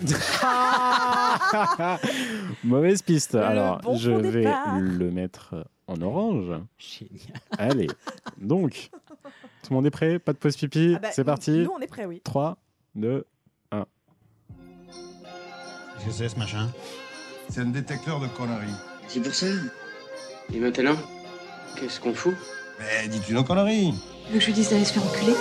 [2.64, 3.34] Mauvaise piste.
[3.34, 4.78] Le Alors, bon je vais départ.
[4.78, 5.54] le mettre
[5.86, 6.52] en orange.
[6.78, 7.40] Génial.
[7.58, 7.88] Allez,
[8.38, 8.90] donc,
[9.62, 10.18] tout le monde est prêt?
[10.18, 10.94] Pas de pause pipi?
[10.96, 11.50] Ah bah, C'est parti.
[11.50, 12.20] Nous, on est prêts, oui.
[12.24, 12.56] 3,
[12.94, 13.24] 2,
[13.70, 16.68] Qu'est-ce que c'est ce machin?
[17.48, 18.68] C'est un détecteur de conneries.
[19.08, 19.46] C'est pour ça.
[20.54, 20.94] Et maintenant,
[21.76, 22.34] qu'est-ce qu'on fout?
[22.78, 23.92] Mais dis-tu nos conneries
[24.28, 25.32] Tu veux que je lui dise d'aller se faire enculer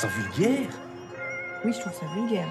[0.00, 0.70] ça vulgaire.
[1.62, 2.48] Oui, je trouve ça vulgaire.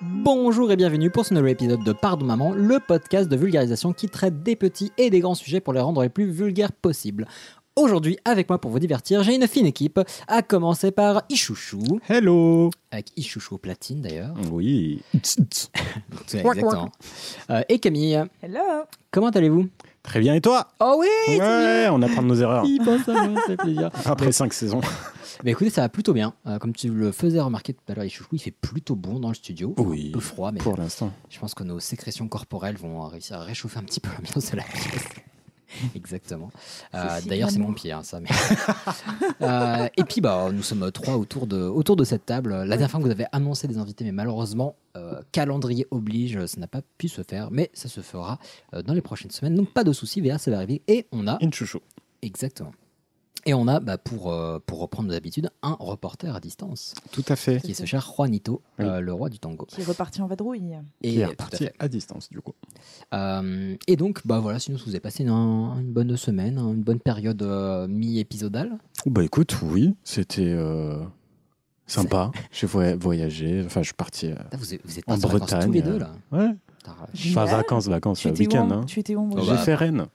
[0.00, 4.08] Bonjour et bienvenue pour ce nouvel épisode de Pardon Maman, le podcast de vulgarisation qui
[4.08, 7.28] traite des petits et des grands sujets pour les rendre les plus vulgaires possibles.
[7.76, 12.70] Aujourd'hui, avec moi pour vous divertir, j'ai une fine équipe, à commencer par Ichouchou, Hello
[12.90, 14.34] avec Ichouchou au platine d'ailleurs.
[14.50, 15.00] Oui.
[15.14, 16.90] Exactement.
[17.50, 18.82] Euh, et Camille, Hello.
[19.12, 19.68] comment allez-vous?
[20.04, 20.68] Très bien, et toi?
[20.80, 22.64] Oh oui Ouais, on apprend de nos erreurs.
[22.66, 23.90] Il pense à moi, ça fait plaisir.
[24.04, 24.80] Après 5 saisons.
[25.42, 26.34] Bah écoutez, ça va plutôt bien.
[26.46, 29.28] Euh, comme tu le faisais remarquer tout à l'heure, Ichouchou, il fait plutôt bon dans
[29.28, 29.74] le studio.
[29.78, 31.10] Oui, Un peu froid, mais Pour l'instant.
[31.30, 34.56] je pense que nos sécrétions corporelles vont réussir à réchauffer un petit peu l'ambiance de
[34.56, 35.04] la pièce.
[35.94, 36.50] Exactement.
[36.94, 38.20] Euh, D'ailleurs, c'est mon pied, hein, ça.
[38.20, 38.28] mais-
[39.42, 42.50] Euh, et puis, bah, nous sommes trois autour de, autour de cette table.
[42.54, 46.60] La dernière fois que vous avez annoncé des invités, mais malheureusement, euh, calendrier oblige, ça
[46.60, 48.38] n'a pas pu se faire, mais ça se fera
[48.74, 49.54] euh, dans les prochaines semaines.
[49.54, 50.82] Donc, pas de souci, VA, ça va arriver.
[50.88, 51.80] Et on a, Inchouchou.
[52.22, 52.72] exactement.
[53.46, 57.24] Et on a, bah, pour, euh, pour reprendre nos habitudes, un reporter à distance, Tout
[57.28, 57.60] à fait.
[57.60, 58.86] qui est ce cher Juanito, Oui.
[58.86, 59.66] euh, le roi du tango.
[59.66, 60.72] Qui est reparti en vadrouille.
[61.02, 62.54] Et, Qui est à reparti à distance, du coup.
[63.12, 66.82] Euh, et donc, bah voilà, sinon vous avez passé une, une bonne semaine, hein, une
[66.82, 68.78] bonne période euh, mi-épisodale.
[69.06, 70.96] Bah écoute, oui, c'était euh,
[71.86, 72.30] sympa.
[72.50, 74.28] J'ai voy- voyagé, enfin je suis parti.
[74.28, 76.10] euh, Putain, Vous êtes, vous êtes En vacances tous Bretagne, les deux là.
[76.32, 76.48] Ouais,
[76.86, 78.70] enfin vacances, vacances, week-end.
[78.70, 78.80] en...
[78.80, 78.84] hein.
[78.86, 79.58] tu étais où moi Oh J'ai bah.
[79.58, 80.06] fait Rennes.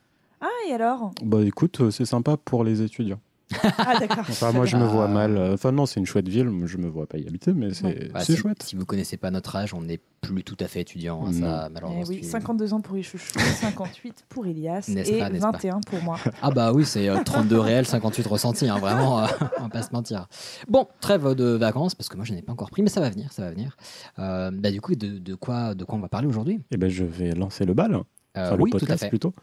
[0.67, 1.11] Et alors?
[1.23, 3.19] Bah écoute, euh, c'est sympa pour les étudiants.
[3.63, 4.19] Ah, d'accord.
[4.29, 5.35] Enfin moi je me vois mal.
[5.35, 8.11] euh, Enfin non, c'est une chouette ville, je me vois pas y habiter, mais c'est.
[8.13, 8.61] Bah, si, chouette.
[8.61, 11.25] Si vous connaissez pas notre âge, on n'est plus tout à fait étudiant.
[11.25, 15.29] hein, ça, malheureusement, Eh oui, c'est- 52 ans pour Ichouchou, 58 pour Elias et pas,
[15.31, 16.17] n'est-ce pas 21 pour moi.
[16.43, 19.25] Ah bah oui, c'est euh, 32 réels, 58 ressentis, hein, vraiment, euh,
[19.59, 20.27] on va pas se mentir.
[20.67, 23.09] Bon, trêve de vacances, parce que moi je n'ai pas encore pris, mais ça va
[23.09, 23.77] venir, ça va venir.
[24.19, 26.59] Euh, bah, du coup, de, de quoi, de quoi on va parler aujourd'hui?
[26.69, 28.03] Et ben je vais lancer le bal, Euh,
[28.47, 29.09] enfin le Oui, tout à podcast fait.
[29.09, 29.33] plutôt,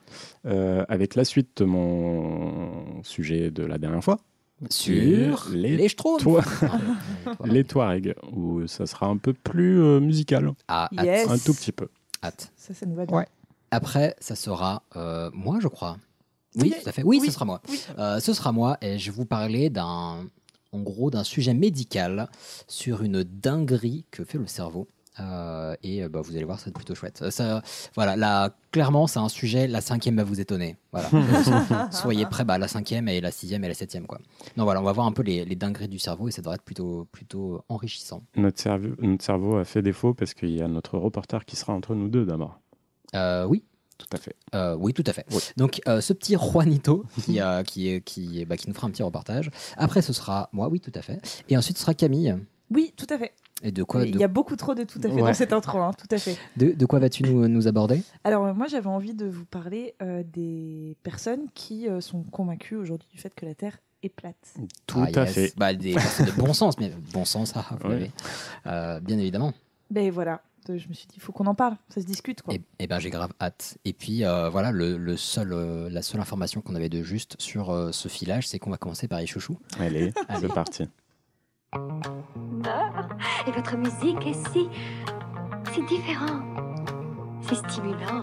[0.47, 4.19] euh, avec la suite de mon sujet de la dernière fois.
[4.71, 6.23] Sur les, les Schtroumpfs.
[6.23, 6.43] toi-
[7.27, 11.29] Ah, les Touaregs, où ça sera un peu plus euh, musical, Ah, hâte, Yes.
[11.31, 11.89] un tout petit peu.
[12.25, 12.53] hâte.
[12.57, 13.17] Ça, ça nous va bien.
[13.19, 13.27] Ouais.
[13.71, 15.99] Après, ça sera euh, moi, je crois.
[16.55, 16.75] Oui, Oui.
[16.83, 17.03] tout à fait.
[17.03, 17.27] Oui, Oui.
[17.27, 17.61] ce sera moi.
[17.69, 17.81] Oui.
[17.99, 20.25] Euh, ce sera moi et je vais vous parler d'un,
[20.73, 22.29] en gros, d'un sujet médical
[22.67, 24.89] sur une dinguerie que fait le cerveau.
[25.21, 27.21] Euh, et euh, bah, vous allez voir, c'est plutôt chouette.
[27.23, 27.63] Euh, Ça,
[27.95, 29.67] voilà, là, clairement, c'est un sujet.
[29.67, 30.77] La cinquième va vous étonner.
[30.93, 31.09] Voilà.
[31.91, 32.45] Soyez prêts.
[32.45, 34.19] Bah, la cinquième et la sixième et la septième, quoi.
[34.57, 36.57] Non, voilà, on va voir un peu les, les dingueries du cerveau et ça devrait
[36.57, 38.23] être plutôt, plutôt enrichissant.
[38.37, 41.73] Notre cerveau, notre cerveau a fait défaut parce qu'il y a notre reporter qui sera
[41.73, 42.61] entre nous deux d'abord.
[43.15, 43.63] Euh, oui,
[43.99, 44.37] Tout à fait.
[44.55, 45.25] Euh, oui, tout à fait.
[45.31, 45.39] Oui.
[45.57, 48.91] Donc, euh, ce petit Juanito qui, euh, qui, est- qui, bah, qui nous fera un
[48.91, 49.51] petit reportage.
[49.79, 51.19] Après, ce sera moi, oui, tout à fait.
[51.49, 52.37] Et ensuite, ce sera Camille.
[52.71, 53.33] Oui, tout à fait.
[53.63, 55.23] Et de quoi, Il de, y a beaucoup trop de tout à fait Ouais.
[55.23, 56.37] dans cette intro, hein, tout à fait.
[56.57, 58.03] de, de quoi vas-tu nous, nous aborder?
[58.25, 62.77] Alors, euh, moi, j'avais envie de vous parler euh, des personnes qui euh, sont convaincues
[62.77, 64.55] aujourd'hui du fait que la Terre est plate.
[64.87, 65.33] Tout Ah, à yes.
[65.35, 65.53] fait.
[65.57, 67.95] Bah, des personnes de bon sens, mais bon sens, ah, vous Ouais.
[67.95, 68.11] l'avez.
[68.67, 69.53] Euh, bien évidemment.
[69.91, 72.53] Ben voilà, je me suis dit, il faut qu'on en parle, ça se discute, quoi.
[72.53, 73.79] Et, et ben, j'ai grave hâte.
[73.87, 77.37] Et puis, euh, voilà, le, le seul, euh, la seule information qu'on avait de juste
[77.41, 79.57] sur euh, ce filage, c'est qu'on va commencer par les chouchous.
[79.79, 80.41] Allez, Allez.
[80.41, 80.85] c'est parti.
[81.73, 83.09] Ah,
[83.47, 84.69] Et votre musique est si.
[85.73, 86.41] si différent.
[87.43, 88.23] C'est stimulant.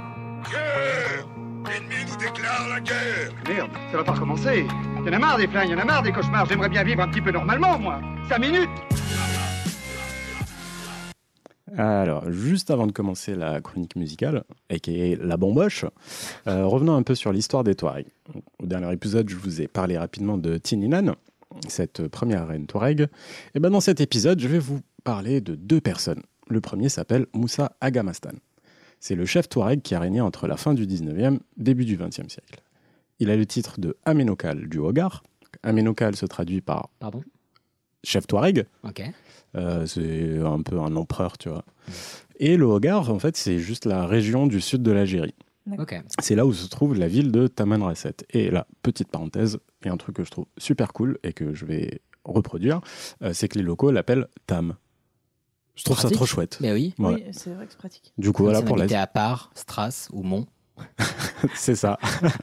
[1.66, 4.66] L'ennemi nous déclare la guerre Merde, ça va pas recommencer.
[5.06, 6.46] Y en a marre des flingues, y en a marre des cauchemars.
[6.46, 8.02] J'aimerais bien vivre un petit peu normalement, moi.
[8.30, 8.70] Cinq minutes
[11.78, 15.86] Alors, juste avant de commencer la chronique musicale, et la bomboche,
[16.48, 18.12] euh, revenons un peu sur l'histoire des Touaregs.
[18.62, 21.16] Au dernier épisode, je vous ai parlé rapidement de Tininan,
[21.68, 23.08] cette première reine Touareg.
[23.56, 26.22] Et ben dans cet épisode, je vais vous parler de deux personnes.
[26.50, 28.34] Le premier s'appelle Moussa Agamastan.
[29.00, 32.30] C'est le chef Touareg qui a régné entre la fin du 19e début du 20e
[32.30, 32.62] siècle.
[33.20, 35.24] Il a le titre de Aménokal du Hogar.
[35.62, 37.22] Aménokal se traduit par Pardon?
[38.04, 38.66] chef Touareg.
[38.84, 39.02] Ok.
[39.56, 41.64] Euh, c'est un peu un empereur, tu vois.
[42.38, 45.36] Et le Hogar, en fait, c'est juste la région du sud de l'Algérie.
[45.78, 45.96] Ok.
[46.20, 48.16] C'est là où se trouve la ville de Tamanrasset.
[48.32, 51.66] Et là, petite parenthèse, et un truc que je trouve super cool et que je
[51.66, 52.82] vais reproduire,
[53.22, 54.76] euh, c'est que les locaux l'appellent Tam.
[55.76, 56.58] Je trouve ça trop chouette.
[56.62, 56.94] Mais oui.
[57.32, 58.14] C'est vrai que c'est pratique.
[58.18, 60.46] Du coup, Comme voilà si on pour la à part, Stras ou Mont.
[61.56, 62.00] c'est ça.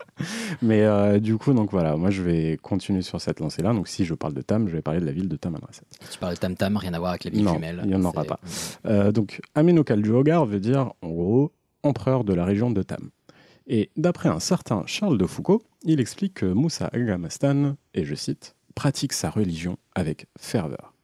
[0.63, 3.73] Mais euh, du coup, donc voilà, moi je vais continuer sur cette lancée-là.
[3.73, 5.83] Donc si je parle de Tam, je vais parler de la ville de Tamanrasset.
[6.11, 7.83] Tu parles de Tam Tam, rien à voir avec les villes Non, jumelles.
[7.85, 8.41] il y en aura pas.
[8.87, 11.53] Euh, donc Amenokaldjuogar veut dire en gros
[11.83, 13.11] empereur de la région de Tam.
[13.67, 18.57] Et d'après un certain Charles de Foucault, il explique que Moussa Agamastan, et je cite,
[18.75, 20.95] pratique sa religion avec ferveur.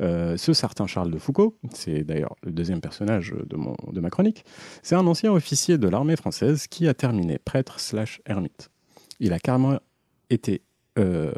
[0.00, 4.10] Euh, ce certain Charles de Foucault, c'est d'ailleurs le deuxième personnage de, mon, de ma
[4.10, 4.44] chronique,
[4.82, 8.70] c'est un ancien officier de l'armée française qui a terminé prêtre slash ermite.
[9.18, 9.78] Il a carrément
[10.30, 10.62] été
[10.98, 11.32] euh,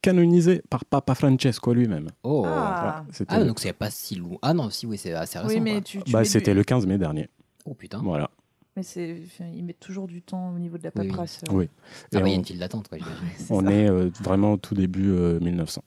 [0.00, 2.10] canonisé par Papa Francesco lui-même.
[2.22, 2.44] Oh.
[2.46, 3.04] Ah.
[3.28, 4.36] Ah, donc c'est pas si loin.
[4.42, 5.52] Ah non, si, oui, c'est assez récent.
[5.52, 5.80] Oui, mais quoi.
[5.80, 7.28] tu, tu bah, c'était du- le 15 mai dernier.
[7.64, 8.00] Oh putain.
[8.02, 8.30] Voilà.
[8.76, 11.08] Mais c'est, enfin, ils mettent toujours du temps au niveau de la Oui, oui.
[11.08, 11.40] paperasse.
[11.52, 11.68] Oui.
[12.12, 13.24] Ah Et oui, il y a une file d'attente, quoi, j'imagine.
[13.38, 13.70] C'est On ça.
[13.72, 15.82] est euh, vraiment au tout début euh, 1900.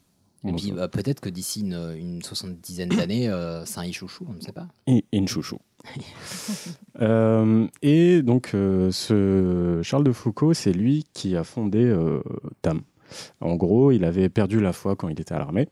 [0.48, 4.34] Et puis bah, peut-être que d'ici une, une soixante-dizaine d'années, euh, c'est un Ichouchou, on
[4.34, 4.68] ne sait pas.
[4.88, 5.58] Et une chouchou.
[7.00, 12.22] Euh, et donc, euh, ce Charles de Foucault, c'est lui qui a fondé euh,
[12.64, 12.82] TAM.
[13.40, 15.68] En gros, il avait perdu la foi quand il était à l'armée.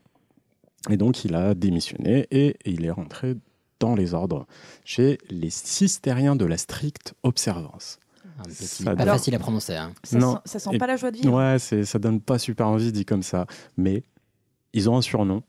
[0.88, 3.34] Et donc, il a démissionné et il est rentré
[3.80, 4.46] dans les ordres
[4.84, 7.98] chez les cistériens de la stricte observance.
[8.38, 9.76] Un petit- pas doit- facile à prononcer.
[9.76, 9.92] Hein.
[10.04, 10.34] Ça, Non.
[10.34, 11.32] sent, ça sent Et- pas la joie de vivre.
[11.34, 13.46] Ouais, ça donne pas super envie dit comme ça.
[13.78, 14.02] Mais
[14.74, 15.42] ils ont un surnom.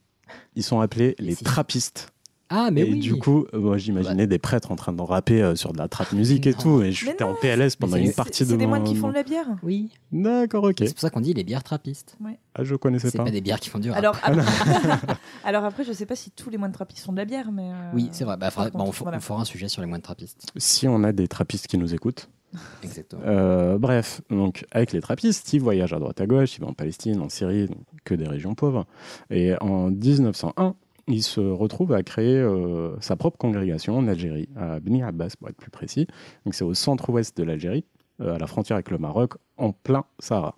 [0.56, 2.10] Ils sont appelés les trappistes.
[2.50, 3.00] Ah, mais et oui.
[3.00, 5.88] du coup, euh, moi j'imaginais des prêtres en train de rapper euh, sur de la
[5.88, 6.58] trap musique et Non.
[6.58, 9.14] tout, et j'étais en PLS pendant une partie de C'est des moines qui font de
[9.14, 9.48] la bière.
[9.64, 9.92] Oui.
[10.12, 10.76] D'accord, ok.
[10.80, 12.18] C'est pour ça qu'on dit les bières trappistes.
[12.56, 13.26] Ah, je connaissais C'est pas.
[13.26, 14.00] pas des bières qui font du rap.
[14.00, 14.42] Alors, après,
[15.44, 17.70] alors après, je sais pas si tous les moines trappistes font de la bière, mais.
[17.72, 18.38] euh, Oui, c'est vrai.
[18.38, 19.20] Bah, faudra- bah, on, voilà.
[19.20, 20.46] fera un sujet sur les moines trappistes.
[20.58, 22.30] Si on a des trappistes qui nous écoutent.
[22.84, 23.22] Exactement.
[23.26, 26.74] Euh, bref, donc avec les trappistes, ils voyagent à droite à gauche, ils vont en
[26.74, 28.86] Palestine, en Syrie, donc que des régions pauvres.
[29.30, 30.76] Et en 1901,
[31.08, 35.50] il se retrouve à créer euh, sa propre congrégation en Algérie, à Bni Abbas pour
[35.50, 36.08] être plus précis.
[36.46, 37.86] Donc c'est au centre-ouest de l'Algérie,
[38.22, 40.56] euh, à la frontière avec le Maroc, en plein Sahara.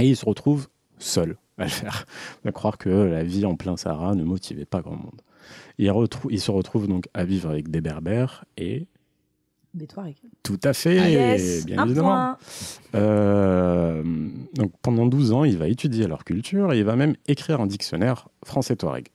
[0.00, 0.68] Et il se retrouve
[0.98, 2.06] seul à le faire.
[2.44, 5.20] À croire que la vie en plein Sahara ne motivait pas grand monde.
[5.78, 5.88] Il,
[6.40, 8.86] se retrouve donc à vivre avec des berbères et
[9.74, 10.16] Des Touaregs.
[10.42, 12.36] tout à fait, Ah, yes, bien évidemment.
[12.94, 14.02] Euh,
[14.54, 17.66] donc pendant 12 ans, il va étudier leur culture et il va même écrire un
[17.66, 19.08] dictionnaire français-touareg.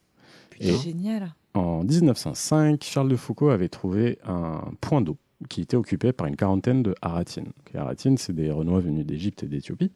[0.60, 1.34] Et- Génial.
[1.54, 5.18] En 1905, Charles de Foucault avait trouvé un point d'eau
[5.48, 7.52] qui était occupé par une quarantaine de haratines.
[7.74, 9.92] Les haratines, c'est des Renois venus d'Égypte et d'Éthiopie.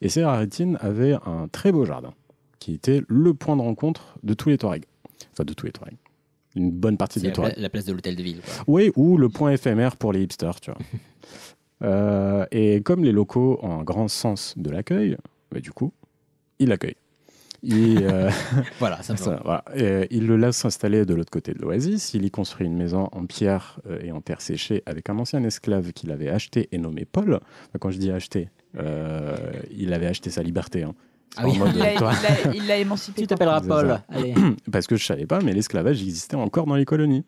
[0.00, 2.14] Et ces haratines avaient un très beau jardin
[2.58, 4.86] qui était le point de rencontre de tous les Touaregs.
[5.32, 5.96] Enfin, de tous les Touaregs.
[6.56, 7.54] Une bonne partie des la, Touaregs.
[7.58, 8.40] la place de l'hôtel de ville.
[8.40, 8.64] Quoi.
[8.66, 10.80] Oui, ou le point éphémère pour les hipsters, tu vois.
[11.84, 15.16] Euh, et comme les locaux ont un grand sens de l'accueil,
[15.52, 15.92] bah, du coup,
[16.58, 16.96] il l'accueille.
[17.62, 18.30] Il, euh,
[18.78, 19.64] Voilà, ça ça, voilà.
[19.74, 22.14] Et il le laisse s'installer de l'autre côté de l'oasis.
[22.14, 25.42] Il y construit une maison en pierre euh, et en terre séchée avec un ancien
[25.42, 27.34] esclave qu'il avait acheté et nommé Paul.
[27.34, 29.36] Enfin, quand je dis acheté, euh,
[29.70, 30.84] il avait acheté sa liberté.
[30.84, 30.94] hein.
[31.36, 31.58] Ah oui.
[31.58, 31.72] Mode,
[32.54, 33.22] Il l'a- émancipé.
[33.22, 34.00] Tu t'appelleras Paul.
[34.08, 34.34] Allez.
[34.72, 37.24] Parce que je savais pas, mais l'esclavage existait encore dans les colonies.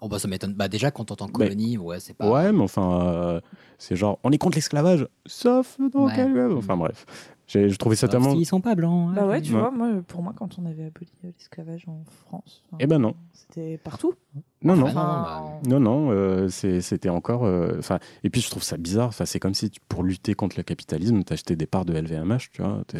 [0.00, 0.54] Oh, bah, ça m'étonne.
[0.54, 2.28] Bah, déjà, quand on entend colonie, ouais, c'est pas.
[2.28, 3.40] Ouais, mais enfin, euh,
[3.78, 6.12] c'est genre, on est contre l'esclavage, sauf dans Ouais.
[6.16, 6.36] quel...
[6.56, 7.06] Enfin bref,
[7.52, 8.32] je trouvais ça Sauf tellement...
[8.34, 9.14] s'ils sont pas blancs.
[9.14, 9.60] Bah ouais, tu Ouais.
[9.60, 12.62] vois, moi, pour moi, quand on avait aboli euh, l'esclavage en France.
[12.80, 13.14] Eh ben non.
[13.32, 14.14] C'était partout.
[14.62, 14.82] Non, non.
[14.82, 17.44] Non, Enfin, Non, non, euh, c'était encore...
[17.44, 20.34] euh, Enfin, et puis je trouve ça bizarre, enfin, c'est comme si tu- pour lutter
[20.34, 22.82] contre le capitalisme, t'achetais des parts de LVMH, tu vois.
[22.86, 22.98] t'es-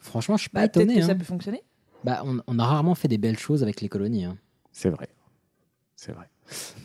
[0.00, 1.00] Franchement, je suis pas bah, peut-être étonné.
[1.00, 1.16] que ça hein.
[1.16, 1.62] peut fonctionner.
[2.04, 4.24] Bah, on, on a rarement fait des belles choses avec les colonies.
[4.24, 4.36] hein.
[4.72, 5.08] C'est vrai.
[5.94, 6.28] C'est vrai.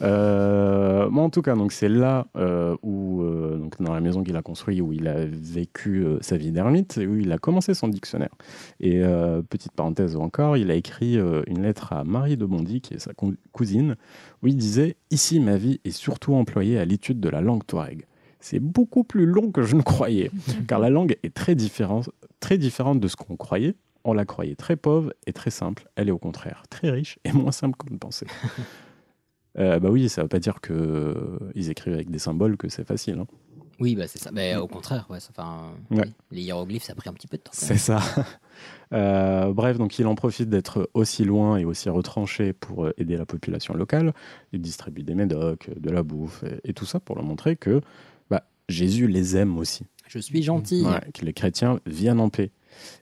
[0.01, 4.23] Euh, moi, en tout cas, donc c'est là euh, où, euh, donc dans la maison
[4.23, 7.87] qu'il a construite, où il a vécu sa vie d'ermite où il a commencé son
[7.87, 8.33] dictionnaire.
[8.79, 9.01] Et
[9.49, 13.13] petite parenthèse encore, il a écrit une lettre à Marie de Bondy, qui est sa
[13.13, 13.95] cou- cousine,
[14.43, 18.05] où il disait Ici, ma vie est surtout employée à l'étude de la langue touareg.
[18.39, 20.31] C'est beaucoup plus long que je ne croyais,
[20.67, 22.09] car la langue est très différente,
[22.39, 23.75] très différente de ce qu'on croyait.
[24.03, 25.89] On la croyait très pauvre et très simple.
[25.95, 28.27] Elle est au contraire très riche et moins simple qu'on ne pensait.
[29.59, 32.85] Euh, bah oui, ça veut pas dire que euh, écrivent avec des symboles que c'est
[32.87, 33.19] facile.
[33.19, 33.27] hein.
[33.79, 34.31] Oui, bah, c'est ça.
[34.31, 36.01] Mais au contraire, ouais, ça- enfin, Ouais.
[36.05, 37.51] oui, les hiéroglyphes, ça a pris un petit peu de temps.
[37.53, 37.99] C'est ça.
[38.93, 43.25] Euh, bref, donc il en profite d'être aussi loin et aussi retranché pour aider la
[43.25, 44.13] population locale.
[44.53, 47.81] Il distribue des médocs, de la bouffe et, et tout ça pour leur montrer que
[48.29, 49.83] bah, Jésus les aime aussi.
[50.07, 50.83] Je suis gentil.
[50.85, 52.51] Ouais, que les chrétiens viennent en paix.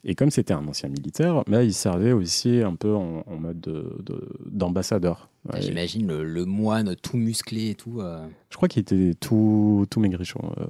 [0.03, 3.59] Et comme c'était un ancien militaire, bah, il servait aussi un peu en, en mode
[3.61, 5.29] de- de- d'ambassadeur.
[5.49, 8.01] Ah, Ouais, J'imagine le, le moine tout musclé et tout.
[8.01, 8.25] euh.
[8.49, 10.39] je crois qu'il était tout, tout maigrichon.
[10.57, 10.65] euh.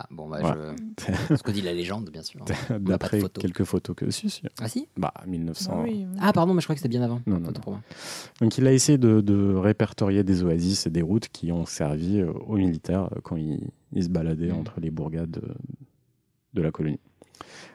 [0.00, 0.74] Ah, bon, bah, Voilà.
[1.28, 1.34] je...
[1.36, 2.44] ce que dit la légende, bien sûr.
[2.44, 3.40] de D'après photo.
[3.40, 4.42] quelques photos que si, si.
[4.60, 4.86] Ah si?
[4.96, 5.72] Bah, 1900.
[5.74, 6.18] Ah oui, oui.
[6.20, 7.20] Ah, pardon, mais je crois que c'était bien avant.
[7.26, 7.80] Non, non, moi.
[8.40, 12.20] Donc il a essayé de, de répertorier des oasis et des routes qui ont servi
[12.20, 14.58] euh, aux militaires quand ils, ils se baladaient Mhm.
[14.58, 15.54] entre les bourgades euh,
[16.54, 17.00] de la colonie.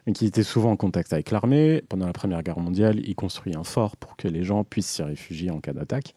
[0.07, 1.83] Il était souvent en contact avec l'armée.
[1.89, 5.03] Pendant la Première Guerre mondiale, il construit un fort pour que les gens puissent s'y
[5.03, 6.15] réfugier en cas d'attaque.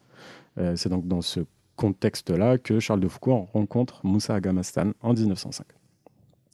[0.59, 1.41] Euh, C'est donc dans ce
[1.77, 5.67] contexte-là que Charles de Foucault rencontre Moussa Agamastan en 1905.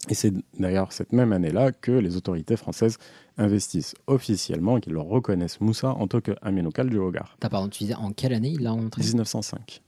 [0.09, 2.99] Et c'est d'ailleurs cette même année-là que les autorités françaises
[3.39, 7.37] investissent officiellement et qu'ils leur reconnaissent Moussa en tant qu'amis local du Hogar.
[7.39, 9.01] Attends, pardon, tu disais en quelle année il l'a rencontré?
[9.03, 9.81] 1905.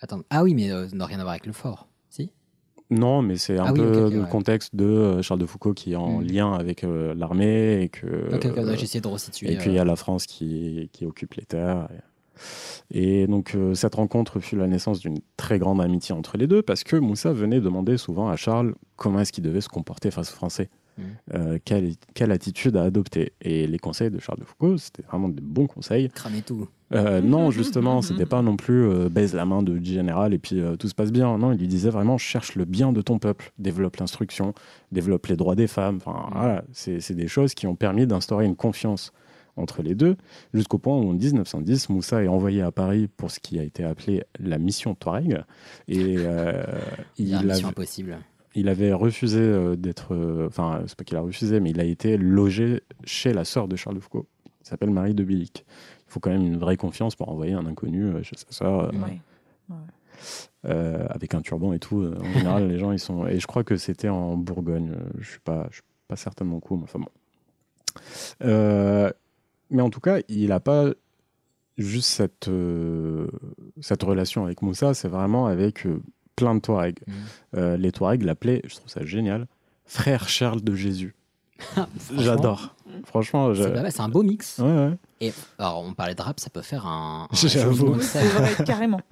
[0.00, 0.22] Attends.
[0.30, 1.87] Ah oui, mais euh, ça n'a rien à voir avec le fort.
[2.90, 4.28] Non, mais c'est un Ah oui, peu le ouais.
[4.30, 6.24] contexte de euh, Charles de Foucault qui est en Mm.
[6.26, 8.06] lien avec euh, l'armée et que.
[8.34, 9.52] Ok, ok, euh, de resituer.
[9.52, 11.88] et puis il y a la France qui, qui occupe les terres.
[12.90, 16.62] Et, et donc cette rencontre fut la naissance d'une très grande amitié entre les deux
[16.62, 20.30] parce que Moussa venait demander souvent à Charles comment est-ce qu'il devait se comporter face
[20.32, 21.02] aux Français, Mm.
[21.34, 23.32] euh, quelle, quelle attitude à adopter.
[23.40, 26.08] Et les conseils de Charles de Foucault, c'était vraiment des bons conseils.
[26.08, 26.66] Cramer tout.
[26.94, 30.60] Euh, non, justement, c'était pas non plus euh, baise la main de général et puis
[30.60, 31.36] euh, tout se passe bien.
[31.36, 34.54] Non, il lui disait vraiment cherche le bien de ton peuple, développe l'instruction,
[34.90, 35.96] développe les droits des femmes.
[36.04, 36.38] Enfin, Mm.
[36.38, 39.12] voilà, c'est des choses qui ont permis d'instaurer une confiance
[39.56, 40.16] entre les deux,
[40.54, 43.82] jusqu'au point où en 1910, Moussa est envoyé à Paris pour ce qui a été
[43.84, 45.42] appelé la mission Touareg.
[45.88, 46.62] Et Il y a
[47.18, 48.18] il, une mission impossible.
[48.54, 50.16] il avait refusé d'être.
[50.46, 53.74] Enfin, c'est pas qu'il a refusé, mais il a été logé chez la sœur de
[53.76, 54.26] Charles de Foucault,
[54.62, 55.66] qui s'appelle Marie de Bilic.
[56.08, 58.80] Il faut quand même une vraie confiance pour envoyer un inconnu euh, chez sa sœur.
[58.84, 58.90] euh,
[59.70, 59.76] Ouais.
[60.64, 62.02] euh, avec un turban et tout.
[62.18, 63.26] En général, les gens, ils sont.
[63.26, 64.94] Et je crois que c'était en Bourgogne.
[65.18, 67.08] Je suis pas, je suis pas certain de mon coup, mais enfin bon.
[68.44, 69.10] Euh,
[69.70, 70.86] mais en tout cas, il n'a pas
[71.76, 73.28] juste cette, euh,
[73.80, 76.00] cette relation avec Moussa, c'est vraiment avec euh,
[76.36, 76.98] plein de Touaregs.
[77.56, 79.46] Euh, les Touaregs l'appelaient, je trouve ça génial,
[79.84, 81.14] frère Charles de Jésus.
[81.58, 82.74] Franchement, J'adore.
[83.04, 84.58] Franchement, je- C'est un beau mix.
[84.58, 84.92] Ouais, ouais.
[85.20, 87.28] Et alors, on parlait de rap, ça peut faire un.
[87.30, 87.96] un J'avoue.
[88.64, 89.00] carrément.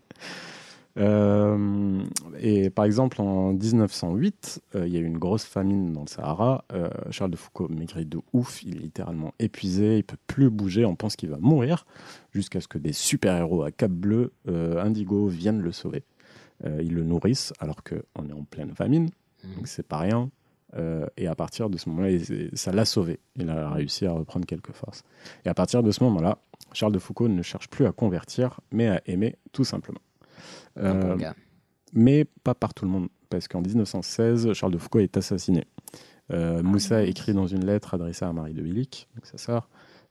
[0.98, 2.02] Euh,
[2.40, 6.06] et par exemple, en 1908, euh, il y a eu une grosse famine dans le
[6.08, 6.64] Sahara.
[6.72, 10.86] Euh, Charles de Foucault maigrit de ouf, il est littéralement épuisé, il peut plus bouger,
[10.86, 11.84] on pense qu'il va mourir,
[12.32, 16.02] jusqu'à ce que des super-héros à cap bleu, euh, indigo, viennent le sauver.
[16.64, 19.10] Euh, ils le nourrissent alors qu'on est en pleine famine,
[19.44, 19.54] Mhm.
[19.56, 20.30] donc c'est pas rien.
[20.76, 22.18] Euh, et à partir de ce moment-là,
[22.52, 23.18] ça l'a sauvé.
[23.36, 25.02] Il a réussi à reprendre quelques forces.
[25.44, 26.38] Et à partir de ce moment-là,
[26.72, 30.00] Charles de Foucault ne cherche plus à convertir, mais à aimer tout simplement.
[30.78, 31.24] Euh, bon
[31.92, 35.64] mais pas par tout le monde, parce qu'en 1916, Charles de Foucault est assassiné.
[36.32, 37.08] Euh, Moussa mince.
[37.08, 39.70] écrit dans une lettre adressée à Marie de Bilic, donc sa sœur,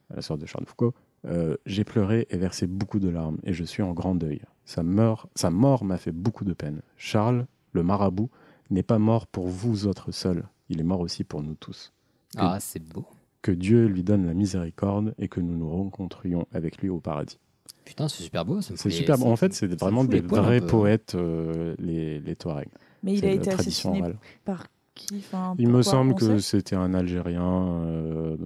[0.10, 0.94] la sœur de Charles de Foucault,
[1.28, 4.42] euh, J'ai pleuré et versé beaucoup de larmes, et je suis en grand deuil.
[4.64, 6.82] Sa, mort- sa mort m'a fait beaucoup de peine.
[6.98, 8.30] Charles, le marabout,
[8.72, 11.94] n'est pas mort pour vous autres seuls, il est mort aussi pour nous tous.
[12.38, 13.06] Ah, c'est beau.
[13.42, 17.38] Que Dieu lui donne la miséricorde et que nous nous rencontrions avec lui au paradis.
[17.84, 18.62] Putain, c'est super beau.
[18.62, 19.28] ça C'est super bon.
[19.32, 22.70] En ça- fait, c'est ça vraiment des vrais poètes, euh, les, les Touaregs.
[23.04, 24.18] Mais il a été assassiné orale.
[24.44, 27.44] par qui enfin, Il me semble que c'était un Algérien.
[27.84, 28.38] euh,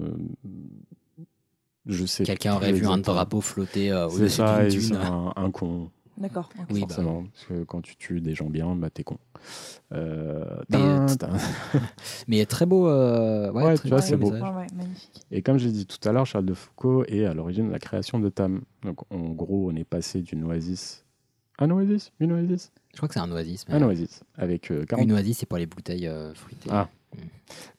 [1.85, 2.23] je sais.
[2.23, 4.97] Quelqu'un aurait vu un drapeau flotter euh, C'est au-dessus ça, et d'une c'est dune.
[4.97, 6.49] un, un con, D'accord.
[6.69, 7.23] Oui, bah, forcément.
[7.33, 9.17] Parce que quand tu tues des gens bien, bah t'es con.
[9.93, 10.77] Euh, Mais.
[12.27, 12.87] Mais très beau.
[12.89, 14.31] euh, Ouais, Ouais, très tu vois, c'est beau.
[14.31, 14.49] message.
[14.49, 15.21] Ouais, ouais, magnifique.
[15.31, 17.79] Et comme j'ai dit tout à l'heure, Charles de Foucault est à l'origine de la
[17.79, 18.61] création de Tam.
[18.83, 21.05] Donc en gros, on est passé d'une oasis.
[21.57, 22.71] Un oasis Une oasis?
[22.93, 23.65] Je crois que c'est un oasis.
[23.67, 24.21] mais- Un oasis.
[24.35, 26.69] Avec euh, 40 Une oasis, c'est pour les bouteilles euh, fruitées.
[26.71, 26.89] Ah.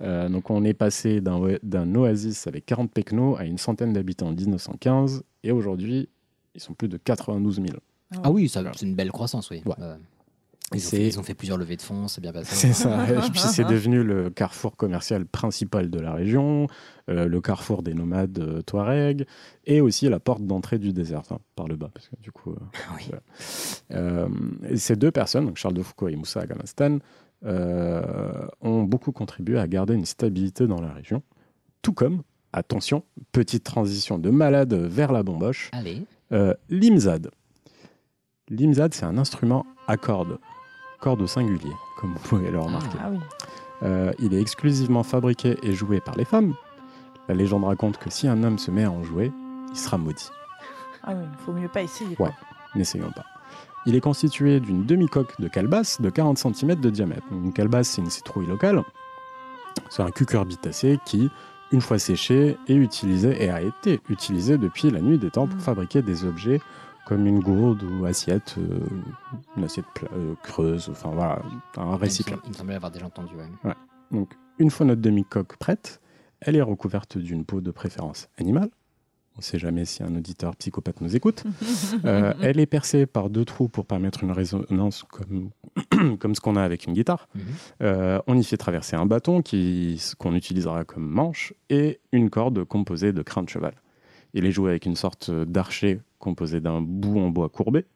[0.03, 4.33] Euh, donc on est passé d'un oasis avec 40 pecnos à une centaine d'habitants en
[4.33, 6.09] 1915 et aujourd'hui
[6.57, 7.67] ils sont plus de 92 000.
[8.23, 9.63] Ah oui, ça- c'est une belle croissance, oui.
[9.67, 9.75] Ouais.
[9.81, 9.97] Euh,
[10.73, 12.55] ils, ont fait, ils ont fait plusieurs levées de fonds, c'est bien passé.
[12.55, 13.05] C'est ça.
[13.27, 16.69] Et puis c'est devenu le carrefour commercial principal de la région,
[17.09, 19.27] euh, le carrefour des nomades euh, Touareg
[19.67, 21.23] et aussi la porte d'entrée du désert,
[21.57, 22.53] par le bas parce que du coup.
[22.53, 22.57] euh,
[22.89, 23.05] Ah oui.
[23.09, 23.23] voilà.
[23.93, 24.29] Euh,
[24.69, 26.99] et ces deux personnes, donc Charles de Foucault et Moussa Agamastan,
[27.45, 31.23] euh, ont beaucoup contribué à garder une stabilité dans la région,
[31.83, 33.03] tout comme, attention,
[33.33, 36.03] petite transition de malade vers la bomboche, Allez.
[36.33, 37.31] euh, l'imzad.
[38.51, 40.39] L'imzad, c'est un instrument à cordes,
[41.01, 42.99] cordes au singulier, comme vous pouvez le remarquer.
[43.01, 43.19] Ah oui.
[43.83, 46.55] Euh, il est exclusivement fabriqué et joué par les femmes.
[47.29, 49.33] La légende raconte que si un homme se met à en jouer,
[49.71, 50.31] il sera maudit.
[51.05, 52.15] Ah oui, faut mieux pas essayer.
[52.17, 52.27] quoi.
[52.29, 52.35] Ouais.
[52.75, 53.25] N'essayons pas.
[53.87, 57.23] Il est constitué d'une demi-coque de calebasse de 40 cm de diamètre.
[57.31, 58.83] Une calebasse, c'est une citrouille locale.
[59.89, 61.31] C'est un cucurbitacé qui,
[61.73, 65.57] une fois séché, est utilisé et a été utilisé depuis la nuit des temps pour
[65.57, 65.61] Mm.
[65.61, 66.61] fabriquer des objets
[67.11, 68.79] comme une gourde ou assiette, euh,
[69.57, 71.43] une assiette euh, creuse, enfin voilà,
[71.77, 72.39] un récipient.
[72.45, 73.35] Il me semblait avoir déjà entendu.
[73.35, 73.75] ouais.
[74.13, 76.01] Donc, une fois notre demi-coque prête,
[76.41, 78.71] elle est recouverte d'une peau de préférence animale.
[79.35, 81.43] On ne sait jamais si un auditeur psychopathe nous écoute.
[82.05, 85.51] Euh, elle est percée par deux trous pour permettre une résonance comme,
[86.21, 87.29] comme ce qu'on a avec une guitare.
[87.35, 87.43] Mhm.
[87.83, 89.43] Euh, on y fait traverser un bâton
[90.19, 93.75] qu'on utilisera comme manche et une corde composée de crins de cheval.
[94.35, 97.87] Il est joué avec une sorte d'archet composé d'un bout en bois courbé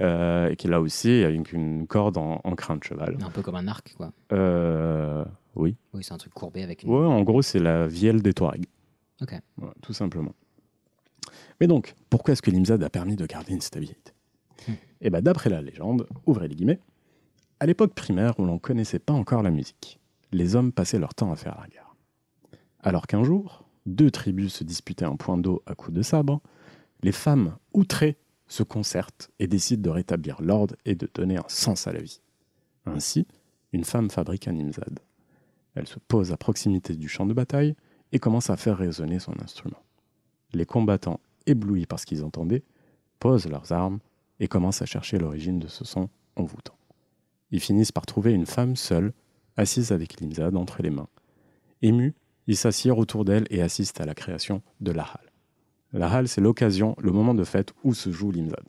[0.00, 3.16] euh, et qui là aussi avec une corde en, en crin de cheval.
[3.22, 4.12] Un peu comme un arc, quoi.
[4.32, 5.24] Euh,
[5.56, 5.76] oui.
[5.94, 6.90] Oui, c'est un truc courbé avec une.
[6.90, 8.66] Ouais, en gros, c'est la vielle des Touaregs.
[9.22, 9.34] Ok.
[9.82, 10.34] Tout simplement.
[11.60, 14.12] Mais donc, pourquoi est-ce que l'IMSAD a permis de garder une stabilité
[14.68, 14.72] Hmm.
[15.00, 16.80] Eh bien, d'après la légende, ouvrez les guillemets,
[17.60, 19.98] à l'époque primaire où l'on ne connaissait pas encore la musique,
[20.32, 21.94] les hommes passaient leur temps à faire la guerre.
[22.82, 26.40] Alors qu'un jour, deux tribus se disputaient un point d'eau à coups de sabre,
[27.02, 31.86] les femmes, outrées, se concertent et décident de rétablir l'ordre et de donner un sens
[31.86, 32.20] à la vie.
[32.84, 33.26] Ainsi,
[33.72, 34.98] une femme fabrique un IMSAD.
[35.74, 37.76] Elle se pose à proximité du champ de bataille
[38.12, 39.82] et commence à faire résonner son instrument.
[40.52, 42.64] Les combattants, éblouis par ce qu'ils entendaient,
[43.20, 44.00] posent leurs armes
[44.40, 46.76] et commencent à chercher l'origine de ce son envoûtant.
[47.52, 49.12] Ils finissent par trouver une femme seule,
[49.56, 51.08] assise avec l'imzad entre les mains.
[51.82, 52.14] Émus,
[52.46, 55.30] ils s'assirent autour d'elle et assistent à la création de la halle.
[55.92, 58.62] La halle, c'est l'occasion, le moment de fête où se joue l'imzad.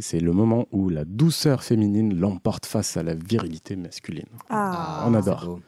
[0.00, 4.26] C'est le moment où la douceur féminine l'emporte face à la virilité masculine.
[4.48, 5.58] Ah, on c'est adore.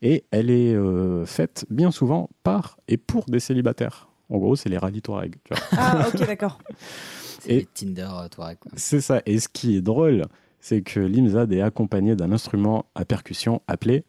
[0.00, 4.08] Et elle est euh, faite bien souvent par et pour des célibataires.
[4.30, 5.34] En gros, c'est les rallyes Touareg.
[5.44, 5.62] tu vois.
[5.72, 6.58] Ah, ok, d'accord.
[7.40, 8.56] C'est Et- les Tinder euh, Touareg.
[8.74, 9.20] C'est ça.
[9.26, 10.24] Et ce qui est drôle,
[10.60, 14.04] c'est que l'imzad est accompagné d'un instrument à percussion appelé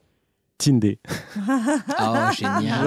[0.58, 1.00] tindé.
[1.38, 1.42] Oh,
[2.38, 2.84] génial.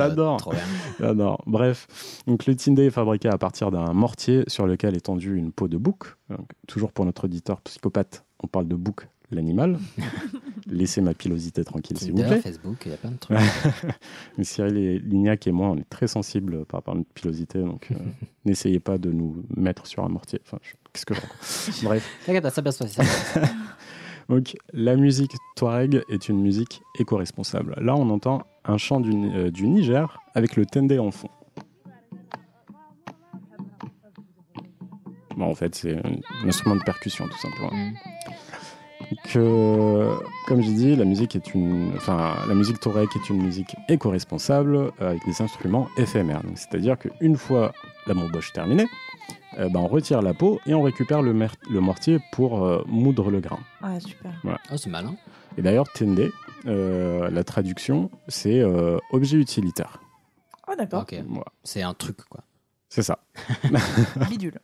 [0.98, 1.42] J'adore.
[1.46, 1.86] Bref,
[2.26, 5.68] donc le tindé est fabriqué à partir d'un mortier sur lequel est tendue une peau
[5.68, 6.16] de bouc.
[6.30, 9.78] Donc, toujours pour notre auditeur psychopathe, on parle de bouc, l'animal.
[10.70, 12.40] Laissez ma pilosité tranquille, s'il vous plaît.
[12.42, 13.38] Facebook, il y a plein de trucs.
[14.42, 17.88] Cyril et Lignac et moi, on est très sensibles par rapport à notre pilosité, donc
[17.90, 17.94] euh,
[18.44, 20.40] n'essayez pas de nous mettre sur un mortier.
[20.44, 22.86] Enfin, je- qu'est-ce que je Bref, T'inquiète, ça passe pas.
[22.86, 23.02] Ça.
[24.28, 27.74] Donc la musique touareg est une musique éco-responsable.
[27.80, 31.30] Là, on entend un chant du, euh, du Niger avec le tendé en fond.
[35.36, 37.70] Bon, en fait, c'est un, instrument de percussion, tout simplement.
[39.10, 43.42] Donc, euh, comme j'ai dit, la musique est une, enfin, la musique touareg est une
[43.42, 46.42] musique éco-responsable euh, avec des instruments éphémères.
[46.56, 47.72] C'est-à-dire qu'une fois
[48.06, 48.86] la bomboche terminée,
[49.58, 51.32] euh, ben, on retire la peau et on récupère le,
[51.80, 53.60] mortier pour euh, moudre le grain.
[53.82, 54.32] Ah, super.
[54.44, 55.16] Oh, c'est malin.
[55.56, 56.30] Et d'ailleurs, tende,
[56.66, 60.00] euh, la traduction, c'est euh, objet utilitaire.
[60.66, 61.02] Ah, d'accord.
[61.02, 61.14] Ok.
[61.26, 62.42] Voilà, C'est un truc, quoi.
[62.88, 63.18] c'est ça.
[64.28, 64.60] Bidule.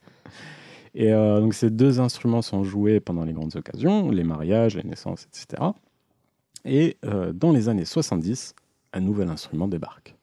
[0.95, 4.85] Et euh, donc ces deux instruments sont joués pendant les grandes occasions, les mariages, les
[4.85, 5.63] naissances, etc.
[6.65, 8.55] Et euh, dans les années 70,
[8.93, 10.15] un nouvel instrument débarque.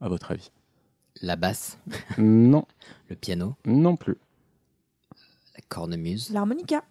[0.00, 0.50] À votre avis?
[1.22, 1.78] La basse,
[2.18, 2.64] Non,
[3.08, 4.16] le piano, non plus.
[5.54, 6.30] la cornemuse.
[6.32, 6.82] L'harmonica.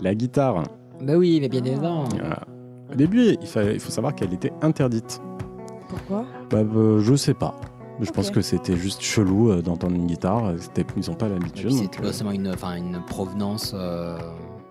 [0.00, 0.64] La guitare.
[1.00, 2.04] Bah oui, mais bien évidemment.
[2.22, 2.34] euh,
[2.92, 5.20] au début, il, il faut savoir qu'elle était interdite.
[5.88, 6.26] Pourquoi?
[6.50, 7.54] Bah, euh, je sais pas.
[8.00, 8.14] Je Ok.
[8.14, 10.52] pense que c'était juste chelou euh, d'entendre une guitare.
[10.58, 11.66] C'était- Ils n'ont pas Et l'habitude.
[11.68, 14.18] puis donc, c'est euh, forcément une, enfin, une provenance, euh,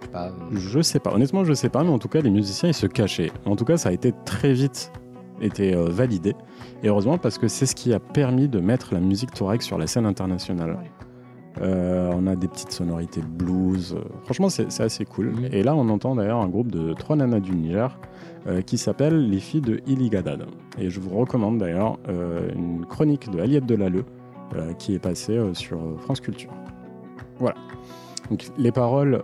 [0.01, 0.27] je sais pas.
[0.27, 2.73] euh, Je sais pas, honnêtement je sais pas, mais en tout cas les musiciens ils
[2.73, 3.31] se cachaient.
[3.45, 4.91] En tout cas ça a été très vite
[5.41, 6.35] été euh, validé.
[6.83, 9.77] Et heureusement parce que c'est ce qui a permis de mettre la musique touareg sur
[9.77, 10.77] la scène internationale.
[11.61, 13.93] Euh, on a des petites sonorités de blues.
[13.95, 15.27] euh, franchement c'est assez cool.
[15.31, 15.49] Mhm.
[15.51, 17.97] Et là on entend d'ailleurs un groupe de trois nanas du Niger
[18.47, 20.45] euh, qui s'appelle Les filles de Iligadad.
[20.79, 24.05] Et je vous recommande d'ailleurs euh, une chronique de Aliette Delalleux
[24.77, 26.51] qui est passée sur France Culture.
[27.39, 27.55] Voilà.
[28.29, 29.23] Donc, les paroles,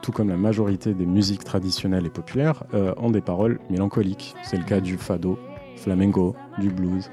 [0.00, 2.64] tout comme la majorité des musiques traditionnelles et populaires,
[2.96, 4.34] ont des paroles mélancoliques.
[4.42, 5.38] C'est le cas du fado,
[5.80, 7.10] flamenco, du blues.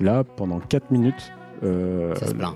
[0.00, 2.54] Là, pendant 4 minutes, euh, Ça se plaint.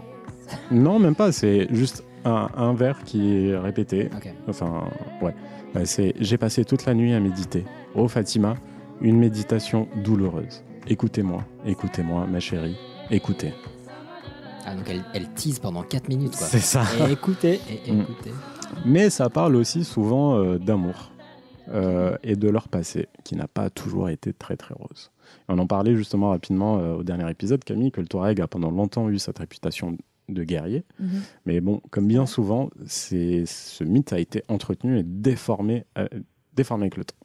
[0.71, 4.11] non, même pas, c'est juste un, un vers qui est répété.
[4.17, 4.33] Ok.
[4.49, 4.85] Enfin,
[5.23, 5.35] ouais.
[5.77, 7.65] Euh, C'est J'ai passé toute la nuit à méditer.
[7.95, 8.55] Oh Fatima,
[9.01, 10.63] une méditation douloureuse.
[10.87, 12.77] Écoutez-moi, écoutez-moi, ma chérie,
[13.11, 13.53] écoutez.
[14.67, 16.47] Ah, donc elle, elle tease pendant 4 minutes, quoi.
[16.47, 16.83] C'est ça.
[17.09, 18.01] Et écoutez, et Mm.
[18.03, 18.31] écoutez.
[18.85, 21.11] Mais ça parle aussi souvent euh, d'amour
[21.73, 25.11] euh, et de leur passé, qui n'a pas toujours été très très rose.
[25.51, 28.71] On en parlait justement rapidement euh, au dernier épisode, Camille, que le Touareg a pendant
[28.71, 29.97] longtemps eu cette réputation
[30.29, 30.85] de guerrier.
[30.99, 31.23] Mhm.
[31.45, 36.07] Mais bon, comme bien souvent, ce mythe a été entretenu et déformé, euh,
[36.55, 37.17] déformé avec le temps.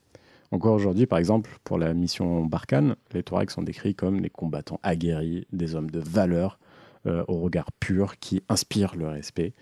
[0.51, 4.79] Encore aujourd'hui, par exemple, pour la mission Barkhane, les Touaregs sont décrits comme des combattants
[4.83, 6.59] aguerris, des hommes de valeur,
[7.07, 9.53] euh, au regard pur qui inspire le respect.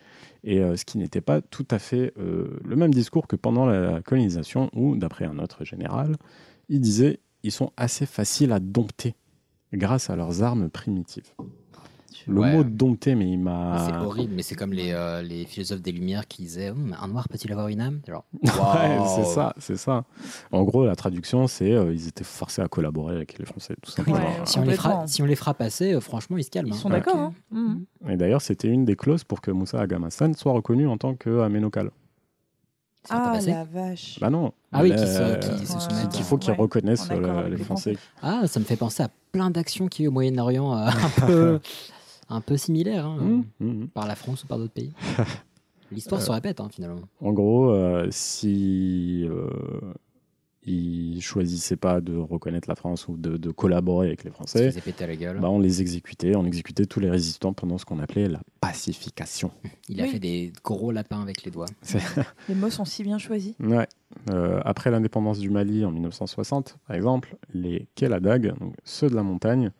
[0.44, 4.02] Et euh, ce qui n'était pas tout à fait le même discours que pendant la
[4.02, 6.16] colonisation, où, d'après un autre général,
[6.70, 9.16] il disait ils sont assez faciles à dompter
[9.74, 11.32] grâce à leurs armes primitives.
[12.26, 12.56] Le Ouais.
[12.56, 14.02] mot dompter, mais il C'est m'a.
[14.06, 17.28] horrible, mais c'est comme les, euh, les philosophes des Lumières qui disaient Hum, Un noir
[17.28, 18.00] peut-il avoir une âme?
[18.08, 20.06] Genre, Ouais, c'est ça, c'est ça.
[20.54, 23.92] En gros, la traduction, c'est euh, ils étaient forcés à collaborer avec les Français, tout
[23.92, 24.20] simplement.
[24.20, 25.08] Ouais, Si on, les fera, Complètement.
[25.08, 26.70] si on les fera passer, euh, franchement, ils se calment.
[26.70, 26.78] Ils hein.
[26.78, 27.18] sont d'accord.
[27.18, 27.34] hein.
[27.52, 27.86] Mhm.
[28.08, 31.92] Et d'ailleurs, c'était une des clauses pour que Moussa Agamastan soit reconnu en tant qu'aménocal.
[33.06, 34.18] Ça va pas Ah la vache.
[34.20, 34.54] Bah non.
[34.72, 36.10] Ah oui, Euh, qui se soumettent.
[36.10, 37.98] qu'il faut qu'ils Ouais, reconnaissent euh, les les Français.
[38.22, 41.60] Ah, ça me fait penser à plein d'actions qui est au Moyen-Orient euh, un, peu,
[42.30, 43.88] un peu similaires, hein, Mmh, mmh.
[43.88, 44.94] par la France ou par d'autres pays.
[45.92, 47.02] L'histoire se répète, hein, finalement.
[47.22, 49.50] En gros, euh, si euh,
[50.66, 54.70] ils choisissaient pas de reconnaître la France ou de, de collaborer avec les Ça Français,
[54.72, 55.40] faisait péter la gueule.
[55.40, 56.36] bah, on les exécutait.
[56.36, 59.52] On exécutait tous les résistants pendant ce qu'on appelait la pacification.
[59.90, 60.10] Il a Oui.
[60.12, 61.66] fait des gros lapins avec les doigts.
[62.50, 63.54] Les mots sont si bien choisis.
[63.60, 63.88] Ouais.
[64.30, 69.24] Euh, après l'indépendance du Mali en 1960, par exemple, les Keladag, donc ceux de la
[69.24, 69.72] montagne,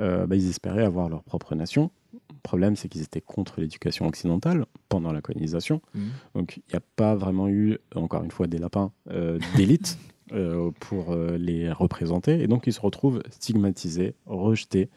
[0.00, 1.90] euh, bah, ils espéraient avoir leur propre nation.
[2.12, 5.80] Le problème, c'est qu'ils étaient contre l'éducation occidentale pendant la colonisation.
[5.94, 6.10] Mhm.
[6.34, 9.98] Donc, il n'y a pas vraiment eu, encore une fois, des lapins euh, d'élite
[10.32, 12.42] euh, pour euh, les représenter.
[12.42, 14.88] Et donc, ils se retrouvent stigmatisés, rejetés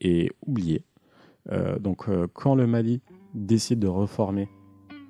[0.00, 0.82] et oubliés.
[1.52, 3.00] Euh, donc, quand le Mali
[3.34, 4.48] décide de reformer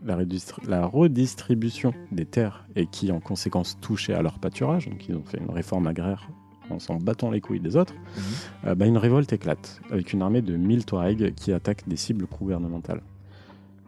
[0.04, 5.06] la, redistri- la redistribution des terres et qui, en conséquence, touchait à leur pâturage, donc
[5.08, 6.28] ils ont fait une réforme agraire
[6.70, 8.22] en s'en battant les couilles des autres, Mhm.
[8.68, 12.26] euh, bah, une révolte éclate avec une armée de 1000 Touaregs qui attaquent des cibles
[12.26, 13.02] gouvernementales.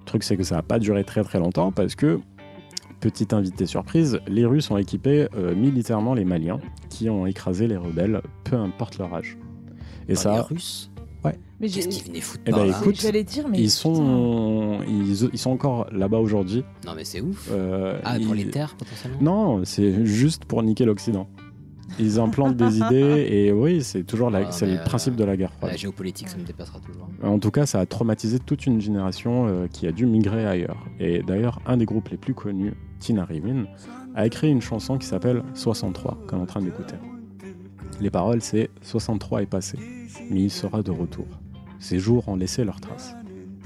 [0.00, 2.18] Le truc, c'est que ça n'a pas duré très très longtemps parce que,
[3.02, 7.76] petite invité surprise, les Russes ont équipé euh, militairement les Maliens qui ont écrasé les
[7.76, 9.36] rebelles, peu importe leur âge.
[10.08, 10.88] Et ça, les Russes
[11.60, 13.70] Mais j'ai- Qu'est-ce qu'ils venaient foutre Eh par ben, là écoute, J'allais dire, mais ils
[13.70, 16.64] sont, ils, ils sont encore là-bas aujourd'hui.
[16.86, 17.48] Non, mais c'est ouf.
[17.52, 19.18] Euh, Ah, pour ils- les terres, potentiellement?
[19.58, 21.28] Non, c'est juste pour niquer l'Occident.
[22.00, 25.18] Ils implantent des idées et oui, c'est toujours la- Ah, c'est mais, le principe euh,
[25.18, 25.70] de la guerre froide.
[25.72, 27.08] La géopolitique, ça me dépassera toujours.
[27.22, 30.84] En tout cas, ça a traumatisé toute une génération euh, qui a dû migrer ailleurs.
[30.98, 33.26] Et d'ailleurs, un des groupes les plus connus, Tina
[34.14, 36.94] a écrit une chanson qui s'appelle 63, qu'on est en train d'écouter.
[38.00, 39.78] Les paroles, c'est 63 est passé,
[40.30, 41.26] mais il sera de retour.
[41.78, 43.14] Ces jours ont laissé leurs traces.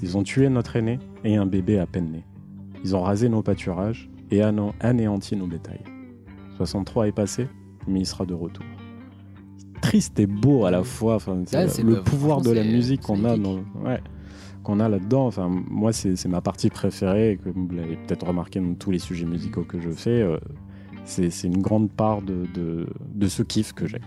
[0.03, 2.25] Ils ont tué notre aîné et un bébé à peine né.
[2.83, 5.83] Ils ont rasé nos pâturages et anéanti nos bétails.
[6.57, 7.49] 63 est passé,
[7.87, 8.65] mais il sera de retour.
[9.83, 11.17] Triste et beau à la fois.
[11.17, 14.01] Enfin, c'est Ouais, c'est le le- pouvoir de la musique qu'on a, dans- ouais,
[14.67, 15.27] qu'on a là-dedans.
[15.27, 17.33] Enfin, moi, c'est ma partie préférée.
[17.33, 20.23] et que vous l'avez peut-être remarqué dans tous les sujets musicaux que je fais.
[20.23, 20.39] euh,
[21.05, 24.01] c'est une grande part de, de, de ce kiff que j'ai.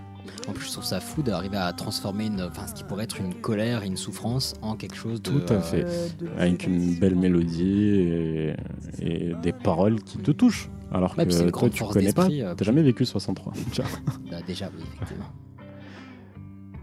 [0.49, 3.19] En plus, je trouve ça fou d'arriver à transformer une, enfin, ce qui pourrait être
[3.21, 5.31] une colère et une souffrance en quelque chose de.
[5.31, 5.85] Tout à fait.
[5.85, 8.53] Euh, Avec une belle mélodie et,
[8.99, 10.69] et des paroles qui te touchent.
[10.91, 12.27] Alors que toi, tu connais pas.
[12.29, 13.53] euh, T'as jamais vécu 63.
[13.71, 13.91] tu vois.
[14.29, 15.25] Bah, déjà, oui, effectivement.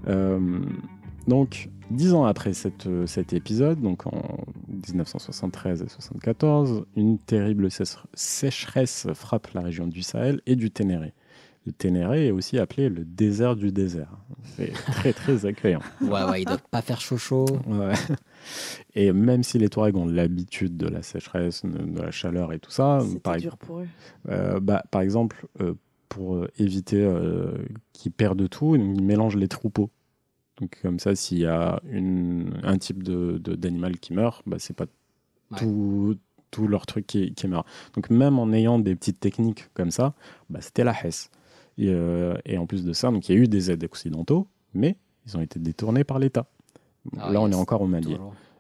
[0.09, 0.61] Euh,
[1.27, 7.69] donc, dix ans après cette, euh, cet épisode, donc en 1973 et 74, une terrible
[8.15, 11.13] sécheresse frappe la région du Sahel et du Ténéré.
[11.67, 14.17] Le Ténéré est aussi appelé le désert du désert.
[14.57, 15.81] C'est très très accueillant.
[16.01, 17.47] Ouais, ouais, il doit pas faire chaud chaud.
[17.67, 17.93] Ouais.
[18.95, 22.71] Et même si les Touaregs ont l'habitude de la sécheresse, de la chaleur et tout
[22.71, 23.89] ça, par, dur pour eux.
[24.29, 25.75] euh, bah, par exemple, euh,
[26.09, 27.51] pour éviter euh,
[27.93, 29.91] qu'ils perdent tout, ils mélangent les troupeaux.
[30.61, 34.75] Donc comme ça, s'il y a une, un type de, d'animal qui meurt, bah, c'est
[34.77, 34.87] pas
[35.53, 35.59] Ouais.
[35.59, 36.17] tout,
[36.51, 37.65] tout leur truc qui, qui meurt.
[37.95, 40.15] Donc même en ayant des petites techniques comme ça,
[40.51, 41.31] bah, c'était la Hesse.
[41.79, 44.49] Et, euh, et en plus de ça, donc il y a eu des aides occidentaux,
[44.75, 46.47] mais ils ont été détournés par l'État.
[47.19, 48.17] Ah, Là, on est encore au Mali.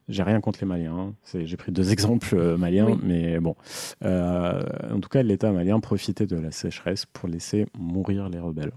[0.08, 0.96] J'ai rien contre les Maliens.
[0.96, 1.14] hein.
[1.34, 2.98] J'ai pris deux exemples euh, maliens, Oui.
[3.02, 3.56] mais bon.
[4.04, 8.70] Euh, en tout cas, l'État malien profitait de la sécheresse pour laisser mourir les rebelles.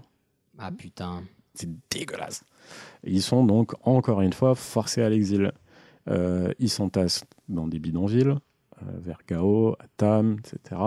[0.58, 1.22] Ah putain.
[1.54, 2.42] C'est dégueulasse.
[3.04, 5.52] Ils sont donc, encore une fois, forcés à l'exil.
[6.08, 8.28] Euh, ils s'entassent dans des bidonvilles,
[8.82, 10.80] euh, vers Gao, à Tam, etc.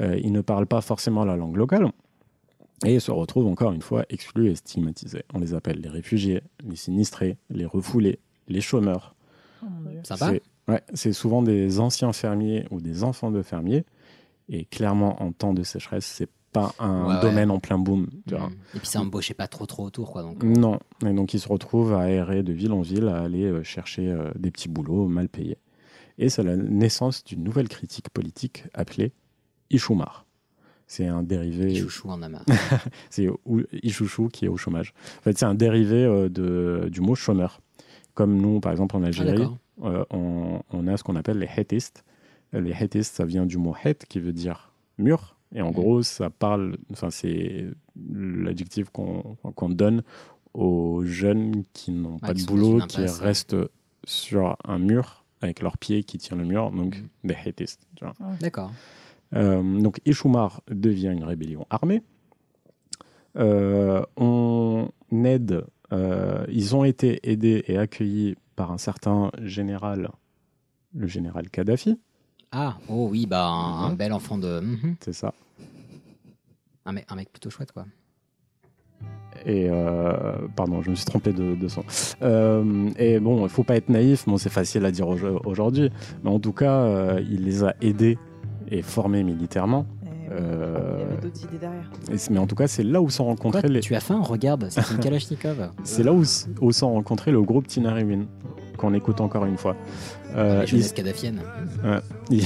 [0.00, 1.90] Euh, ils ne parlent pas forcément la langue locale.
[2.84, 5.24] Et se retrouvent encore une fois exclus et stigmatisés.
[5.32, 9.14] On les appelle les réfugiés, les sinistrés, les refoulés, les chômeurs.
[9.62, 9.66] Oh.
[10.02, 10.32] Sympa.
[10.32, 13.84] C'est ouais, c'est souvent des anciens fermiers ou des enfants de fermiers.
[14.48, 17.20] Et clairement, en temps de sécheresse, c'est pas un Ouais, ouais.
[17.20, 18.06] domaine en plein boom.
[18.26, 18.48] tu vois.
[18.74, 20.42] Et puis ça embauchait pas trop trop autour quoi donc.
[20.42, 20.78] Non.
[21.04, 24.08] Et donc, ils se retrouvent à errer de ville en ville, à aller euh, chercher
[24.10, 25.58] euh, des petits boulots mal payés.
[26.16, 29.12] Et c'est la naissance d'une nouvelle critique politique appelée
[29.70, 30.24] Ichoumar.
[30.86, 31.72] C'est un dérivé.
[31.72, 32.44] Il chouchou en amas.
[33.10, 34.92] C'est ou- Ichouchou qui est au chômage.
[35.18, 37.60] En fait, c'est un dérivé euh, de, du mot chômeur.
[38.14, 39.48] Comme nous, par exemple, en Ah, Algérie,
[39.82, 42.04] euh, on a ce qu'on appelle les hétistes.
[42.52, 45.33] Les hétistes, ça vient du mot het qui veut dire mur.
[45.54, 45.72] Et en Mhm.
[45.72, 50.02] gros, ça parle, enfin, c'est l'adjectif qu'on qu'on donne
[50.52, 53.10] aux jeunes qui n'ont pas qui de boulot, qui ouais.
[53.20, 53.56] restent
[54.04, 57.30] sur un mur avec leurs pieds qui tiennent le mur, donc Mhm.
[57.54, 57.66] des.
[58.40, 58.72] D'accord.
[59.34, 62.02] Euh, donc Ishumar devient une rébellion armée.
[63.36, 64.88] Euh, on
[65.24, 70.10] aide, euh, ils ont été aidés et accueillis par un certain général,
[70.94, 71.98] le général Kadhafi,
[72.52, 73.96] Ah, oh oui, bah un, un Mhm.
[73.96, 74.60] bel enfant de.
[74.60, 74.94] Mhm.
[75.00, 75.34] c'est ça.
[76.86, 77.86] Un, mec, un mec plutôt chouette, quoi.
[79.46, 81.82] Et euh, pardon, je me suis trompé de, de son.
[82.22, 85.90] Euh, et bon, il faut pas être naïf, bon, c'est facile à dire au- aujourd'hui,
[86.22, 88.16] mais en tout cas, euh, il les a aidés
[88.70, 89.86] et formés militairement.
[90.04, 91.90] Et, Euh, Il y avait d'autres idées derrière.
[92.10, 93.80] et mais en tout cas, c'est là où sont Quoi, rencontrés les.
[93.80, 95.70] Tu as faim Regarde, c'est une Kalachnikov.
[95.84, 96.22] C'est là où,
[96.62, 98.24] où sont rencontrés le groupe Tinariwin,
[98.76, 99.76] qu'on écoute encore une fois.
[100.36, 100.64] Euh,
[102.30, 102.44] il,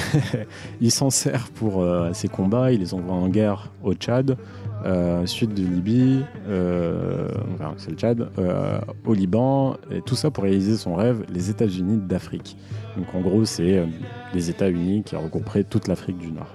[0.81, 4.37] il s'en sert pour euh, ses combats, il les envoie en guerre au Tchad,
[4.85, 10.31] euh, sud de Libye, euh, enfin, c'est le Tchad, euh, au Liban, et tout ça
[10.31, 12.57] pour réaliser son rêve, les États-Unis d'Afrique.
[12.97, 13.87] Donc en gros, c'est euh,
[14.35, 16.55] les États-Unis qui regrouperaient toute l'Afrique du Nord.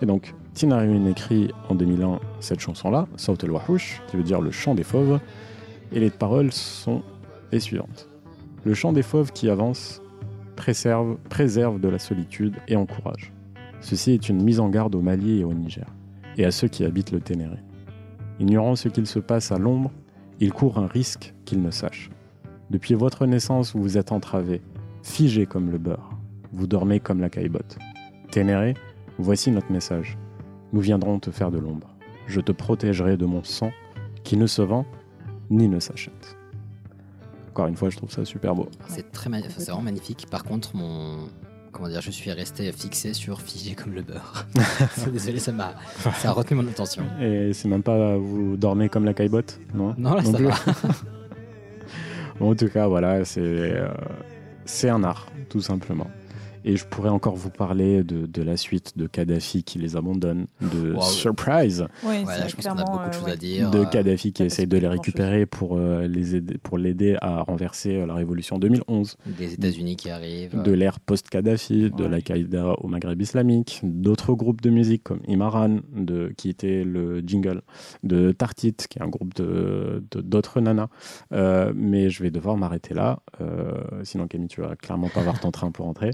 [0.00, 4.50] Et donc, Tinariwin écrit en 2001 cette chanson-là, Saut el Wahouch, qui veut dire le
[4.50, 5.20] chant des fauves,
[5.92, 7.02] et les paroles sont
[7.52, 8.08] les suivantes.
[8.64, 10.00] Le chant des fauves qui avance
[10.54, 13.32] préserve, préserve de la solitude et encourage.
[13.80, 15.86] Ceci est une mise en garde au Mali et au Niger,
[16.36, 17.56] et à ceux qui habitent le Ténéré.
[18.38, 19.90] Ignorant ce qu'il se passe à l'ombre,
[20.38, 22.10] ils courent un risque qu'ils ne sachent.
[22.70, 24.62] Depuis votre naissance, vous vous êtes entravés,
[25.02, 26.10] figés comme le beurre.
[26.52, 27.78] Vous dormez comme la caillebotte.
[28.30, 28.74] Ténéré,
[29.18, 30.16] voici notre message.
[30.72, 31.96] Nous viendrons te faire de l'ombre.
[32.28, 33.72] Je te protégerai de mon sang,
[34.22, 34.86] qui ne se vend
[35.50, 36.36] ni ne s'achète.
[37.52, 38.68] Encore une fois, je trouve ça super beau.
[38.88, 40.26] C'est très mani- enfin, c'est vraiment magnifique.
[40.30, 41.28] Par contre, mon.
[41.70, 44.46] Comment dire, je suis resté fixé sur figé comme le beurre.
[45.12, 45.74] Désolé, ça m'a
[46.18, 47.02] ça a retenu mon attention.
[47.20, 49.94] Et c'est même pas vous dormez comme la caillebotte, non?
[49.98, 50.54] Non, là, ça plus va.
[52.38, 53.88] Bon, en tout cas, voilà, c'est euh,
[54.64, 56.06] c'est un art, tout simplement.
[56.64, 60.46] Et je pourrais encore vous parler de, de la suite de Kadhafi qui les abandonne,
[60.60, 61.02] de Wow.
[61.02, 63.70] Surprise Oui, Ouais, je pense qu'on a beaucoup de choses à dire.
[63.70, 67.42] de Euh, Kadhafi qui essaye de les récupérer pour euh, les aider, pour l'aider à
[67.42, 70.60] renverser euh, la révolution 2011, Des États-Unis qui arrivent.
[70.62, 76.32] de l'ère post-Kadhafi, de l'Al-Qaïda au Maghreb islamique, d'autres groupes de musique comme Imaran, de,
[76.36, 77.62] qui était le jingle,
[78.02, 80.88] de Tartit, qui est un groupe de de- d'autres nanas.
[81.32, 83.72] Euh, mais je vais devoir m'arrêter là, euh,
[84.04, 86.10] sinon Camille, tu vas clairement pas avoir ton train pour rentrer.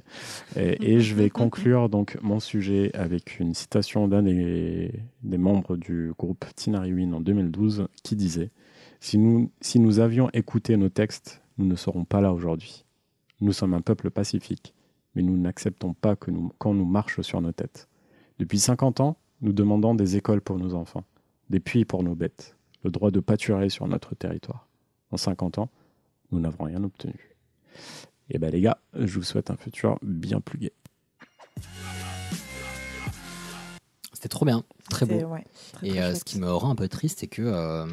[0.56, 6.44] Et, je vais conclure donc mon sujet avec une citation d'un des, membres du groupe
[6.54, 8.50] Tinariwin en 2012 qui disait
[9.00, 12.84] si nous, avions écouté nos textes, nous ne serons pas là aujourd'hui.
[13.40, 14.74] Nous sommes un peuple pacifique,
[15.14, 17.88] mais nous n'acceptons pas que nous, qu'on nous marche sur nos têtes.
[18.38, 21.04] Depuis 50 ans, nous demandons des écoles pour nos enfants,
[21.48, 24.66] des puits pour nos bêtes, le droit de pâturer sur notre territoire.
[25.12, 25.70] En 50 ans,
[26.32, 27.36] nous n'avons rien obtenu.
[28.30, 30.72] Et ben les gars, je vous souhaite un futur bien plus gai.
[34.12, 35.12] C'était trop bien, très beau.
[35.14, 37.42] C'était- ouais, très, Et très euh, ce qui me rend un peu triste, c'est que
[37.42, 37.86] euh,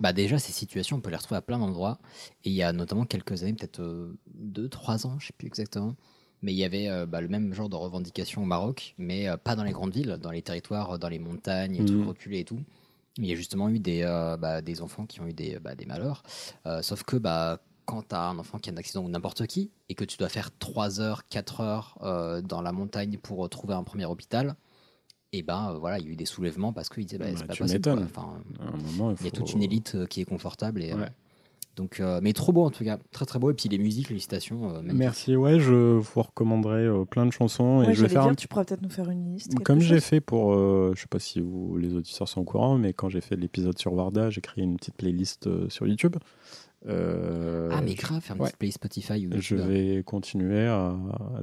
[0.00, 1.98] bah déjà, ces situations, on peut les retrouver à plein d'endroits.
[2.44, 5.96] Et il y a notamment quelques années, peut-être 2-3 ans, je sais plus exactement,
[6.40, 9.36] mais il y avait euh, bah, le même genre de revendication au Maroc, mais euh,
[9.36, 12.08] pas dans les grandes villes, dans les territoires, euh, dans les montagnes, et tout Mhm.
[12.08, 12.60] reculé et tout.
[13.18, 15.74] Il y a justement eu des, euh, bah, des enfants qui ont eu des, bah,
[15.74, 16.22] des malheurs.
[16.66, 19.46] Euh, sauf que bah, quand tu as un enfant qui a un accident ou n'importe
[19.46, 23.44] qui, et que tu dois faire 3 heures, 4 heures euh, dans la montagne pour
[23.44, 24.54] euh, trouver un premier hôpital,
[25.32, 27.36] et ben euh, voilà, il y a eu des soulèvements parce qu'ils disaient bah, Bah,
[27.38, 27.90] c'est pas possible.
[28.04, 28.34] Enfin,
[28.96, 30.82] moment, il y a faut- toute une élite euh, qui est confortable.
[30.82, 31.08] Et, euh, Ouais.
[31.74, 33.50] donc, euh, mais trop beau en tout cas, très très beau.
[33.50, 34.74] Et puis les musiques, les citations.
[34.76, 34.82] euh.
[34.84, 38.32] Merci, ouais, je vous recommanderai euh, plein de chansons Ouais, et je vais faire dire,
[38.32, 39.54] un tu pourras peut-être nous faire une liste.
[39.64, 42.76] Comme j'ai fait pour, euh, je sais pas si vous, les auditeurs sont au courant,
[42.76, 46.16] mais quand j'ai fait l'épisode sur Warda, j'ai créé une petite playlist euh, sur YouTube.
[46.88, 48.48] Euh, ah, mais grave, faire une ouais.
[48.48, 50.94] petite playlist Spotify ou Je vais continuer à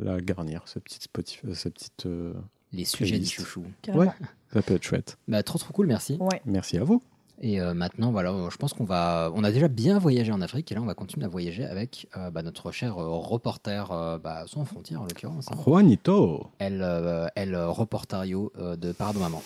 [0.01, 2.05] la garnir, cette petite Spotify, cette petite.
[2.05, 2.33] euh,
[2.73, 3.63] les sujets du chouchou.
[3.81, 4.03] Carrément.
[4.05, 4.11] Ouais.
[4.53, 5.17] Ça peut être chouette.
[5.27, 6.17] Bah, trop trop cool, merci.
[6.19, 6.41] Ouais.
[6.45, 7.01] Merci à vous.
[7.41, 9.31] Et euh, maintenant, voilà, je pense qu'on va.
[9.33, 12.07] On a déjà bien voyagé en Afrique et là, on va continuer à voyager avec
[12.17, 15.47] euh, bah, notre cher euh, reporter, euh, bah, sans frontières en l'occurrence.
[15.49, 15.55] hein.
[15.65, 16.47] Juanito.
[16.59, 19.41] Elle, euh, elle euh, reportario euh, de Pardon Maman.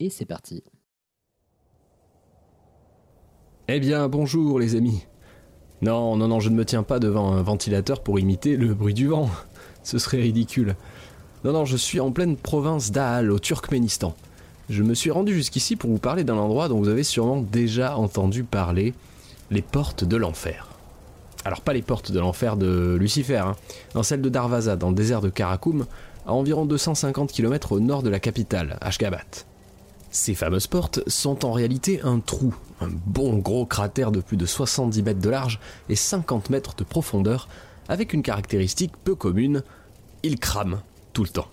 [0.00, 0.62] Et c'est parti.
[3.68, 5.06] Eh bien, bonjour les amis.
[5.82, 8.92] Non, non, non, je ne me tiens pas devant un ventilateur pour imiter le bruit
[8.92, 9.30] du vent.
[9.84, 10.74] Ce serait ridicule.
[11.44, 14.16] Non, non, je suis en pleine province d'Aal, au Turkménistan.
[14.68, 17.96] Je me suis rendu jusqu'ici pour vous parler d'un endroit dont vous avez sûrement déjà
[17.96, 18.94] entendu parler,
[19.52, 20.68] les portes de l'enfer.
[21.44, 23.54] Alors pas les portes de l'enfer de Lucifer, hein.
[23.94, 25.86] dans celle de Darvaza, dans le désert de Karakoum,
[26.26, 29.46] à environ 250 km au nord de la capitale, Ashgabat.
[30.12, 34.44] Ces fameuses portes sont en réalité un trou, un bon gros cratère de plus de
[34.44, 37.48] 70 mètres de large et 50 mètres de profondeur,
[37.88, 39.62] avec une caractéristique peu commune,
[40.22, 40.82] il crame
[41.14, 41.48] tout le temps.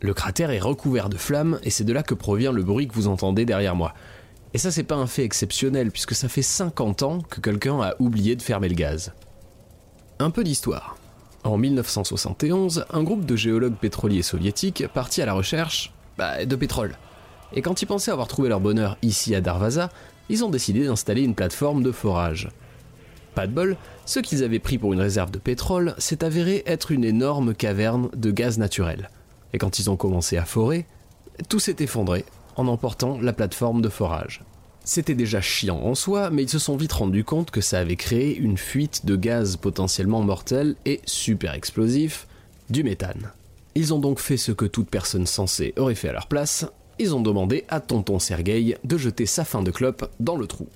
[0.00, 2.94] Le cratère est recouvert de flammes et c'est de là que provient le bruit que
[2.94, 3.94] vous entendez derrière moi.
[4.52, 7.94] Et ça c'est pas un fait exceptionnel puisque ça fait 50 ans que quelqu'un a
[8.00, 9.12] oublié de fermer le gaz.
[10.18, 10.96] Un peu d'histoire.
[11.44, 16.96] En 1971, un groupe de géologues pétroliers soviétiques partit à la recherche bah, de pétrole.
[17.52, 19.90] Et quand ils pensaient avoir trouvé leur bonheur ici à Darvaza,
[20.28, 22.48] ils ont décidé d'installer une plateforme de forage.
[23.34, 26.90] Pas de bol, ce qu'ils avaient pris pour une réserve de pétrole s'est avéré être
[26.90, 29.10] une énorme caverne de gaz naturel.
[29.52, 30.86] Et quand ils ont commencé à forer,
[31.48, 32.24] tout s'est effondré
[32.56, 34.42] en emportant la plateforme de forage.
[34.84, 37.96] C'était déjà chiant en soi, mais ils se sont vite rendus compte que ça avait
[37.96, 42.26] créé une fuite de gaz potentiellement mortel et super explosif,
[42.70, 43.30] du méthane.
[43.74, 46.66] Ils ont donc fait ce que toute personne sensée aurait fait à leur place,
[47.00, 50.68] ils ont demandé à tonton Sergueï de jeter sa fin de clope dans le trou.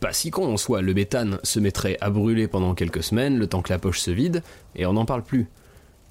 [0.00, 3.46] Pas si con en soi, le méthane se mettrait à brûler pendant quelques semaines, le
[3.46, 4.42] temps que la poche se vide,
[4.74, 5.48] et on n'en parle plus.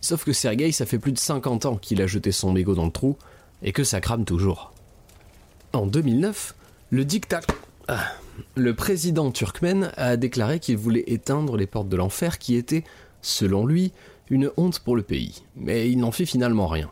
[0.01, 2.85] Sauf que Sergueï, ça fait plus de 50 ans qu'il a jeté son mégot dans
[2.85, 3.17] le trou,
[3.63, 4.71] et que ça crame toujours.
[5.73, 6.55] En 2009,
[6.91, 7.41] le dictat...
[7.87, 8.05] Ah,
[8.55, 12.83] le président turkmène a déclaré qu'il voulait éteindre les portes de l'enfer qui étaient,
[13.21, 13.91] selon lui,
[14.29, 15.43] une honte pour le pays.
[15.55, 16.91] Mais il n'en fait finalement rien.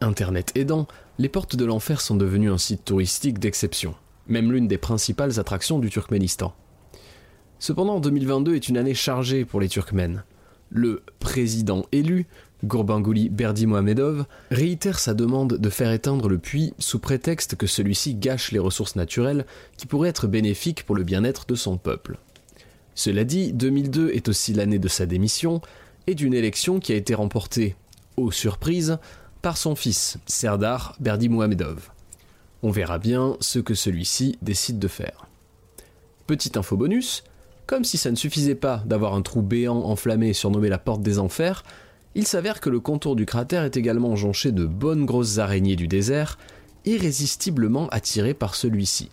[0.00, 0.86] Internet aidant,
[1.20, 3.94] les portes de l'enfer sont devenues un site touristique d'exception,
[4.26, 6.54] même l'une des principales attractions du Turkménistan.
[7.58, 10.24] Cependant, 2022 est une année chargée pour les Turkmènes.
[10.70, 12.26] Le président élu,
[12.64, 18.50] Gurbanguly Berdimuhamedov, réitère sa demande de faire éteindre le puits sous prétexte que celui-ci gâche
[18.50, 19.44] les ressources naturelles
[19.76, 22.16] qui pourraient être bénéfiques pour le bien-être de son peuple.
[22.94, 25.60] Cela dit, 2002 est aussi l'année de sa démission
[26.06, 27.76] et d'une élection qui a été remportée,
[28.16, 28.98] aux surprises,
[29.42, 31.90] par son fils, Serdar Berdimuhamedov.
[32.62, 35.26] On verra bien ce que celui-ci décide de faire.
[36.26, 37.24] Petite info bonus,
[37.66, 41.18] comme si ça ne suffisait pas d'avoir un trou béant enflammé surnommé la porte des
[41.18, 41.64] enfers,
[42.14, 45.88] il s'avère que le contour du cratère est également jonché de bonnes grosses araignées du
[45.88, 46.38] désert,
[46.84, 49.10] irrésistiblement attirées par celui-ci,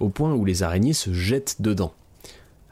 [0.00, 1.92] au point où les araignées se jettent dedans.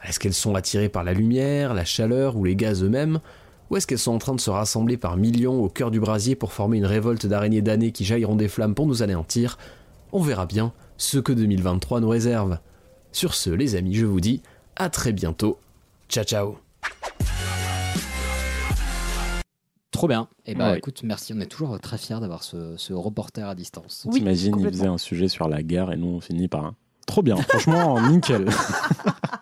[0.02, 3.20] Est-ce qu'elles sont attirées par la lumière, la chaleur ou les gaz eux-mêmes?
[3.70, 6.36] Ou est-ce qu'elles sont en train de se rassembler par millions au cœur du brasier
[6.36, 9.58] pour former une révolte d'araignées damnées qui jailliront des flammes pour nous anéantir?
[10.12, 12.58] On verra bien ce que 2023 nous réserve.
[13.12, 14.40] Sur ce, les amis, je vous dis
[14.76, 15.58] à très bientôt.
[16.08, 16.56] Ciao ciao
[19.90, 20.28] Trop bien.
[20.44, 20.78] Et bah Ouais.
[20.78, 21.32] écoute, merci.
[21.34, 24.06] On est toujours très fiers d'avoir ce, ce reporter à distance.
[24.12, 26.74] T'imagines, il faisait un sujet sur la guerre et nous on finit par un.
[27.06, 28.46] Trop bien, franchement, nickel.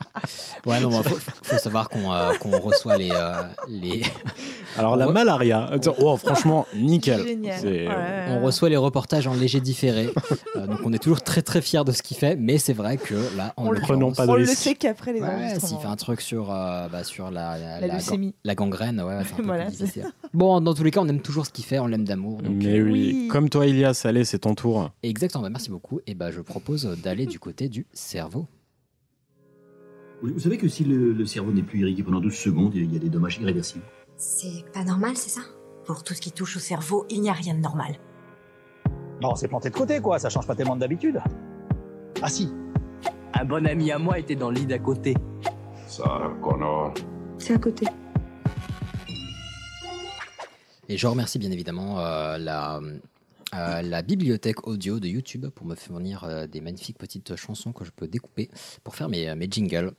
[0.67, 2.31] Ouais, non, il faut, faut savoir qu'on euh,
[2.63, 4.03] reçoit les, euh, les
[4.79, 7.21] Alors la malaria, oh, franchement, nickel.
[7.23, 7.89] Ouais.
[8.31, 10.11] on reçoit les reportages en léger différé.
[10.57, 12.97] Euh, donc on est toujours très très fiers de ce qu'il fait, mais c'est vrai
[12.97, 15.67] que là, en On le- Prenons pas de On le sait qu'après les Ouais, enregistrements.
[15.69, 18.35] s'il fait un truc sur, euh, bah, sur la, la, La gan- leucémie.
[18.45, 20.05] la gangrène, ouais, c'est un peu Voilà, plus difficile.
[20.33, 22.39] Bon, dans tous les cas, on aime toujours ce qu'il fait, on l'aime d'amour.
[22.49, 22.93] Mais euh, oui.
[23.23, 23.29] oui.
[23.29, 24.91] comme toi, Ilias, allez, c'est ton tour.
[25.03, 25.99] Exactement, bah, merci beaucoup.
[26.07, 28.47] Et bah, je propose d'aller du côté du cerveau.
[30.33, 32.97] Vous savez que si le, le cerveau n'est plus irrigué pendant 12 secondes, il y
[32.97, 33.85] a des dommages irréversibles.
[34.17, 35.43] C'est pas normal, c'est ça?
[35.85, 37.99] Pour tout ce qui touche au cerveau, il n'y a rien de normal.
[39.21, 40.19] Non, c'est planté de côté, quoi.
[40.19, 41.21] Ça change pas tellement d'habitude.
[42.23, 42.51] Ah si.
[43.35, 45.15] Un bon ami à moi était dans le lit d'à côté.
[45.87, 46.95] Ça, Connor.
[47.37, 47.87] C'est à côté.
[50.89, 52.81] Et je remercie bien évidemment euh, la,
[53.55, 57.85] euh, la bibliothèque audio de YouTube pour me fournir euh, des magnifiques petites chansons que
[57.85, 58.51] je peux découper
[58.83, 59.93] pour faire mes, mes jingles.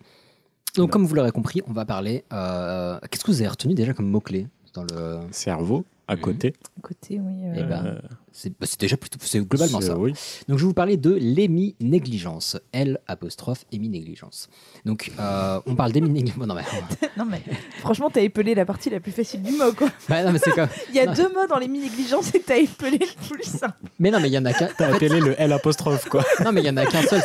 [0.76, 2.26] Donc, comme vous l'aurez compris, on va parler.
[2.34, 5.20] euh, Qu'est-ce que vous avez retenu déjà comme mot-clé dans le.
[5.32, 6.54] Cerveau, à côté.
[6.82, 7.34] Côté, oui.
[7.46, 8.00] euh, Eh ben, Euh,
[8.32, 9.18] C'est bah, c'est déjà plutôt.
[9.22, 9.98] C'est globalement c'est- ça.
[9.98, 10.12] Oui.
[10.48, 12.58] Donc, je vais vous parler de l'émi-négligence.
[12.74, 14.50] L apostrophe émi-négligence.
[14.86, 16.46] Donc, euh, on parle d'émi-négligence.
[16.46, 16.64] Non, mais,
[17.18, 17.42] non, mais
[17.80, 19.88] franchement, t'as épelé la partie la plus facile du mot, quoi.
[20.10, 20.68] Ouais, non, mais c'est comme.
[20.90, 21.14] Il y a Non.
[21.14, 23.76] deux mots dans les mi-négligences et t'as épelé le plus simple.
[24.00, 24.70] Mais non, mais il y en a qu'un.
[24.78, 26.24] T'as appelé le L apostrophe, quoi.
[26.44, 27.22] Non, mais il y en a qu'un seul.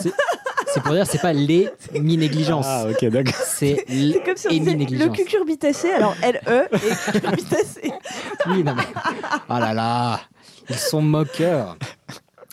[0.73, 1.69] C'est pour dire, c'est pas les
[1.99, 2.67] mi-négligences.
[2.69, 3.35] Ah, ok, d'accord.
[3.45, 7.93] C'est C'est comme si on disait le cucurbitacé, alors L-E et cucurbitacé.
[8.47, 8.83] Oui, non, mais.
[9.49, 10.21] Oh là là
[10.69, 11.77] Ils sont moqueurs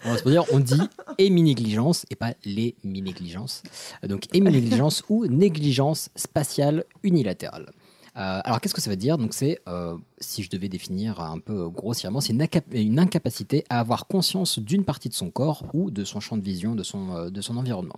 [0.05, 0.81] On va se dire, on dit
[1.17, 3.63] émi-négligence et pas les mi-négligences.
[4.03, 7.71] Donc émi-négligence ou négligence spatiale unilatérale.
[8.17, 9.17] Euh, alors qu'est-ce que ça veut dire?
[9.17, 13.63] Donc c'est, euh, si je devais définir un peu grossièrement, c'est une, inca- une incapacité
[13.69, 16.83] à avoir conscience d'une partie de son corps ou de son champ de vision, de
[16.83, 17.97] son, euh, de son environnement.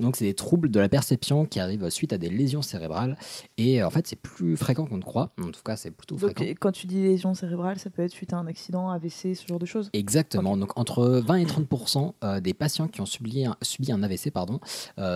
[0.00, 3.16] Donc c'est des troubles de la perception qui arrivent suite à des lésions cérébrales
[3.56, 5.30] et en fait c'est plus fréquent qu'on ne croit.
[5.40, 6.52] En tout cas c'est plutôt Donc, fréquent.
[6.60, 9.60] quand tu dis lésion cérébrale, ça peut être suite à un accident, AVC, ce genre
[9.60, 9.90] de choses?
[9.92, 10.56] Exactement.
[10.56, 14.32] Donc entre 20 et 30% euh, des patients qui ont subi un, subi un AVC
[14.32, 14.58] pardon,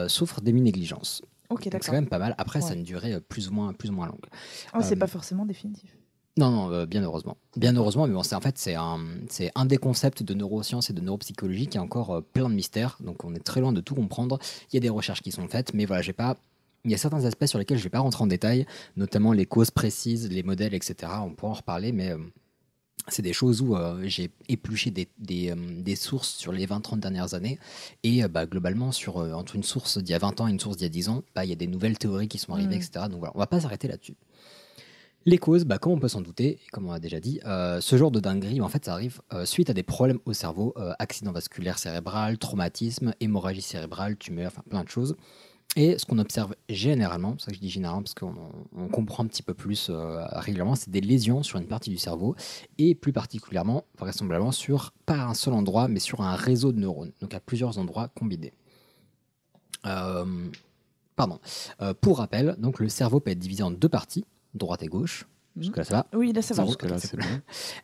[0.06, 1.22] souffrent d'émi-négligence.
[1.50, 1.86] Ok, Donc c'est d'accord.
[1.86, 2.34] quand même pas mal.
[2.38, 4.26] Après, ça a une durée euh, plus ou moins, plus ou moins longue.
[4.72, 5.96] Ah, c'est Euh, pas forcément définitif.
[6.36, 7.36] Non, non, euh, bien heureusement.
[7.56, 10.88] Bien heureusement, mais bon, c'est en fait c'est un, c'est un des concepts de neurosciences
[10.88, 12.96] et de neuropsychologie qui a encore euh, plein de mystères.
[13.00, 14.38] Donc on est très loin de tout comprendre.
[14.70, 16.36] Il y a des recherches qui sont faites, mais voilà, j'ai pas.
[16.84, 19.46] Il y a certains aspects sur lesquels je vais pas rentrer en détail, notamment les
[19.46, 21.10] causes précises, les modèles, etc.
[21.24, 22.14] On pourra en reparler, mais
[23.10, 27.00] c'est des choses où euh, j'ai épluché des, des, euh, des sources sur les 20-30
[27.00, 27.58] dernières années.
[28.02, 30.60] Et euh, bah, globalement, sur, entre une source d'il y a 20 ans et une
[30.60, 32.52] source d'il y a 10 ans, bah, il y a des nouvelles théories qui sont
[32.52, 32.82] arrivées, Mm.
[32.82, 33.06] etc.
[33.10, 34.14] Donc voilà, on va pas s'arrêter là-dessus.
[35.26, 38.10] Les causes, bah, comme on peut s'en douter, comme on a déjà dit, ce genre
[38.10, 42.38] de dinguerie, en fait, ça arrive suite à des problèmes au cerveau, accident vasculaire cérébral,
[42.38, 45.16] traumatisme, hémorragie cérébrale, tumeur, enfin plein de choses.
[45.76, 48.34] Et ce qu'on observe généralement, c'est ça que je dis généralement parce qu'on
[48.76, 51.98] on comprend un petit peu plus euh, régulièrement, c'est des lésions sur une partie du
[51.98, 52.34] cerveau
[52.78, 57.12] et plus particulièrement, vraisemblablement, sur pas un seul endroit, mais sur un réseau de neurones,
[57.20, 58.54] donc à plusieurs endroits combinés.
[59.86, 60.48] Euh,
[61.14, 61.38] pardon.
[61.80, 65.26] Euh, pour rappel, donc le cerveau peut être divisé en deux parties, droite et gauche.
[65.58, 66.64] Jusque là, ça va Oui, là, ça va.
[66.66, 67.24] Jusque-là, c'est bon.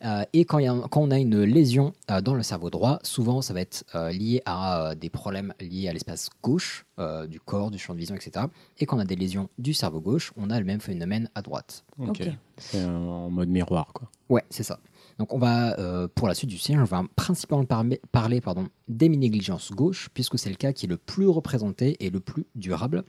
[0.04, 2.42] Euh, et quand, il y a un- quand on a une lésion euh, dans le
[2.42, 6.28] cerveau droit, souvent ça va être euh, lié à euh, des problèmes liés à l'espace
[6.42, 8.46] gauche euh, du corps, du champ de vision, etc.
[8.78, 11.42] Et quand on a des lésions du cerveau gauche, on a le même phénomène à
[11.42, 11.84] droite.
[11.98, 12.22] Ok.
[12.56, 14.08] C'est en mode miroir, quoi.
[14.28, 14.78] Ouais, c'est ça.
[15.18, 17.64] Donc on va, euh, pour la suite du siège, on va principalement
[18.10, 22.20] parler pardon, d'émi-négligence gauche, puisque c'est le cas qui est le plus représenté et le
[22.20, 23.04] plus durable.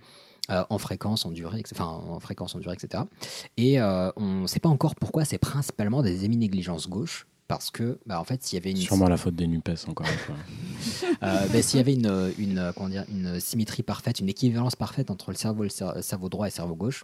[0.52, 3.04] Euh, en fréquence, en durée, enfin en fréquence, en durée, etc.
[3.58, 8.00] Et euh, on ne sait pas encore pourquoi c'est principalement des émi-négligences gauche, parce que,
[8.06, 10.36] bah, en fait, s'il y avait une Sûrement la faute des NUPES, encore une fois.
[11.24, 15.10] euh, ben, S'il y avait une, une, comment dire, une symétrie parfaite, une équivalence parfaite
[15.12, 17.04] entre le cerveau, le cer- cerveau droit et le cerveau gauche,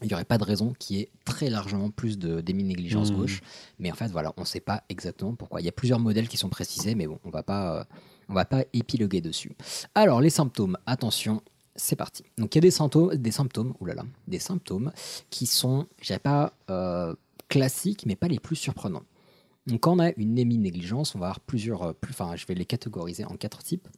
[0.00, 3.16] il n'y aurait pas de raison qu'il y ait très largement plus de d'émi-négligence Mhm.
[3.18, 3.40] gauche.
[3.78, 5.60] Mais en fait, voilà, on ne sait pas exactement pourquoi.
[5.60, 7.86] Il y a plusieurs modèles qui sont précisés, mais bon, on va pas,
[8.28, 9.52] on va pas épiloguer dessus.
[9.94, 11.40] Alors, les symptômes, attention,
[11.76, 12.24] c'est parti.
[12.38, 14.92] Donc, il y a des symptômes, des symptômes, oulala, des symptômes
[15.30, 17.14] qui sont, je pas euh,
[17.48, 19.04] classiques, mais pas les plus surprenants.
[19.66, 22.54] Donc, quand on a une émi-négligence, on va avoir plusieurs, euh, plus, enfin, je vais
[22.54, 23.88] les catégoriser en quatre types.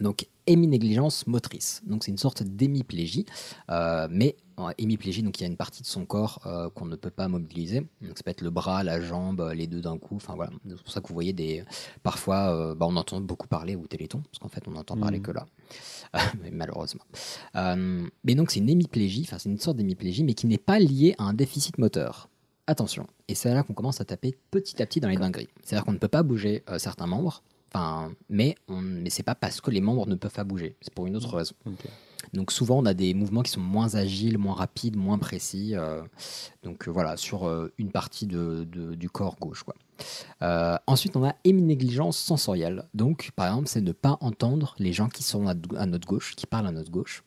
[0.00, 1.80] Donc, héminégligence motrice.
[1.86, 3.24] Donc, c'est une sorte d'hémiplégie,
[3.70, 4.36] euh, mais
[4.76, 7.28] hémiplégie, donc il y a une partie de son corps euh, qu'on ne peut pas
[7.28, 7.80] mobiliser.
[8.02, 10.16] Donc, ça peut être le bras, la jambe, les deux d'un coup.
[10.16, 11.64] Enfin voilà, c'est pour ça que vous voyez des.
[12.02, 15.18] Parfois, euh, bah, on entend beaucoup parler au Téléthon, parce qu'en fait, on n'entend parler
[15.18, 15.24] Mhm.
[15.24, 15.46] que là,
[16.42, 17.04] Mais malheureusement.
[17.54, 21.14] Mais donc, c'est une hémiplégie, enfin, c'est une sorte d'hémiplégie, mais qui n'est pas liée
[21.18, 22.28] à un déficit moteur.
[22.66, 25.48] Attention, et c'est là qu'on commence à taper petit à petit dans les dingueries.
[25.62, 27.42] C'est-à-dire qu'on ne peut pas bouger certains membres,
[27.74, 30.94] enfin, mais, on, mais c'est pas parce que les membres ne peuvent pas bouger, c'est
[30.94, 31.54] pour une autre raison.
[32.32, 35.74] Donc souvent on a des mouvements qui sont moins agiles, moins rapides, moins précis.
[35.74, 36.02] euh,
[36.62, 39.62] donc euh, voilà, sur euh, une partie de, de- du corps gauche.
[39.62, 39.74] Quoi.
[40.42, 42.84] Euh, ensuite on a héminégligence sensorielle.
[42.94, 46.34] Donc par exemple c'est ne pas entendre les gens qui sont à, à notre gauche,
[46.34, 47.22] qui parlent à notre gauche.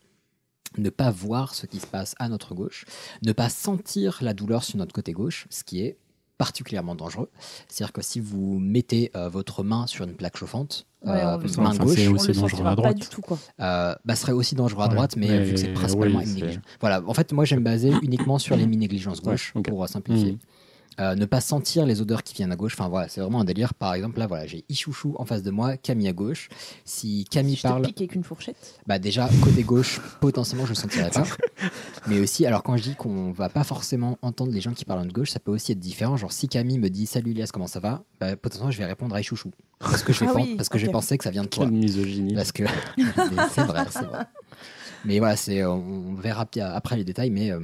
[0.77, 2.85] Ne pas voir ce qui se passe à notre gauche,
[3.23, 5.97] ne pas sentir la douleur sur notre côté gauche, ce qui est
[6.37, 7.29] particulièrement dangereux.
[7.67, 11.61] C'est-à-dire que si vous mettez euh, votre main sur une plaque chauffante, Ouais, euh, on
[11.61, 12.97] main Enfin, gauche, c'est aussi le dangereux à pas droite.
[12.97, 13.37] du tout, quoi.
[13.59, 16.25] euh, bah, serait aussi dangereux à Ouais, droite, mais, mais vu que c'est principalement oui,
[16.25, 16.63] une négligence.
[16.81, 20.31] Voilà, en fait, moi, j'aime baser uniquement sur les négligences gauche, pour euh, simplifier.
[20.33, 20.37] Mhm.
[20.99, 22.73] Euh, ne pas sentir les odeurs qui viennent à gauche.
[22.73, 23.75] Enfin, voilà, c'est vraiment un délire.
[23.75, 26.49] Par exemple, là, voilà, j'ai Ichouchou en face de moi, Camille à gauche.
[26.85, 28.79] Si Camille Si je te parle, pique avec une fourchette.
[28.87, 31.23] bah déjà, côté gauche, potentiellement, je ne sentirais pas.
[32.07, 35.05] Mais aussi, alors quand je dis qu'on va pas forcément entendre les gens qui parlent
[35.07, 36.17] de gauche, ça peut aussi être différent.
[36.17, 38.03] Genre, si Camille me dit Salut Elias, comment ça va?
[38.19, 39.51] Bah, Potentiellement, je vais répondre à Ichouchou.
[39.79, 41.65] Parce que je vais, Ah oui, parce que je penser que ça vient de toi.
[41.65, 42.33] Quelle misogynie.
[42.33, 42.63] Parce que
[42.97, 44.25] Mais c'est vrai, c'est vrai.
[45.05, 47.59] Mais voilà, c'est, on verra après les détails, mais euh,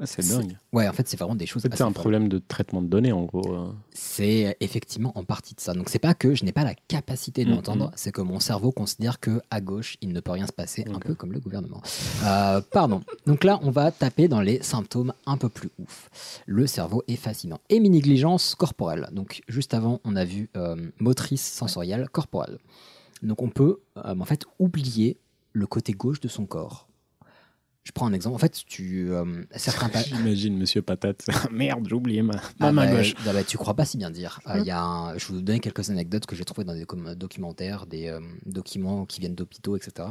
[0.00, 0.56] Ah, c'est dingue.
[0.72, 1.62] ouais, en fait, c'est vraiment des choses.
[1.62, 3.54] C'est un problème de traitement de données, en gros.
[3.54, 3.72] euh.
[3.92, 5.72] C'est effectivement en partie de ça.
[5.72, 7.54] Donc c'est pas que je n'ai pas la capacité de Mhm.
[7.54, 10.84] l'entendre, c'est que mon cerveau considère que à gauche il ne peut rien se passer,
[10.92, 11.80] un peu comme le gouvernement.
[12.24, 13.02] Euh, pardon.
[13.26, 16.10] Donc là on va taper dans les symptômes un peu plus ouf.
[16.46, 17.60] Le cerveau est fascinant.
[17.68, 19.08] Héminégligence corporelle.
[19.12, 22.58] Donc juste avant on a vu euh, motrice sensorielle corporelle.
[23.22, 25.18] Donc on peut euh, en fait oublier
[25.52, 26.88] le côté gauche de son corps.
[27.84, 28.34] Je prends un exemple.
[28.34, 31.26] En fait, tu euh, certains pa- J'imagine Monsieur Patate.
[31.52, 33.14] Merde, j'ai oublié ma, ma ah main bah, gauche.
[33.26, 34.40] ah bah, tu crois pas si bien dire.
[34.48, 36.74] Euh, il y a un- je vais vous donner quelques anecdotes que j'ai trouvées dans
[36.74, 40.08] des com- documentaires, des euh, documents qui viennent d'hôpitaux, etc.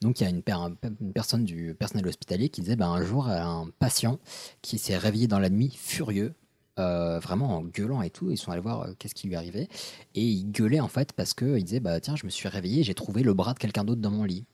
[0.00, 2.88] Donc il y a une, per- un- une personne du personnel hospitalier qui disait bah,
[2.88, 4.20] un jour un patient
[4.62, 6.34] qui s'est réveillé dans la nuit furieux
[6.78, 8.30] euh, vraiment en gueulant et tout.
[8.30, 9.68] Ils sont allés voir euh, qu'est-ce qui lui arrivait.
[10.14, 12.94] Et il gueulait en fait parce qu'il disait bah, Tiens, je me suis réveillé, j'ai
[12.94, 14.44] trouvé le bras de quelqu'un d'autre dans mon lit.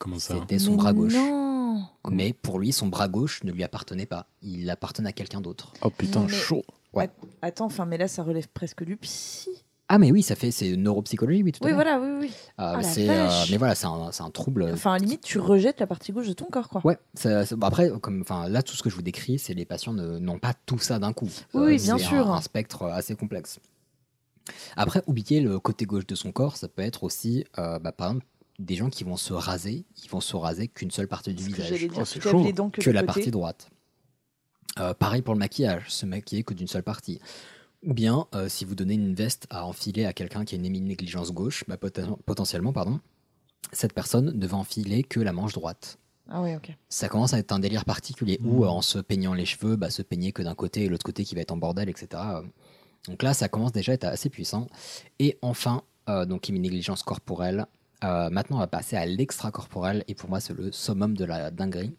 [0.00, 1.12] Comment ça C'était son Mais bras gauche.
[1.14, 1.84] Non.
[2.10, 4.26] Mais pour lui, son bras gauche ne lui appartenait pas.
[4.42, 5.72] Il appartenait à quelqu'un d'autre.
[5.82, 6.62] Oh putain, Mais- chaud.
[6.92, 7.08] Ouais.
[7.42, 9.50] Attends, enfin, mais là, ça relève presque du psy.
[9.92, 12.26] Ah, mais oui, ça fait, c'est neuropsychologie, oui, tout Oui, voilà, oui, oui.
[12.28, 14.70] Euh, Ah, la c'est, euh, mais voilà, c'est un, c'est un trouble.
[14.72, 16.80] Enfin, à limite, tu rejettes la partie gauche de ton corps, quoi.
[16.84, 19.52] Ouais, ça- ça- bon, après, comme, enfin, là, tout ce que je vous décris, c'est
[19.52, 21.28] les patients ne- n'ont pas tout ça d'un coup.
[21.56, 22.30] Euh, Oui, bien c'est sûr.
[22.30, 23.58] Un, un spectre assez complexe.
[24.76, 28.08] Après, oublier le côté gauche de son corps, ça peut être aussi, euh, bah, par
[28.08, 28.26] exemple,
[28.60, 31.48] des gens qui vont se raser, ils vont se raser qu'une seule partie du que
[31.48, 31.66] visage.
[31.68, 32.52] j'allais dire, Oh, chaud.
[32.52, 33.70] dents que, que la partie droite.
[34.78, 37.20] Euh, pareil pour le maquillage, se maquiller que d'une seule partie.
[37.82, 40.64] Ou bien, euh, si vous donnez une veste à enfiler à quelqu'un qui a une
[40.70, 43.00] négligence gauche, bah, poten- potentiellement, pardon,
[43.72, 45.98] cette personne ne va enfiler que la manche droite.
[46.28, 46.70] Ah ok.
[46.88, 49.90] Ça commence à être un délire particulier où, euh, en se peignant les cheveux, bah,
[49.90, 52.22] se peigner que d'un côté et l'autre côté qui va être en bordel, etc.
[53.08, 54.68] Donc là, ça commence déjà à être assez puissant.
[55.18, 57.66] Et enfin, euh, donc une négligence corporelle.
[58.04, 61.50] Euh, maintenant, on va passer à l'extracorporel et pour moi, c'est le summum de la
[61.50, 61.94] dinguerie.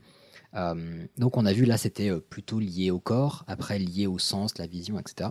[0.55, 4.19] Euh, donc on a vu là, c'était euh, plutôt lié au corps, après lié au
[4.19, 5.29] sens, la vision, etc.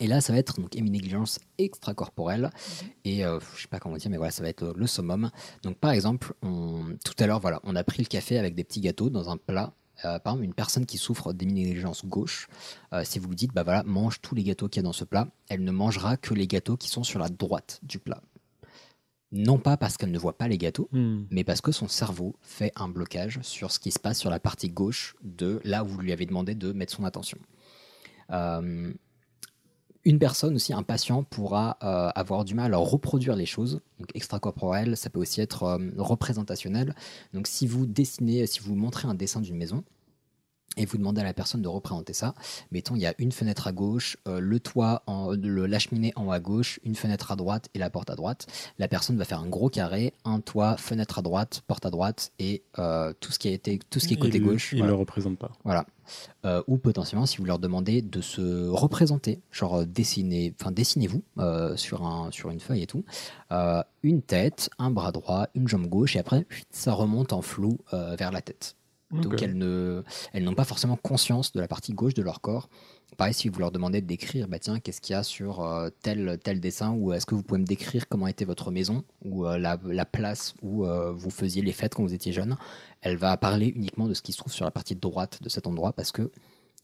[0.00, 2.50] Et là, ça va être donc négligence extracorporelle.
[3.04, 5.30] Et euh, je sais pas comment dire, mais voilà, ça va être le summum.
[5.62, 8.64] Donc par exemple, on- tout à l'heure, voilà, on a pris le café avec des
[8.64, 9.74] petits gâteaux dans un plat.
[10.04, 12.48] Euh, par exemple, une personne qui souffre d'éminégligence gauche,
[12.92, 14.92] euh, si vous lui dites, bah voilà, mange tous les gâteaux qu'il y a dans
[14.92, 18.20] ce plat, elle ne mangera que les gâteaux qui sont sur la droite du plat.
[19.32, 21.22] Non pas parce qu'elle ne voit pas les gâteaux, Hmm.
[21.30, 24.38] mais parce que son cerveau fait un blocage sur ce qui se passe sur la
[24.38, 27.38] partie gauche de là où vous lui avez demandé de mettre son attention.
[28.30, 28.92] Euh,
[30.04, 33.80] une personne aussi, un patient, pourra euh, avoir du mal à reproduire les choses.
[33.98, 36.94] Donc extracorporel, ça peut aussi être euh, représentationnel.
[37.32, 39.84] Donc si vous dessinez, si vous montrez un dessin d'une maison,
[40.76, 42.34] et vous demandez à la personne de représenter ça.
[42.70, 46.12] Mettons, il y a une fenêtre à gauche, euh, le toit, en, le, la cheminée
[46.16, 48.46] en haut à gauche, une fenêtre à droite et la porte à droite.
[48.78, 52.32] La personne va faire un gros carré, un toit, fenêtre à droite, porte à droite
[52.38, 54.72] et euh, tout ce qui a été, tout ce qui est côté il, gauche.
[54.72, 54.92] Il voilà.
[54.92, 55.52] le représente pas.
[55.64, 55.86] Voilà.
[56.44, 61.22] Euh, ou potentiellement, si vous leur demandez de se représenter, genre dessiner, enfin dessinez-vous
[61.76, 63.04] sur un sur une feuille et tout,
[64.02, 68.32] une tête, un bras droit, une jambe gauche, et après ça remonte en flou vers
[68.32, 68.74] la tête.
[69.12, 70.02] Donc elles ne,
[70.32, 72.68] elles n'ont pas forcément conscience de la partie gauche de leur corps.
[73.18, 75.90] Pareil, si vous leur demandez de décrire, bah tiens, qu'est-ce qu'il y a sur euh,
[76.02, 79.46] tel tel dessin, ou est-ce que vous pouvez me décrire comment était votre maison, ou
[79.46, 82.56] euh, la, la place où euh, vous faisiez les fêtes quand vous étiez jeune,
[83.02, 85.66] elle va parler uniquement de ce qui se trouve sur la partie droite de cet
[85.66, 86.30] endroit, parce que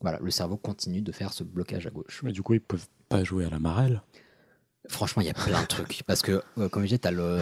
[0.02, 2.20] voilà, le cerveau continue de faire ce blocage à gauche.
[2.22, 4.02] Mais du coup, ils peuvent pas jouer à la marelle.
[4.88, 7.40] Franchement, il y a plein de trucs, parce que euh, comme je disais, t'as le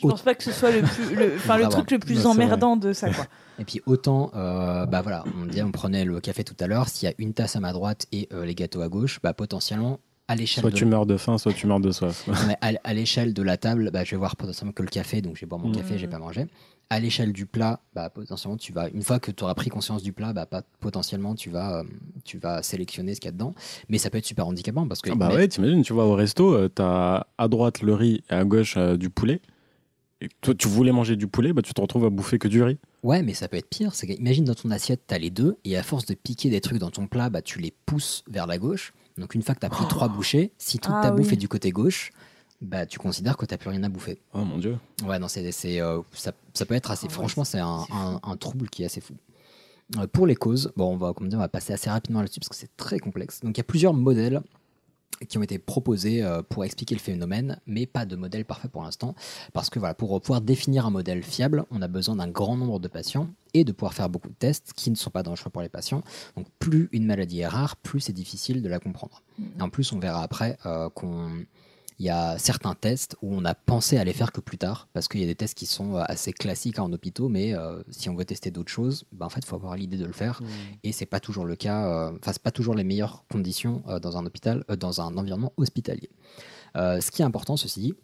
[0.00, 1.76] Je pense pas que ce soit le, plus, le, enfin, le Bravo.
[1.76, 3.26] truc le plus emmerdant de ça, quoi.
[3.58, 6.88] Et puis autant, euh, bah voilà, on, disait, on prenait le café tout à l'heure,
[6.88, 9.32] s'il y a une tasse à ma droite et euh, les gâteaux à gauche, bah
[9.34, 10.76] potentiellement, à l'échelle Soit de...
[10.76, 12.24] tu meurs de faim, soit tu meurs de soif.
[12.28, 14.88] Non, mais à, à l'échelle de la table, bah, je vais voir potentiellement que le
[14.88, 15.76] café, donc je vais boire mon Mm.
[15.76, 16.46] café, j'ai pas mangé.
[16.90, 20.02] À l'échelle du plat, bah, potentiellement, tu vas, une fois que tu auras pris conscience
[20.02, 21.84] du plat, bah, pas, potentiellement, tu vas, euh,
[22.24, 23.54] tu vas sélectionner ce qu'il y a dedans.
[23.88, 25.10] Mais ça peut être super handicapant parce que.
[25.10, 28.22] Ah bah mais- ouais, t'imagines, tu vas au resto, euh, t'as à droite le riz
[28.30, 29.40] et à gauche euh, du poulet.
[30.20, 32.62] Et toi, tu voulais manger du poulet, bah tu te retrouves à bouffer que du
[32.62, 32.78] riz.
[33.02, 33.94] Ouais, mais ça peut être pire.
[33.94, 36.78] C'est imagine dans ton assiette, t'as les deux, et à force de piquer des trucs
[36.78, 38.92] dans ton plat, bah, tu les pousses vers la gauche.
[39.18, 41.48] Donc une fois que t'as pris trois bouchées, si toute Ah ta bouffe est du
[41.48, 42.10] côté gauche,
[42.64, 44.20] bah, tu considères que t'as plus rien à bouffer.
[44.32, 44.78] Oh mon dieu.
[45.06, 47.06] Ouais, non, c'est, c'est, euh, ça, ça peut être assez.
[47.06, 49.14] Ah ouais, franchement, c'est un, c'est un- un trouble qui est assez fou.
[49.98, 52.48] Euh, pour les causes, bon, on va, comme on va passer assez rapidement là-dessus parce
[52.48, 53.40] que c'est très complexe.
[53.42, 54.40] Donc, il y a plusieurs modèles
[55.28, 58.82] qui ont été proposés euh, pour expliquer le phénomène, mais pas de modèle parfait pour
[58.82, 59.14] l'instant,
[59.52, 62.80] parce que voilà, pour pouvoir définir un modèle fiable, on a besoin d'un grand nombre
[62.80, 65.62] de patients et de pouvoir faire beaucoup de tests qui ne sont pas dangereux pour
[65.62, 66.02] les patients.
[66.36, 69.22] Donc, plus une maladie est rare, plus c'est difficile de la comprendre.
[69.58, 71.30] Et en plus, on verra après euh, qu'on
[71.98, 74.88] il y a certains tests où on a pensé à les faire que plus tard,
[74.92, 77.82] parce qu'il y a des tests qui sont euh, assez classiques en hôpitaux, mais euh,
[77.90, 80.12] si on veut tester d'autres choses, ben en fait, il faut avoir l'idée de le
[80.12, 80.42] faire,
[80.82, 84.00] et c'est pas toujours le cas, euh, enfin, c'est pas toujours les meilleures conditions euh,
[84.00, 86.10] dans un hôpital, euh, dans un environnement hospitalier.
[86.76, 87.94] Euh, ce qui est important, ceci dit,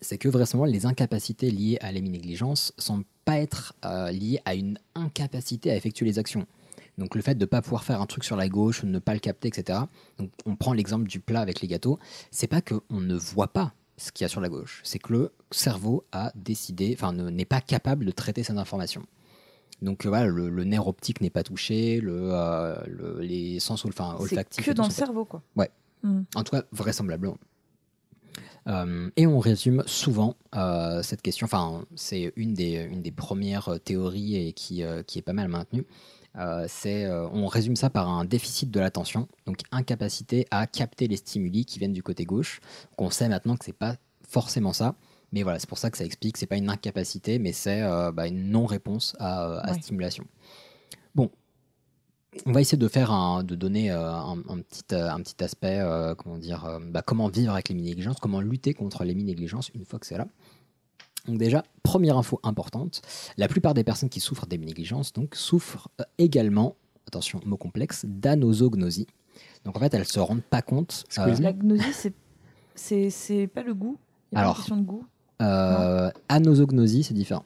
[0.00, 4.78] c'est que vraisemblablement les incapacités liées à l'héminégligence semblent pas être euh, liées à une
[4.94, 6.46] incapacité à effectuer les actions.
[6.98, 9.14] Donc le fait de ne pas pouvoir faire un truc sur la gauche, ne pas
[9.14, 9.78] le capter, etc.
[10.18, 11.98] Donc on prend l'exemple du plat avec les gâteaux.
[12.30, 15.12] C'est pas qu'on ne voit pas ce qu'il y a sur la gauche, c'est que
[15.12, 19.04] le cerveau a décidé, enfin ne- n'est pas capable de traiter cette information.
[19.80, 23.82] Donc euh, voilà, le, le nerf optique n'est pas touché, le, euh, le- les sens
[23.82, 23.88] C'est
[24.20, 24.64] olfactifs.
[24.64, 25.42] que et tout dans le cerveau, quoi.
[25.56, 25.70] Ouais.
[26.02, 26.22] Mm.
[26.34, 27.36] En tout cas, vraisemblablement.
[28.68, 33.78] Euh, et on résume souvent euh, cette question, enfin c'est une des, une des premières
[33.84, 35.84] théories et qui, euh, qui est pas mal maintenue,
[36.38, 41.06] Euh, c'est, euh, on résume ça par un déficit de l'attention, donc incapacité à capter
[41.06, 42.60] les stimuli qui viennent du côté gauche.
[42.98, 44.94] Donc on sait maintenant que c'est pas forcément ça,
[45.32, 48.12] mais voilà, c'est pour ça que ça explique, c'est pas une incapacité, mais c'est euh,
[48.12, 49.78] bah, une non-réponse à, à Ouais.
[49.80, 50.24] stimulation.
[51.14, 51.30] Bon,
[52.46, 55.84] on va essayer de faire un, de donner un, un petit, un petit aspect,
[56.16, 59.98] comment dire, bah, comment vivre avec les mini-négligences, comment lutter contre les mini-négligences une fois
[59.98, 60.26] que c'est là.
[61.26, 63.00] Donc déjà, première info importante,
[63.36, 66.74] la plupart des personnes qui souffrent des négligences donc souffrent euh, également,
[67.06, 69.06] attention, mot complexe, d'anosognosie.
[69.64, 71.04] Donc en fait, elles se rendent pas compte.
[71.18, 72.12] euh, La gnosie, c'est-
[72.74, 73.98] c'est c'est pas le goût?
[74.32, 75.04] Il y a Alors, une question de goût?
[75.42, 77.44] euh, anosognosie, c'est différent.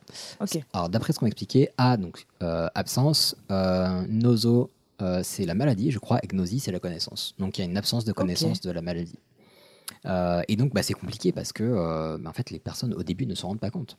[0.73, 4.71] Alors d'après ce qu'on m'a expliqué, A donc euh, absence, euh, noso
[5.03, 7.35] euh, c'est la maladie, je crois, et gnosie c'est la connaissance.
[7.39, 9.19] Donc il y a une absence de connaissance de la maladie.
[10.07, 13.03] Euh, et donc bah, c'est compliqué parce que euh, bah, en fait les personnes au
[13.03, 13.97] début ne se rendent pas compte.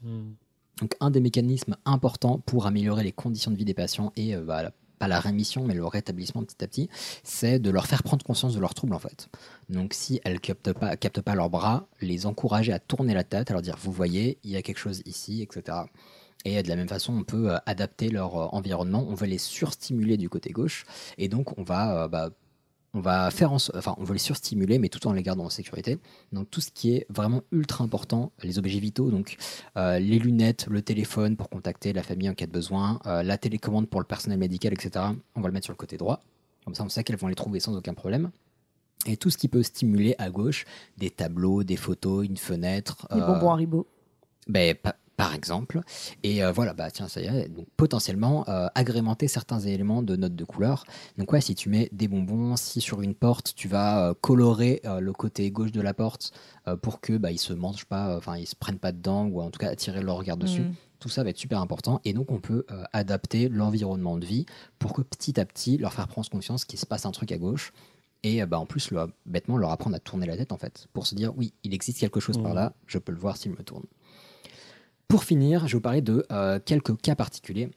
[0.82, 4.42] Donc un des mécanismes importants pour améliorer les conditions de vie des patients et euh,
[4.42, 6.90] bah, la- pas la rémission mais le rétablissement petit à petit,
[7.24, 9.28] c'est de leur faire prendre conscience de leurs troubles en fait.
[9.70, 13.52] Donc si elles captent pas, captent pas leurs bras, les encourager à tourner la tête,
[13.52, 15.78] à leur dire vous voyez, il y a quelque chose ici, etc.
[16.46, 20.30] Et de la même façon, on peut adapter leur environnement, on va les surstimuler du
[20.30, 20.86] côté gauche,
[21.18, 22.30] et donc on va, bah,
[22.98, 25.50] on va faire en enfin, on va les surstimuler, mais tout en les gardant en
[25.52, 26.00] sécurité.
[26.34, 29.38] Donc tout ce qui est vraiment ultra important, les objets vitaux, donc
[29.78, 33.38] euh, les lunettes, le téléphone pour contacter la famille en cas de besoin, euh, la
[33.38, 35.06] télécommande pour le personnel médical, etc.
[35.36, 36.24] On va le mettre sur le côté droit.
[36.66, 38.32] Comme ça, on sait qu'elles vont les trouver sans aucun problème.
[39.06, 40.66] Et tout ce qui peut stimuler à gauche,
[40.98, 43.08] des tableaux, des photos, une fenêtre.
[43.14, 43.88] Les euh, bonbons Haribo.
[44.48, 44.76] ben,
[45.18, 45.82] par exemple.
[46.24, 47.50] Et euh, voilà, bah tiens, ça y est.
[47.50, 50.86] Donc, potentiellement, euh, agrémenter certains éléments de notes de couleur.
[51.18, 54.80] Donc, ouais, si tu mets des bonbons, si sur une porte, tu vas euh, colorer
[54.86, 56.32] euh, le côté gauche de la porte
[56.68, 59.42] euh, pour que bah, ils se mangent pas, enfin, ils se prennent pas dedans ou
[59.42, 60.62] en tout cas attirer leur regard dessus.
[60.62, 60.74] Mm.
[61.00, 62.00] Tout ça va être super important.
[62.06, 64.46] Et donc, on peut euh, adapter l'environnement de vie
[64.78, 67.38] pour que petit à petit, leur faire prendre conscience qu'il se passe un truc à
[67.40, 67.74] gauche.
[68.24, 70.88] Et euh, bah, en plus, leur- bêtement, leur apprendre à tourner la tête, en fait,
[70.94, 72.56] pour se dire, oui, il existe quelque chose par Mhm.
[72.56, 73.86] là, je peux le voir s'il me tourne.
[75.08, 77.70] Pour finir, je vais vous parler de euh, quelques cas particuliers.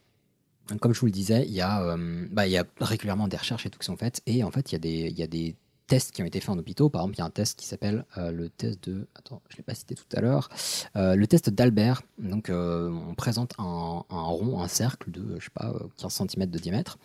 [0.81, 3.37] Comme je vous le disais, il y, a, euh, bah, il y a régulièrement des
[3.37, 4.21] recherches et tout qui sont faites.
[4.27, 5.57] Et en fait, il y a des,
[5.87, 6.89] tests qui ont été faits en hôpitaux.
[6.89, 9.09] Par exemple, il y a un test qui s'appelle euh, le test de.
[9.17, 10.49] Attends, je ne l'ai pas cité tout à l'heure.
[10.95, 12.03] Le test d'Albert.
[12.19, 16.59] Donc, on présente un, rond, un cercle de, je sais pas, euh, 15 cm de
[16.59, 16.99] diamètre.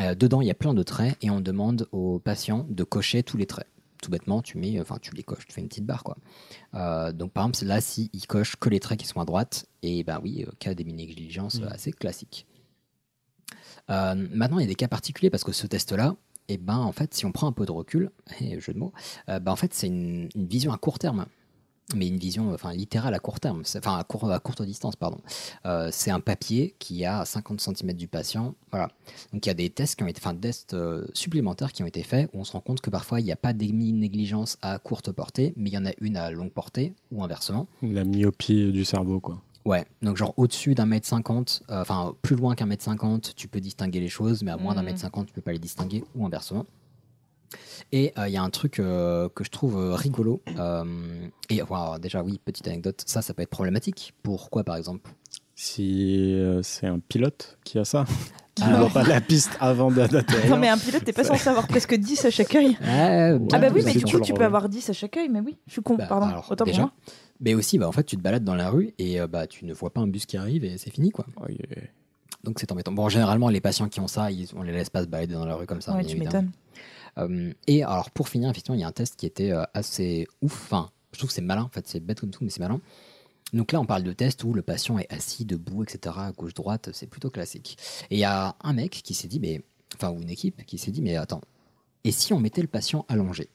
[0.00, 3.38] Dedans, il y a plein de traits et on demande aux patients de cocher tous
[3.38, 3.68] les traits.
[4.02, 6.16] Tout bêtement, tu mets, enfin, tu les coches, tu fais une petite barre, quoi.
[6.74, 9.66] Euh, donc, par exemple, là, si ils cochent que les traits qui sont à droite,
[9.82, 11.68] et ben oui, euh, cas des négligences Mhm.
[11.68, 12.46] assez classiques.
[13.90, 16.16] Euh, maintenant, il y a des cas particuliers parce que ce test-là,
[16.48, 18.92] et ben en fait, si on prend un peu de recul, et jeu de mots,
[19.28, 21.26] euh, ben, en fait, c'est une, une vision à court terme.
[21.94, 25.18] Mais une vision enfin, littérale à court terme, enfin à, court- à courte distance, pardon.
[25.66, 28.54] Euh, c'est un papier qui a 50 cm du patient.
[28.72, 28.88] Voilà.
[29.32, 31.84] Donc il y a des tests qui ont été, enfin, des tests euh, supplémentaires qui
[31.84, 34.58] ont été faits où on se rend compte que parfois il n'y a pas négligence
[34.62, 37.66] à courte portée, mais il y en a une à longue portée ou inversement.
[37.82, 39.40] La myopie du cerveau, quoi.
[39.64, 43.48] Ouais, donc genre au-dessus d'un mètre cinquante, euh, enfin plus loin qu'un mètre cinquante, tu
[43.48, 44.86] peux distinguer les choses, mais à moins d'un Mhm.
[44.86, 46.66] mètre cinquante, tu peux pas les distinguer, ou inversement.
[47.92, 50.42] Et euh, il y a un truc euh, que je trouve euh, rigolo.
[50.58, 50.84] euh,
[51.50, 54.14] et voilà, déjà, oui, petite anecdote, ça, ça peut être problématique.
[54.22, 55.10] Pourquoi, par exemple?
[55.54, 58.04] Si euh, c'est un pilote qui a ça,
[58.54, 60.50] qui ne Alors- voit pas la piste avant d'a- d'atterrir.
[60.50, 62.76] Non, mais un pilote, t'es pas censé avoir presque 10 à chaque œil.
[62.82, 65.40] Ah, Ah bah oui, mais du coup, tu peux avoir 10 à chaque œil, mais
[65.40, 66.82] oui, je suis con, Bah, pardon, alors, autant déjà.
[66.82, 66.92] pour moi.
[67.40, 69.72] Mais aussi, bah, en fait, tu te balades dans la rue et bah, tu ne
[69.74, 71.26] vois pas un bus qui arrive et c'est fini, quoi.
[71.40, 71.82] Oh, yeah.
[72.44, 72.92] Donc c'est embêtant.
[72.92, 75.44] Bon, généralement, les patients qui ont ça, ils, on les laisse pas se balader dans
[75.46, 75.94] la rue comme ça.
[75.94, 76.50] Ouais, tu m'étonnes.
[77.18, 80.26] Euh, et alors pour finir, effectivement, il y a un test qui était euh, assez
[80.42, 80.64] ouf.
[80.64, 81.62] Enfin, je trouve que c'est malin.
[81.62, 82.80] En fait, c'est bête comme tout, mais c'est malin.
[83.52, 86.14] Donc là, on parle de test où le patient est assis, debout, etc.
[86.18, 87.78] À gauche, droite, c'est plutôt classique.
[88.10, 89.62] Et il y a un mec qui s'est dit, mais
[89.94, 91.40] enfin, ou une équipe qui s'est dit, mais attends,
[92.04, 93.48] et si on mettait le patient allongé?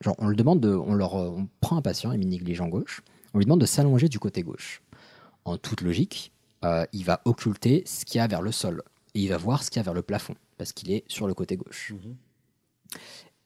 [0.00, 3.02] Genre, on le demande de, on leur, euh, on prend un patient, il négligent gauche,
[3.34, 4.82] on lui demande de s'allonger du côté gauche.
[5.44, 6.32] En toute logique,
[6.92, 8.82] il va occulter ce qu'il y a vers le sol
[9.14, 11.26] et il va voir ce qu'il y a vers le plafond parce qu'il est sur
[11.26, 11.94] le côté gauche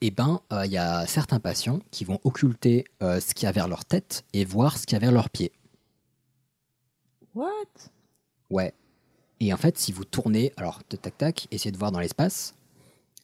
[0.00, 3.48] eh ben, euh, il y a certains patients qui vont occulter euh, ce qu'il y
[3.48, 5.52] a vers leur tête et voir ce qu'il y a vers leurs pieds.
[7.34, 7.50] What?
[8.50, 8.74] Ouais.
[9.40, 12.54] Et en fait, si vous tournez, alors tac tac tac, essayez de voir dans l'espace.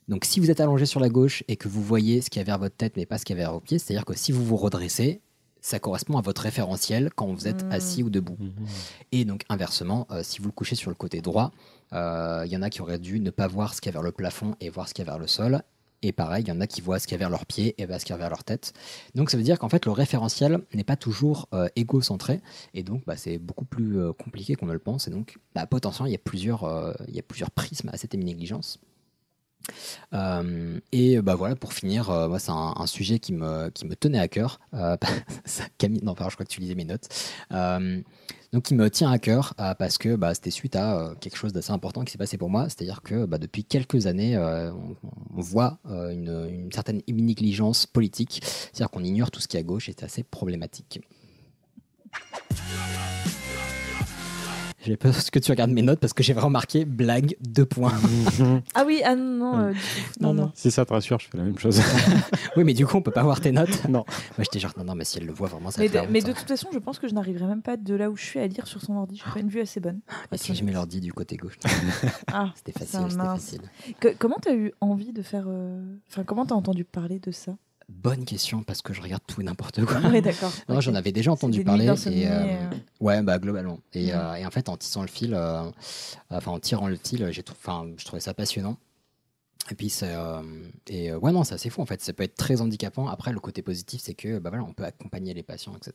[0.07, 2.41] Donc, si vous êtes allongé sur la gauche et que vous voyez ce qu'il y
[2.41, 4.15] a vers votre tête mais pas ce qu'il y a vers vos pieds, c'est-à-dire que
[4.15, 5.21] si vous vous redressez,
[5.61, 7.71] ça correspond à votre référentiel quand vous êtes Mm.
[7.71, 8.37] assis ou debout.
[9.11, 11.51] Et donc inversement, euh, si vous le couchez sur le côté droit,
[11.93, 13.97] euh, il y en a qui auraient dû ne pas voir ce qu'il y a
[13.99, 15.61] vers le plafond et voir ce qu'il y a vers le sol.
[16.01, 17.75] Et pareil, il y en a qui voient ce qu'il y a vers leurs pieds
[17.77, 18.73] et bah, ce qu'il y a vers leur tête.
[19.15, 22.41] Donc ça veut dire qu'en fait, le référentiel n'est pas toujours euh, égocentré.
[22.73, 25.07] Et donc, bah, c'est beaucoup plus euh, compliqué qu'on ne le pense.
[25.07, 27.97] Et donc, bah, potentiellement, il y, a plusieurs, euh, il y a plusieurs prismes à
[27.97, 28.79] cette négligence.
[30.13, 33.95] Euh, et bah voilà, pour finir, euh, moi c'est un, sujet qui me, qui me
[33.95, 34.59] tenait à cœur.
[34.73, 34.97] Euh,
[35.77, 37.07] Camille, non, je crois que tu lisais mes notes.
[37.51, 38.01] Euh,
[38.51, 41.37] donc qui me tient à cœur euh, parce que bah, c'était suite à euh, quelque
[41.37, 42.63] chose d'assez important qui s'est passé pour moi.
[42.65, 48.41] C'est-à-dire que bah, depuis quelques années, euh, on, voit euh, une, une certaine négligence politique.
[48.43, 51.01] C'est-à-dire qu'on ignore tout ce qui est à gauche et c'est assez problématique.
[54.85, 57.93] J'ai peur que tu regardes mes notes parce que j'ai vraiment marqué blague, deux points.
[58.75, 59.73] Ah oui, ah non, non, euh,
[60.21, 60.51] non, non.
[60.55, 61.81] Si ça te rassure, je fais la même chose.
[62.55, 63.69] oui, mais du coup, on peut pas voir tes notes.
[63.89, 64.05] Non.
[64.37, 66.11] Moi, j'étais genre, non, non, mais si elle le voit vraiment, ça Mais fait de,
[66.11, 68.23] mais de toute façon, je pense que je n'arriverai même pas de là où je
[68.23, 69.21] suis à lire sur son ordi.
[69.25, 69.99] Je pas une vue assez bonne.
[70.31, 71.57] Et si je mets l'ordi du côté gauche
[72.31, 73.61] Ah, C'était facile, c'était facile.
[73.99, 75.45] Que- comment t'as eu envie de faire.
[75.47, 77.53] euh, Enfin, comment t'as entendu parler de ça?
[77.89, 79.99] Bonne question parce que je regarde tout et n'importe quoi.
[79.99, 80.51] Ouais, d'accord.
[80.69, 81.85] Non, j'en avais déjà entendu parler.
[81.85, 82.69] Et, euh, euh.
[82.99, 83.79] Ouais, bah globalement.
[83.93, 84.11] Et, Ouais.
[84.13, 85.63] euh, et en fait, en tissant le fil, euh,
[86.29, 88.77] enfin en tirant le fil, j'ai enfin, je trouvais ça passionnant.
[89.71, 90.41] Et puis c'est euh,
[90.87, 93.39] et ouais non c'est assez fou en fait ça peut être très handicapant après le
[93.39, 95.93] côté positif c'est que bah voilà on peut accompagner les patients etc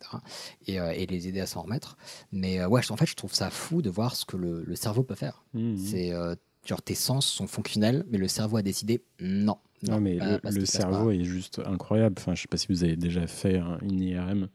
[0.66, 1.96] et, euh, et les aider à s'en remettre
[2.30, 4.62] mais euh, ouais je- en fait je trouve ça fou de voir ce que le,
[4.62, 5.76] le cerveau peut faire Mhm.
[5.76, 10.16] c'est euh, genre tes sens sont fonctionnels mais le cerveau a décidé non Non, mais
[10.16, 12.14] pas- le, cerveau est juste incroyable.
[12.18, 14.48] Enfin, je sais pas si vous avez déjà fait un- une IRM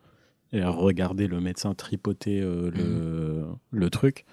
[0.52, 4.26] et regarder le médecin tripoter euh, le, le truc.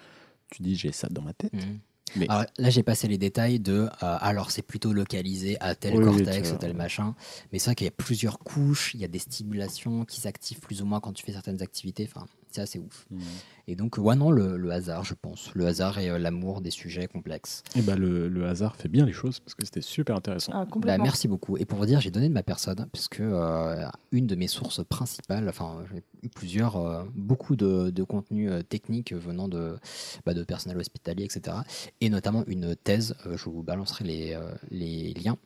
[0.51, 1.53] Tu dis, j'ai ça dans ma tête.
[1.53, 1.79] Mhm.
[2.15, 3.89] Mais Alors là, j'ai passé les détails de.
[4.03, 7.15] euh, alors, c'est plutôt localisé à tel Oui, cortex ou tel machin.
[7.53, 10.61] Mais c'est vrai qu'il y a plusieurs couches, il y a des stimulations qui s'activent
[10.61, 12.09] plus ou moins quand tu fais certaines activités.
[12.09, 13.07] Enfin, c'est assez ouf.
[13.11, 13.21] Mhm.
[13.69, 15.51] Et donc, ouais, non, le, le hasard, je pense.
[15.55, 17.63] Le hasard et euh, l'amour des sujets complexes.
[17.77, 20.53] et bah, le, le hasard fait bien les choses parce que c'était super intéressant.
[20.55, 21.05] Ah, Bah, complètement.
[21.05, 21.57] merci beaucoup.
[21.57, 24.85] Et pour vous dire, j'ai donné de ma personne, puisque euh, une de mes sources
[24.85, 29.77] principales, enfin, j'ai eu plusieurs, euh, beaucoup de, de contenus euh, techniques venant de,
[30.25, 31.57] bah, de personnel hospitalier, etc.
[32.01, 35.37] Et notamment une thèse, euh, je vous balancerai les, euh, les liens,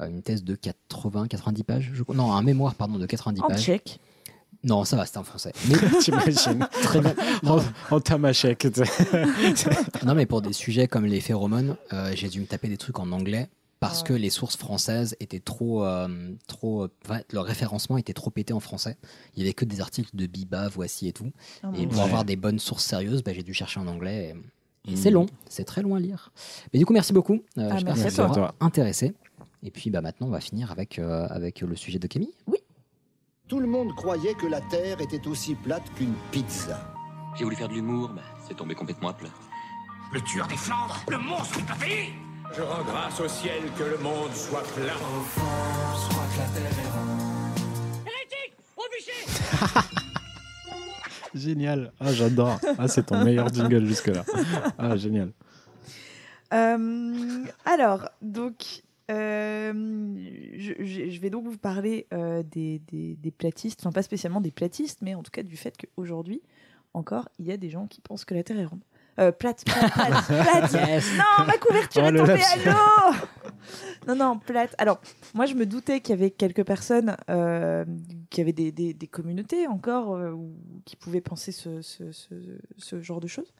[0.00, 2.14] euh, une thèse de 80-90 pages, je crois.
[2.14, 3.62] non, un mémoire, pardon, de 90 En pages.
[3.62, 4.00] tchèque.
[4.64, 5.52] Non, ça va, c'était en français.
[5.68, 7.14] Mais T'imagines très bien.
[7.46, 8.66] En, en tamashek.
[10.04, 12.98] Non, mais pour des sujets comme les phéromones, euh, j'ai dû me taper des trucs
[12.98, 13.48] en anglais
[13.80, 16.08] parce que les sources françaises étaient trop, euh,
[16.48, 18.96] trop, enfin, leur référencement était trop pété en français.
[19.36, 21.30] Il y avait que des articles de Biba, Voici et tout.
[21.62, 24.34] Ah, et pour avoir des bonnes sources sérieuses, bah, j'ai dû chercher en anglais.
[24.86, 24.96] Et, et Mm.
[24.96, 26.32] c'est long, c'est très long à lire.
[26.72, 27.40] Mais du coup, merci beaucoup.
[27.58, 29.14] Euh, Ah, J'espère que ça intéressé.
[29.62, 32.32] Et puis bah, maintenant, on va finir avec, euh, avec le sujet de Camille.
[33.48, 36.92] Tout le monde croyait que la Terre était aussi plate qu'une pizza.
[37.34, 39.30] J'ai voulu faire de l'humour, mais c'est tombé complètement à plat.
[40.12, 42.10] Le tueur des Flandres, le monstre du pays
[42.54, 44.92] Je rends grâce au ciel que le monde soit plat.
[44.92, 49.26] je crois que la terre est Hérétique Au bûcher
[51.34, 51.92] Génial.
[52.00, 52.58] Ah, j'adore.
[52.78, 54.24] Ah, c'est ton meilleur jingle jusque-là.
[54.76, 55.32] Ah, génial.
[56.52, 59.72] Euh, alors, donc, euh,
[60.56, 65.00] je, vais donc vous parler euh, des, des- des platistes, enfin pas spécialement des platistes,
[65.02, 66.42] mais en tout cas du fait qu'aujourd'hui,
[66.94, 68.82] encore, il y a des gens qui pensent que la Terre est ronde.
[69.18, 70.72] Euh, plate, plate, plate, plate.
[70.88, 71.10] Yes.
[71.16, 73.16] Non, ma couverture Oh, est tombée à l'eau
[74.06, 74.74] Non, non, plate.
[74.78, 75.00] Alors,
[75.34, 77.16] moi, je me doutais qu'il y avait quelques personnes
[78.30, 80.16] qui avaient des, des- communautés encore
[80.84, 82.34] qui pouvaient penser ce, ce- ce-
[82.76, 83.52] ce genre de choses.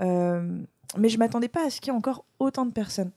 [0.00, 3.10] Mais je m'attendais pas à ce qu'il y ait encore autant de personnes.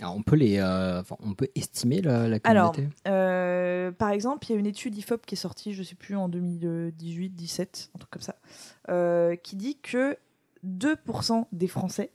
[0.00, 2.96] Alors, on peut les, euh, enfin, on peut estimer la, la Alors, communauté.
[3.08, 6.16] euh, par exemple, il y a une étude IFOP qui est sortie, je sais plus,
[6.16, 8.36] en 2018-17, un truc comme ça,
[8.88, 10.16] euh, qui dit que
[10.66, 12.10] 2% des Français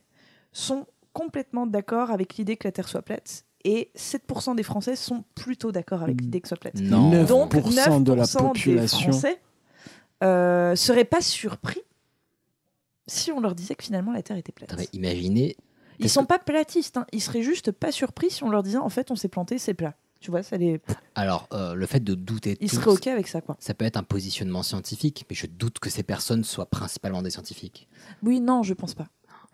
[0.52, 5.24] sont complètement d'accord avec l'idée que la Terre soit plate et 7% des Français sont
[5.34, 6.74] plutôt d'accord avec l'idée que soit plate.
[6.76, 7.10] Non.
[7.12, 9.10] 9% Donc 9% de la des population.
[9.12, 9.40] Français
[10.22, 11.80] euh, seraient pas surpris
[13.06, 14.74] si on leur disait que finalement la Terre était plate.
[14.92, 15.56] Imaginez.
[16.00, 17.06] Ils sont que- pas platistes, hein.
[17.12, 19.74] ils seraient juste pas surpris si on leur disait en fait on s'est planté, c'est
[19.74, 19.94] plat.
[20.20, 20.80] Tu vois, ça les...
[21.14, 22.54] Alors, euh, le fait de douter.
[22.54, 23.56] de ils tout, seraient ok avec ça quoi.
[23.60, 27.30] Ça peut être un positionnement scientifique, mais je doute que ces personnes soient principalement des
[27.30, 27.88] scientifiques.
[28.24, 29.06] Oui, non, je pense pas.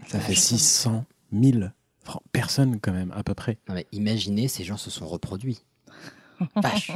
[0.09, 1.65] Ça fait 600 000
[2.03, 3.59] fran- personnes quand même, à peu près.
[3.69, 5.61] Non, mais imaginez, ces gens se sont reproduits.
[6.57, 6.93] Vache.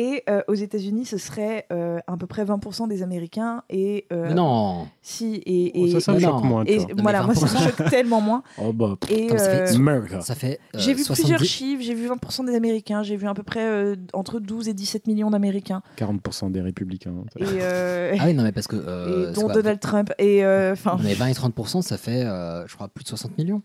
[0.00, 4.32] Et euh, aux États-Unis, ce serait euh, à peu près 20% des Américains et euh,
[4.32, 6.44] non si et, et Oh, ça, ça me choque non.
[6.44, 6.64] moins.
[6.66, 7.64] et mais voilà, moi ça me 20%.
[7.76, 8.42] choque tellement moins.
[8.62, 10.20] Oh bah, Et ça fait- euh, America.
[10.20, 10.60] Ça fait.
[10.76, 13.42] euh, j'ai vu 70 plusieurs chiffres, j'ai vu 20% des Américains, j'ai vu à peu
[13.42, 17.14] près euh, entre 12 et 17 millions d'Américains 40% des républicains.
[17.36, 18.76] et, euh, Ah oui, non, mais parce que.
[18.76, 22.22] et euh, dont quoi Donald Trump et euh, enfin Mais 20 et 30%, ça fait,
[22.24, 23.62] euh, je crois, plus de 60 millions.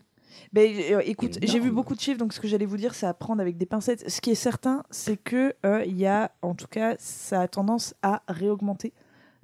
[0.54, 3.06] Ben, euh, écoute, j'ai vu beaucoup de chiffres, donc ce que j'allais vous dire, c'est
[3.06, 4.08] à prendre avec des pincettes.
[4.08, 7.48] Ce qui est certain, c'est que euh, il y a, en tout cas, ça a
[7.48, 8.92] tendance à réaugmenter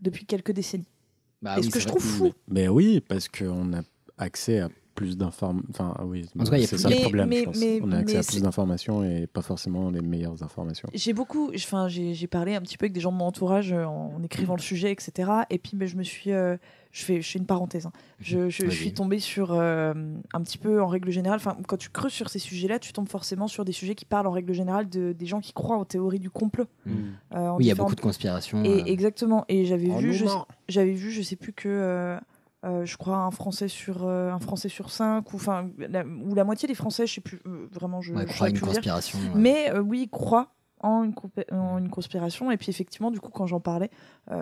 [0.01, 0.87] depuis quelques décennies.
[1.43, 2.33] Bah Et oui, ce que je trouve fou.
[2.47, 3.81] Mais oui, parce qu'on a
[4.19, 4.69] accès à
[5.01, 5.67] plus d'informations.
[5.71, 7.59] Enfin, ah oui, En tout cas, c'est ça le Mais- problème, mais- je pense.
[7.59, 10.89] mais- On a accès mais à c'est- plus d'informations et pas forcément les meilleures informations.
[10.93, 13.85] J'ai beaucoup, enfin, j'ai parlé un petit peu avec des gens de mon entourage euh,
[13.87, 15.31] en écrivant le sujet, etc.
[15.49, 16.57] Et puis, ben, je me suis, euh,
[16.93, 17.87] je fais, je fais une parenthèse.
[17.87, 17.93] hein.
[18.21, 19.95] Je, je- suis tombée sur euh,
[20.35, 21.39] un petit peu en règle générale.
[21.39, 24.27] Enfin, quand tu creuses sur ces sujets-là, tu tombes forcément sur des sujets qui parlent
[24.27, 26.67] en règle générale de, des gens qui croient aux théories du complot.
[26.85, 26.91] Mm.
[27.37, 28.63] Euh, Oui, il y a beaucoup de conspirations.
[28.65, 29.45] Et euh, exactement.
[29.49, 30.13] Et j'avais vu,
[30.69, 32.19] j'avais vu, je sais plus que,
[32.65, 36.35] euh, je crois un Français sur euh, un Français sur cinq ou enfin la, ou
[36.35, 38.13] la moitié des Français, je sais plus euh, vraiment, je.
[38.13, 38.75] ouais, je saurais une plus dire.
[38.75, 39.19] conspiration.
[39.19, 39.25] ouais.
[39.35, 40.53] Mais euh, oui, croient
[40.83, 41.15] en une,
[41.53, 42.51] en une conspiration.
[42.51, 43.91] Et puis effectivement, du coup, quand j'en parlais,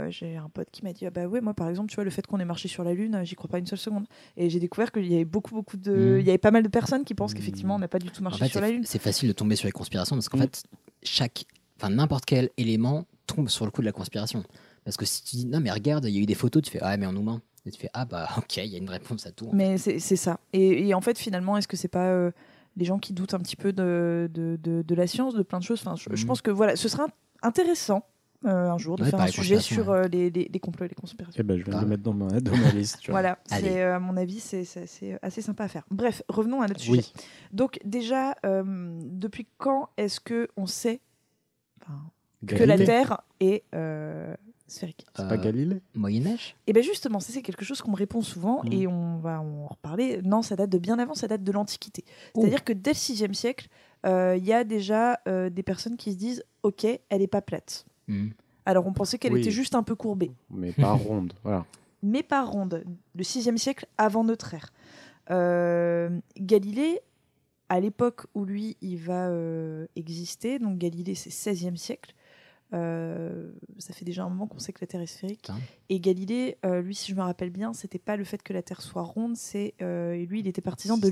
[0.09, 2.11] j'ai un pote qui m'a dit ah bah ouais, moi par exemple, tu vois, le
[2.11, 4.07] fait qu'on ait marché sur la Lune, j'y crois pas une seule seconde.
[4.37, 6.21] Et j'ai découvert qu'il y avait beaucoup, beaucoup de, Mm.
[6.21, 8.21] il y avait pas mal de personnes qui pensent qu'effectivement, on n'a pas du tout
[8.21, 8.83] En marché fait, sur la Lune.
[8.85, 10.43] c'est facile de tomber sur les conspirations parce qu'en Mm.
[10.43, 10.63] fait,
[11.03, 11.45] chaque,
[11.77, 14.45] enfin n'importe quel élément tombe sur le coup de la conspiration.
[14.85, 16.71] Parce que si tu dis non mais regarde, il y a eu des photos, tu
[16.71, 17.41] fais ah mais on nous ment.
[17.69, 19.51] Et tu fais ah bah ok, il y a une réponse à tout.
[19.53, 20.41] Mais c'est c'est ça.
[20.53, 22.31] Et, et en fait, finalement, est-ce que c'est pas euh,
[22.77, 25.59] les gens qui doutent un petit peu de, de, de- de la science, de plein
[25.59, 25.81] de choses?
[25.81, 26.27] Enfin, je, je Mhm.
[26.29, 27.07] pense que voilà, ce sera
[27.43, 28.05] intéressant
[28.47, 30.89] euh, un jour de Ouais, faire un sujet sur euh, les, les, les complots et
[30.89, 31.39] les conspirations.
[31.41, 31.81] Eh ben, je de Ah.
[31.81, 33.01] le mettre dans ma, dans ma liste.
[33.01, 33.21] tu vois.
[33.21, 34.65] Voilà, c'est euh, à mon avis, c'est
[35.23, 35.85] assez sympa à faire.
[35.91, 37.03] Bref, revenons à notre Oui.
[37.03, 37.13] sujet.
[37.53, 38.63] Donc déjà, euh,
[39.03, 41.01] depuis quand est-ce que on sait
[42.47, 42.77] que la.
[42.79, 44.35] Terre est euh,
[44.69, 46.55] sphérique C'est pas Galilée Moyen Âge.
[46.67, 48.73] Et bien justement, ça c'est quelque chose qu'on me répond souvent Mhm.
[48.73, 50.21] et on va en reparler.
[50.23, 52.05] Non, ça date de bien avant, ça date de l'Antiquité.
[52.35, 53.69] C'est-à-dire que dès le 6e siècle,
[54.07, 57.43] euh, il y a déjà euh, des personnes qui se disent «Ok, elle n'est pas
[57.43, 58.33] plate Mhm.
[58.67, 59.41] Alors on pensait qu'elle Oui.
[59.41, 60.31] était juste un peu courbée.
[60.51, 61.33] Mais pas ronde.
[61.43, 61.65] Voilà.
[62.03, 62.85] Mais pas ronde.
[63.15, 64.73] Le 6e siècle avant notre ère.
[65.31, 67.01] Euh, Galilée,
[67.69, 72.15] à l'époque où lui, il va euh, exister, donc Galilée c'est 16e siècle,
[72.75, 75.41] euh, ça fait déjà un moment qu'on sait que la Terre est sphérique.
[75.43, 75.57] Putain.
[75.89, 78.63] Et Galilée, euh, lui, si je me rappelle bien, c'était pas le fait que la
[78.63, 81.09] Terre soit ronde, c'est euh, et lui, il était partisan de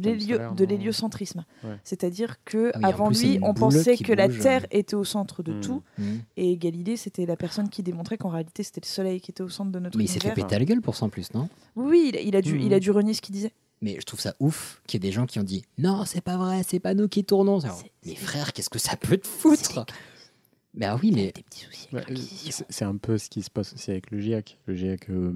[0.65, 1.45] l'héliocentrisme.
[1.65, 1.77] Ouais.
[1.85, 4.29] C'est-à-dire que Ah oui, avant plus, lui, on pensait que la.
[4.29, 5.61] Terre était au centre de Hmm.
[5.61, 6.21] tout, Mhm.
[6.37, 9.49] et Galilée, c'était la personne qui démontrait qu'en réalité, c'était le Soleil qui était au
[9.49, 10.47] centre de notre Mais il s'est fait univers.
[10.47, 11.49] péter la gueule pour ça en plus, non?
[11.75, 13.53] Oui, il, a- il a dû, il a dû renier ce qu'il disait.
[13.83, 16.21] Mais je trouve ça ouf qu'il y ait des gens qui ont dit non, c'est
[16.21, 17.61] pas vrai, c'est pas nous qui tournons.
[17.61, 19.85] Alors, C'est- mais c'est- frère, qu'est-ce que ça peut te foutre?
[20.77, 21.89] Ben oui, mais des petits soucis.
[21.93, 22.66] Avec l'Inquisition.
[22.68, 24.59] c'est un peu ce qui se passe aussi avec le GIEC.
[24.66, 25.33] Le GIEC euh,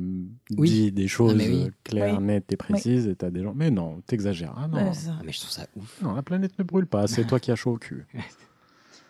[0.59, 0.69] Oui.
[0.69, 1.65] dit des choses oui.
[1.67, 2.25] euh, claires, Oui.
[2.25, 3.55] nettes et précises, et t'as des gens.
[3.55, 4.53] Mais non, t'exagères.
[4.57, 4.79] Ah non.
[5.09, 6.01] Ah, mais je trouve ça ouf.
[6.03, 7.07] non, la planète ne brûle pas.
[7.07, 8.07] C'est toi qui as chaud au cul.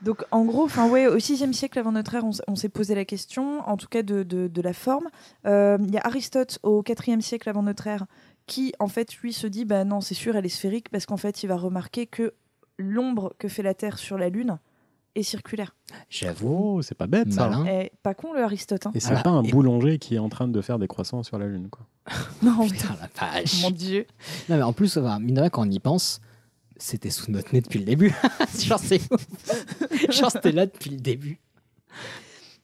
[0.02, 3.04] Donc en gros, enfin ouais, au 6e siècle avant notre ère, on, s'est posé la
[3.04, 5.08] question, en tout cas de, de- de la forme.
[5.46, 8.06] Euh, Il y a Aristote au 4e siècle avant notre ère
[8.46, 11.18] qui en fait lui se dit bah non c'est sûr elle est sphérique parce qu'en
[11.18, 12.32] fait il va remarquer que
[12.78, 14.58] l'ombre que fait la Terre sur la Lune
[15.14, 15.74] est circulaire.
[16.08, 16.76] J'avoue.
[16.78, 17.48] Oh, c'est pas bête ça.
[17.48, 17.66] Malin.
[17.66, 18.86] Eh, pas con le Aristote.
[18.86, 18.92] Hein.
[18.94, 21.38] Et c'est pas un Et- boulanger qui est en train de faire des croissants sur
[21.38, 21.68] la Lune.
[21.70, 21.86] Quoi.
[22.42, 23.62] Non, Putain la vache.
[23.62, 24.06] mon dieu.
[24.48, 26.20] Non, mais en plus, enfin, mine de rien, quand on y pense,
[26.76, 28.14] c'était sous notre nez depuis le début.
[28.58, 29.00] Genre, c'est.
[30.12, 31.40] Genre, c'était là depuis le début.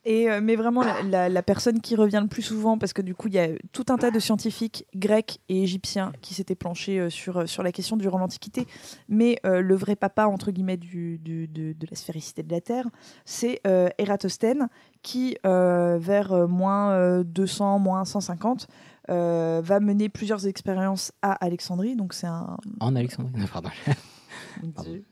[0.08, 3.02] Et, euh, mais vraiment, la, la- la personne qui revient le plus souvent, parce que
[3.02, 6.54] du coup, il y a tout un tas de scientifiques grecs et égyptiens qui s'étaient
[6.54, 8.66] planchés euh, sur, euh, sur la question durant l'Antiquité.
[9.08, 12.60] Mais euh, le vrai papa, entre guillemets, du, du- de, de la sphéricité de la
[12.60, 12.86] Terre,
[13.24, 13.60] c'est
[13.98, 14.68] Ératosthène,
[15.02, 18.68] qui, vers moins euh, 200, moins 150,
[19.10, 21.96] euh, va mener plusieurs expériences à Alexandrie.
[21.96, 23.32] Donc, c'est un, En Alexandrie.
[23.36, 23.70] Non, pardon.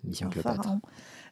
[0.04, 0.68] Mission Cléopâtre.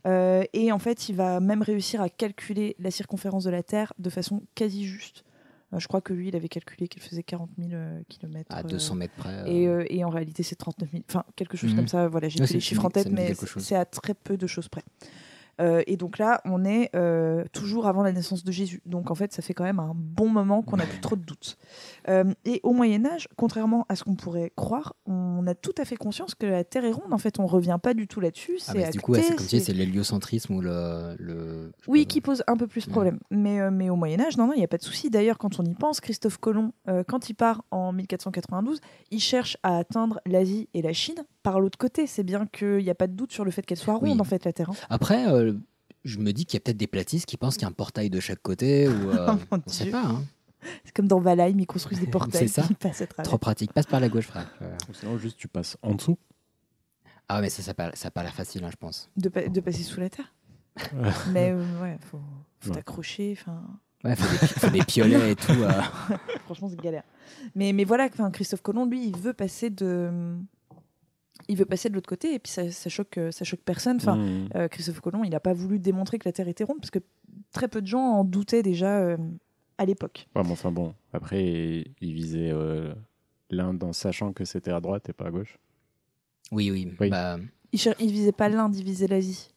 [0.07, 3.93] Euh, et en fait, il va même réussir à calculer la circonférence de la Terre
[3.99, 5.25] de façon quasi juste.
[5.73, 7.71] Euh, je crois que lui, il avait calculé qu'elle faisait 40 000
[8.09, 8.47] km.
[8.55, 9.31] À 200 mètres près.
[9.31, 11.03] euh, Et, euh, et en réalité, c'est 39 000.
[11.09, 11.77] Enfin, quelque chose Mhm.
[11.77, 12.09] comme ça.
[12.09, 14.69] Voilà, j'ai Ouais, plus les chiffres en tête, mais c'est à très peu de choses
[14.69, 14.83] près.
[15.61, 18.81] Euh, et donc là, on est euh, toujours avant la naissance de Jésus.
[18.87, 21.23] Donc en fait, ça fait quand même un bon moment qu'on n'a plus trop de
[21.23, 21.59] doutes.
[22.09, 25.85] Euh, et au Moyen Âge, contrairement à ce qu'on pourrait croire, on a tout à
[25.85, 27.13] fait conscience que la Terre est ronde.
[27.13, 28.59] En fait, on revient pas du tout là-dessus.
[28.69, 31.73] Ah, mais du coup, ouais, c'est c'est- l'héliocentrisme ou le.
[31.87, 33.19] oui, qui pose un peu plus de problème.
[33.31, 35.11] Mais, euh, mais au Moyen-Âge, non, non, il n'y a pas de souci.
[35.11, 38.81] D'ailleurs, quand on y pense, Christophe Colomb, euh, quand il part en 1492,
[39.11, 42.07] il cherche à atteindre l'Asie et la Chine par l'autre côté.
[42.07, 44.21] C'est bien qu'il n'y a pas de doute sur le fait qu'elle soit ronde, Oui.
[44.21, 44.71] en fait, la Terre.
[44.71, 44.75] hein.
[44.91, 45.25] Après,
[46.05, 47.73] je me dis qu'il y a peut-être des platistes qui pensent qu'il y a un
[47.73, 49.11] portail de chaque côté ou.
[49.11, 50.23] euh, Oh on sait pas, hein.
[50.85, 52.67] C'est comme dans Valheim, ils construisent des portails C'est ça.
[52.67, 53.25] qui passent à travers.
[53.29, 53.73] Trop pratique.
[53.73, 54.51] Passe par la gauche, frère.
[54.89, 56.19] Ou Sinon, juste tu passes en dessous.
[57.29, 59.11] Ah, mais ça, ça a pas, ça a pas l'air facile, hein, je pense.
[59.17, 60.33] De, pa- de passer sous la Terre.
[61.33, 62.19] Mais euh, ouais, faut,
[62.61, 62.77] faut Ouais.
[62.77, 63.37] t'accrocher.
[63.41, 63.63] Enfin,
[64.05, 65.53] Ouais, faut des, faut des piolets et tout.
[65.53, 65.71] euh.
[66.45, 67.05] franchement, c'est galère.
[67.55, 70.35] Mais, mais voilà, enfin, Christophe Colomb, lui, il veut passer de
[71.49, 73.97] il veut passer de l'autre côté et puis ça, ça choque euh, ça choque personne
[73.97, 74.17] enfin
[74.55, 77.01] euh, Christophe Colomb il n'a pas voulu démontrer que la Terre était ronde parce que
[77.53, 79.17] très peu de gens en doutaient déjà euh,
[79.83, 82.95] à l'époque Ouais, mais enfin bon, après, il visait euh,
[83.51, 85.59] l'Inde en sachant que c'était à droite et pas à gauche.
[86.51, 86.93] Oui, oui.
[87.01, 87.11] Oui.
[87.11, 87.39] Bah,
[87.73, 89.49] il, cher- il visait pas l'Inde il visait l'Asie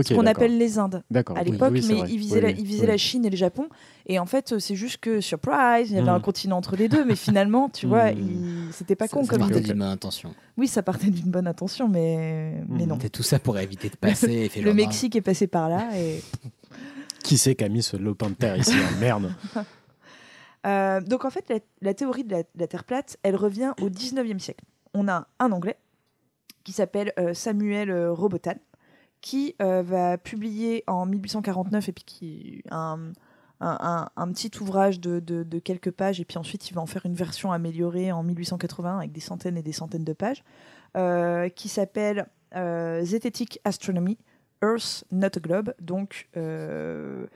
[0.00, 0.44] ce qu'on d'accord.
[0.44, 2.08] appelle les Indes D'accord, à l'époque, oui, mais vrai.
[2.10, 2.86] il visait, Oui, la, il visait oui.
[2.88, 3.68] la Chine et le Japon.
[4.06, 6.14] Et en fait, c'est juste que, surprise, il y avait Mm.
[6.14, 8.18] un continent entre les deux, mais finalement, tu vois, Mm.
[8.18, 10.34] il- c'était pas ça, con ça comme partait d'une bonne intention.
[10.56, 12.94] Oui, ça partait d'une bonne intention, mais, mais non.
[12.96, 14.26] C'était tout ça pour éviter de passer.
[14.44, 15.88] et fait Le Mexique est passé par là.
[15.98, 16.22] Et...
[17.22, 19.32] Qui c'est qui a mis ce lopin de terre ici Merde.
[20.66, 23.72] Euh, donc en fait, la, la théorie de la, de la Terre plate, elle revient
[23.80, 24.64] au 19e siècle.
[24.94, 25.78] On a un Anglais
[26.64, 28.56] qui s'appelle euh, Samuel euh, Robotan,
[29.20, 33.12] qui euh, va publier en 1849 et puis qui un,
[33.60, 36.80] un, un- un petit ouvrage de, de- de quelques pages et puis ensuite il va
[36.80, 40.44] en faire une version améliorée en 1880 avec des centaines et des centaines de pages
[41.54, 42.26] qui s'appelle
[43.02, 44.18] Zetetic Astronomy
[44.62, 47.26] Earth Not a Globe donc euh,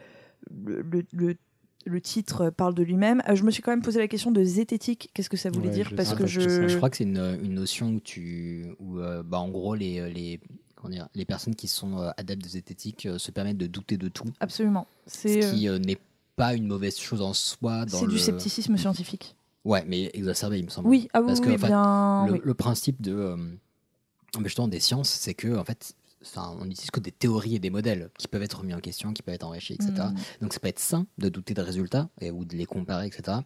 [0.50, 1.36] le, le- le-
[1.84, 3.22] le titre parle de lui-même.
[3.28, 5.10] Euh, je me suis quand même posé la question de zététique.
[5.14, 7.38] Qu'est-ce que ça voulait Ouais, dire je Parce sais que je, crois que c'est une,
[7.42, 10.38] une notion où tu, où, euh, bah, en gros les, les,
[10.76, 14.06] comment dire, les personnes qui sont euh, adeptes de zététique se permettent de douter de
[14.06, 14.26] tout.
[14.38, 14.86] Absolument.
[15.08, 15.98] Ce qui n'est
[16.36, 17.84] pas une mauvaise chose en soi.
[17.88, 19.34] c'est du scepticisme scientifique.
[19.64, 20.88] Ouais, mais exacerbé, il me semble.
[20.88, 22.40] Oui, ah oui, Parce que oui, en fait, bien, le, oui.
[22.44, 23.36] le principe de,
[24.44, 27.70] justement des sciences, c'est que en fait, enfin, on n'utilise que des théories et des
[27.70, 29.92] modèles qui peuvent être remis en question, qui peuvent être enrichis, etc.
[29.92, 30.14] Mm.
[30.42, 33.38] Donc ça peut être sain de douter des résultats et, ou de les comparer, etc.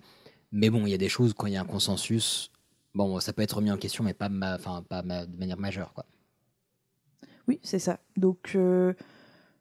[0.52, 2.50] Mais bon, il y a des choses quand il y a un consensus.
[2.94, 5.58] Bon, ça peut être remis en question, mais pas, ma- enfin, pas ma- de manière
[5.58, 6.06] majeure, quoi.
[7.48, 8.00] Oui, c'est ça.
[8.16, 8.94] Donc, euh,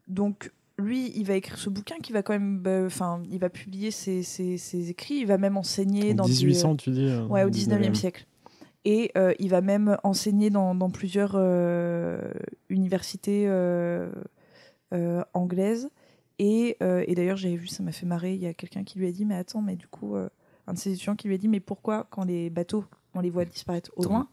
[0.08, 3.50] donc lui, il va écrire ce bouquin qui va quand même, bah, enfin, il va
[3.50, 7.06] publier ses, ses- ses écrits, il va même enseigner En dans 1800, des, tu dis,
[7.06, 7.80] euh, ouais, au 19e.
[7.92, 8.26] 19e siècle.
[8.86, 12.22] Et euh, il va même enseigner dans, dans plusieurs euh,
[12.70, 14.10] universités euh,
[15.34, 15.90] anglaises.
[16.38, 19.08] Et, et d'ailleurs, j'avais vu, ça m'a fait marrer, il y a quelqu'un qui lui
[19.08, 20.16] a dit, mais attends, mais du coup,
[20.68, 22.84] un de ses étudiants qui lui a dit, mais pourquoi quand les bateaux,
[23.14, 24.28] on les voit disparaître au loin,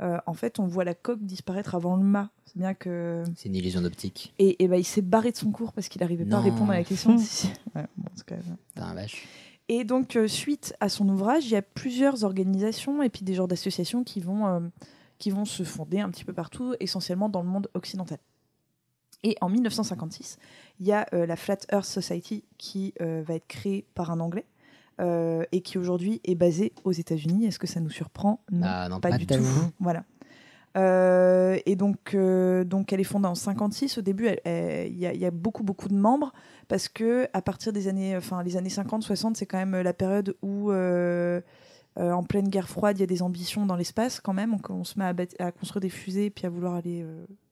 [0.00, 2.30] en fait, on voit la coque disparaître avant le mât.
[2.46, 3.24] C'est bien que...
[3.34, 4.32] C'est une illusion d'optique.
[4.38, 6.70] Et, et ben, il s'est barré de son cours parce qu'il n'arrivait pas à répondre
[6.70, 7.16] à la question.
[7.74, 9.26] Ouais, bon, c'est quand même- T'as un vache.
[9.68, 13.34] Et donc, euh, suite à son ouvrage, il y a plusieurs organisations et puis des
[13.34, 14.60] genres d'associations qui, vont, euh,
[15.18, 18.18] qui vont se fonder un petit peu partout, essentiellement dans le monde occidental.
[19.22, 20.38] Et en 1956,
[20.80, 24.44] il y a euh, la Flat Earth Society qui va être créée par un Anglais
[25.00, 27.46] euh, et qui aujourd'hui est basée aux États-Unis.
[27.46, 28.40] Est-ce que ça nous surprend?
[28.62, 29.42] Ah, non, pas, pas du tout.
[29.80, 30.04] Voilà.
[30.76, 33.98] Euh, et donc, euh, donc, elle est fondée en 56.
[33.98, 36.32] Au début, il y, a- beaucoup, beaucoup de membres
[36.68, 39.92] parce que à partir des années, enfin, les années 50, 60, c'est quand même la
[39.92, 41.40] période où, euh,
[41.96, 44.54] en pleine guerre froide, il y a des ambitions dans l'espace quand même.
[44.54, 45.14] On, on se met à,
[45.46, 47.04] à construire des fusées puis à vouloir aller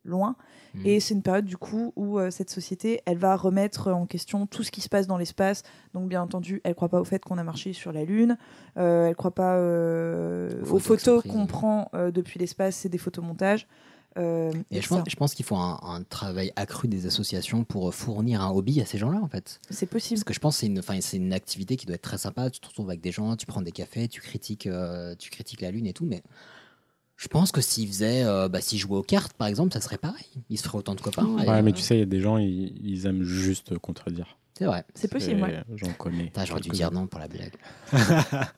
[0.05, 0.37] loin.
[0.75, 0.87] Mhm.
[0.87, 4.47] Et c'est une période du coup où euh, cette société, elle va remettre en question
[4.47, 5.63] tout ce qui se passe dans l'espace.
[5.95, 8.39] Donc bien entendu, elle croit pas au fait qu'on a marché sur la Lune.
[8.79, 13.67] Euh, elle croit pas euh, Aux photos qu'on prend euh, depuis l'espace, c'est des photomontages.
[14.19, 17.65] Euh, Et je pense, ça, je pense qu'il faut un, un travail accru des associations
[17.65, 19.59] pour fournir un hobby à ces gens-là, en fait.
[19.71, 20.19] C'est possible.
[20.19, 22.51] Parce que je pense que c'est une, c'est une activité qui doit être très sympa.
[22.51, 25.63] Tu te retrouves avec des gens, tu prends des cafés, tu critiques, euh, tu critiques
[25.63, 26.05] la Lune et tout.
[26.05, 26.23] Mais
[27.23, 29.97] je pense que s'ils faisaient, euh, bah, s'ils jouaient aux cartes, par exemple, ça serait
[29.97, 30.27] pareil.
[30.51, 31.39] Ils se feraient autant de copains.
[31.39, 33.79] et, Ouais, mais euh, tu sais, il y a des gens, ils, ils aiment juste
[33.79, 34.37] contredire.
[34.59, 34.85] C'est vrai.
[34.93, 35.63] C'est possible, ouais.
[35.77, 36.33] J'en connais.
[36.45, 37.55] J'aurais dû dire non pour la blague.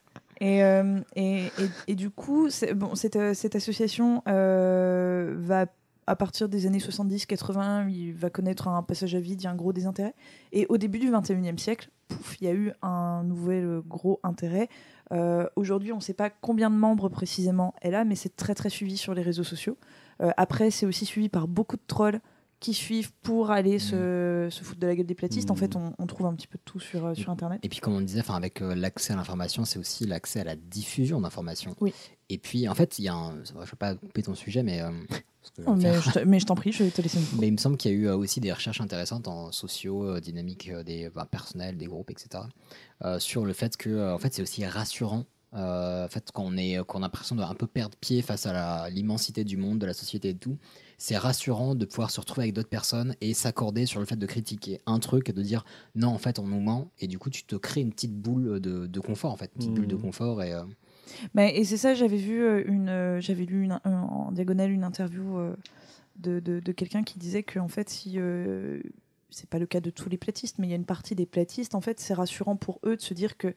[0.41, 5.67] Et, euh, et, et, et du coup, bon, cette, euh, cette association euh, va,
[6.07, 9.51] à partir des années 70-80, il va connaître un passage à vide, il y a
[9.51, 10.13] un gros désintérêt.
[10.51, 14.67] Et au début du 21e siècle, pouf, il y a eu un nouvel gros intérêt.
[15.11, 18.69] Euh, Aujourd'hui, on ne sait pas combien de membres précisément elle a, mais c'est très
[18.69, 19.77] suivi sur les réseaux sociaux.
[20.21, 22.19] Euh, après, c'est aussi suivi par beaucoup de trolls
[22.59, 25.51] qui suivent pour aller se, se foutre de la gueule des platistes.
[25.51, 27.59] En fait, on, on trouve un petit peu de tout sur, euh, sur Internet.
[27.63, 30.55] Et puis, comme on disait, avec euh, l'accès à l'information, c'est aussi l'accès à la
[30.55, 31.75] diffusion d'informations.
[31.81, 31.93] Oui.
[32.29, 33.43] Et puis, en fait, il y a un.
[33.43, 34.81] Je ne vais pas couper ton sujet, mais.
[34.81, 34.91] euh,
[35.67, 37.91] Oh, mais, je t'en prie, je vais te laisser une Mais il me semble qu'il
[37.91, 41.85] y a eu aussi des recherches intéressantes en sociaux, dynamiques euh, des bah, personnels, des
[41.85, 42.45] groupes, etc.
[43.19, 45.25] sur le fait que en fait, c'est aussi rassurant.
[45.55, 49.57] euh, en fait, qu'on a l'impression de un peu perdre pied face à l'immensité du
[49.57, 50.57] monde, de la société et tout,
[50.97, 54.25] c'est rassurant de pouvoir se retrouver avec d'autres personnes et s'accorder sur le fait de
[54.25, 55.65] critiquer un truc et de dire
[55.95, 56.91] non, en fait, on nous ment.
[56.99, 59.57] Et du coup, tu te crées une petite boule de, de confort, en fait, une
[59.59, 60.41] petite bulle de confort.
[60.43, 60.63] Et, euh,
[61.33, 64.71] Mais, et c'est ça, j'avais vu euh, une, euh, j'avais lu une- un- en diagonale
[64.71, 65.55] une interview euh,
[66.17, 68.81] de, de, de quelqu'un qui disait que en fait, si euh,
[69.29, 71.25] c'est pas le cas de tous les platistes, mais il y a une partie des
[71.25, 73.53] platistes, en fait, c'est rassurant pour eux de se dire que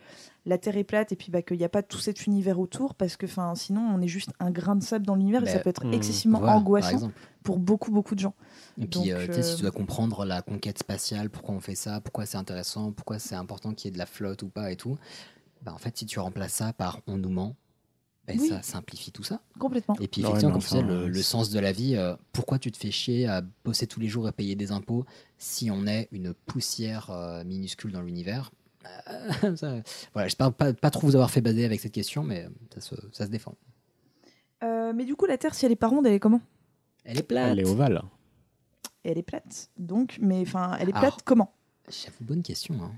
[0.46, 2.94] la Terre est plate et puis bah, qu'il n'y a pas tout cet univers autour,
[2.94, 5.64] parce que sinon, on est juste un grain de sable dans l'univers et ça Bah,
[5.64, 7.20] peut être hmm, excessivement voilà, par angoissant exemple.
[7.42, 8.34] Pour beaucoup, beaucoup de gens.
[8.78, 11.54] Et puis, Donc, euh, tu sais, si euh, tu dois comprendre la conquête spatiale, pourquoi
[11.54, 14.42] on fait ça, pourquoi c'est intéressant, pourquoi c'est important qu'il y ait de la flotte
[14.42, 14.96] ou pas et tout,
[15.62, 17.56] bah, en fait, si tu remplaces ça par on nous ment,
[18.26, 18.48] bah, Oui.
[18.48, 19.40] ça simplifie tout ça.
[19.58, 19.94] Complètement.
[20.00, 22.58] Et puis, effectivement, comme tu disais, le, euh, le sens de la vie, euh, pourquoi
[22.58, 25.04] tu te fais chier à bosser tous les jours et payer des impôts
[25.38, 28.52] si on est une poussière euh, minuscule dans l'univers?
[29.10, 29.82] Euh, ça-
[30.12, 32.80] Voilà, j'espère pas, pas trop vous avoir fait bader avec cette question, mais euh, ça
[32.80, 33.54] se, ça se défend.
[34.62, 36.40] Euh, mais du coup, la Terre, si elle est pas ronde, elle est comment?
[37.04, 37.48] Elle est plate.
[37.52, 38.02] Elle est ovale.
[39.04, 39.70] Elle est plate.
[39.78, 41.52] Donc, mais enfin, elle est Alors, plate comment?
[41.88, 42.74] J'avoue, bonne question.
[42.82, 42.92] hein.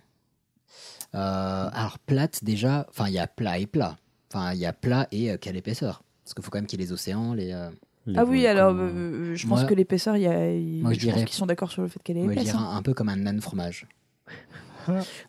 [1.15, 3.99] Euh, alors, plate, déjà, enfin, il y a plat et plat.
[4.33, 6.03] Enfin, il y a plat et euh, quelle épaisseur?
[6.25, 7.53] Parce qu'il faut quand même qu'il y ait les océans, les.
[7.53, 7.71] euh,
[8.17, 11.07] Ah oui, alors je pense Moi- que l'épaisseur, il y a, il- Moi, je je,
[11.07, 12.53] pense dirais- qu'ils sont d'accord sur le fait qu'elle est Moi, je épaisse.
[12.53, 12.77] dirais hein.
[12.77, 13.87] un, peu comme un nan fromage.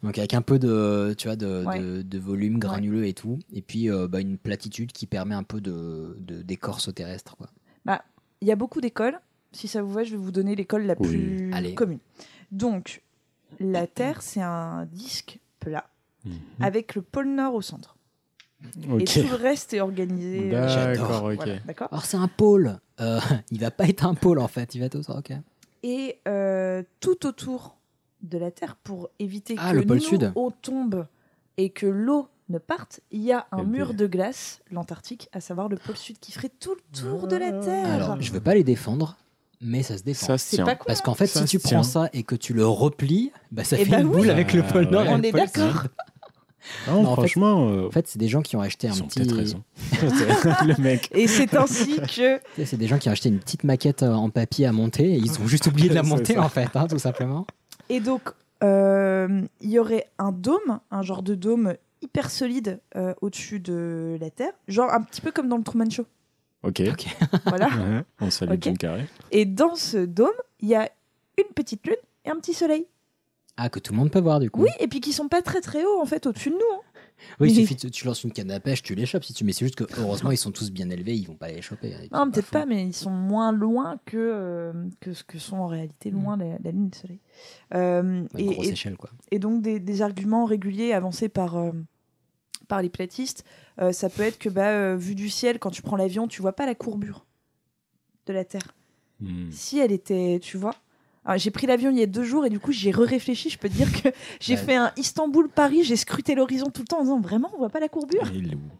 [0.02, 1.78] Donc avec un peu de, tu vois, de, Ouais.
[1.80, 5.44] de, de volume granuleux et tout, et puis euh, bah, une platitude qui permet un
[5.44, 7.48] peu de, de d'écorce terrestre, quoi.
[7.86, 8.02] Bah,
[8.42, 9.20] il y a beaucoup d'écoles.
[9.54, 11.08] Si ça vous va, je vais vous donner l'école la Oui.
[11.10, 11.74] plus Allez.
[11.76, 12.00] commune.
[12.52, 13.02] Donc,
[13.60, 15.88] la Terre, c'est un disque plat
[16.60, 17.96] avec le pôle Nord au centre.
[19.00, 20.52] Et tout le reste est organisé.
[20.54, 21.34] euh, D'accord, ok.
[21.36, 21.88] voilà, d'accord.
[21.92, 22.78] Alors c'est un pôle.
[23.00, 23.20] Euh,
[23.52, 24.76] il va pas être un pôle en fait.
[24.76, 25.32] Il va être au ok.
[25.84, 27.76] Et euh, tout autour
[28.22, 30.32] de la Terre, pour éviter Ah, que le pôle nous, sud.
[30.36, 31.08] on tombe
[31.58, 35.70] et que l'eau ne parte, il y a un mur de glace, l'Antarctique, à savoir
[35.70, 37.88] le pôle sud, qui ferait tout le tour de la Terre.
[38.04, 39.18] Alors je veux pas les défendre,
[39.62, 40.28] mais ça se défend.
[40.28, 40.66] Ça se C'est tient.
[40.66, 41.84] pas con, Parce qu'en fait, Ça si tu prends tient.
[41.84, 44.18] ça et que tu le replies, bah ça Eh fait bah une oui.
[44.18, 45.04] boule avec le pôle Ah, Nord.
[45.04, 45.10] ouais.
[45.14, 45.82] On est d'accord.
[45.82, 45.92] Sud.
[46.88, 48.92] Non, Non, en fait- franchement, euh, En fait, c'est des gens qui ont acheté un
[48.94, 49.34] ils ont petit.
[49.34, 49.64] raison.
[50.68, 51.10] le mec.
[51.12, 54.30] Et c'est ainsi que C'est des gens qui ont acheté une petite maquette euh, en
[54.30, 57.00] papier à monter et ils ont juste oublié de la monter en fait, hein, tout
[57.00, 57.48] simplement.
[57.90, 58.30] Et donc,
[58.64, 64.18] euh, il y aurait un dôme, un genre de dôme hyper solide euh, au-dessus de
[64.20, 66.06] la Terre, genre un petit peu comme dans le Truman Show.
[66.64, 66.82] Ok.
[67.46, 67.68] Voilà.
[67.68, 68.64] Ouais, On salue Ok.
[68.64, 69.08] Jim Carrey.
[69.32, 70.30] Et dans ce dôme,
[70.60, 70.90] il y a
[71.38, 71.96] une petite lune
[72.26, 72.86] et un petit soleil.
[73.58, 74.62] Ah, que tout le monde peut voir du coup.
[74.64, 76.62] Oui, et puis qui sont pas très très hauts en fait au-dessus de nous.
[76.74, 76.82] hein.
[77.40, 79.54] Oui, il suffit tu lances une canne à pêche, tu les chopes si tu mais
[79.54, 81.94] c'est juste que heureusement ils sont tous bien élevés, ils vont pas les choper.
[81.94, 82.08] hein.
[82.12, 85.68] Non, peut-être pas, mais ils sont moins loin que, euh, que ce que sont en
[85.68, 87.20] réalité loin la, la lune et le soleil.
[87.74, 89.10] Euh, Ouais, grosse échelle, quoi.
[89.32, 91.72] et donc des, des arguments réguliers avancés par, euh,
[92.68, 93.44] par les platistes,
[93.80, 96.42] euh, ça peut être que bah, euh, vu du ciel, quand tu prends l'avion, tu
[96.42, 97.26] vois pas la courbure
[98.28, 98.76] de la Terre.
[99.20, 99.50] Hmm.
[99.52, 100.76] Si elle était, tu vois.
[101.24, 103.50] Alors, J'ai pris l'avion il y a deux jours et du coup j'ai réfléchi.
[103.50, 104.10] Je peux te dire que
[104.40, 104.60] j'ai Ouais.
[104.60, 107.80] fait un Istanbul-Paris, j'ai scruté l'horizon tout le temps en disant vraiment on voit pas
[107.80, 108.22] la courbure?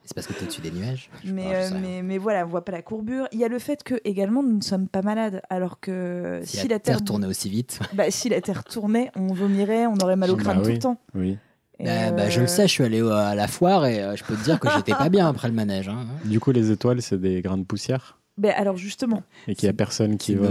[0.04, 1.10] C'est parce que t'es au-dessus des nuages?
[1.24, 3.28] Mais, ah, euh, mais, mais voilà, on voit pas la courbure.
[3.32, 6.58] Il y a le fait que également nous ne sommes pas malades, alors que Si,
[6.58, 7.80] si, la, la Terre Terre tournait aussi vite.
[7.94, 10.74] bah, si la Terre tournait, on vomirait, on aurait mal au Bah crâne tout oui,
[10.74, 10.98] le temps.
[11.14, 11.38] Oui.
[11.80, 14.24] Bah, bah, je euh, le sais, je suis allé à la foire et euh, je
[14.24, 15.90] peux te dire que j'étais pas bien après le manège.
[15.90, 16.06] hein.
[16.26, 18.18] Du coup, les étoiles, c'est des grains de poussière?
[18.38, 20.50] Ben, alors justement, et qu'il y a personne qui va.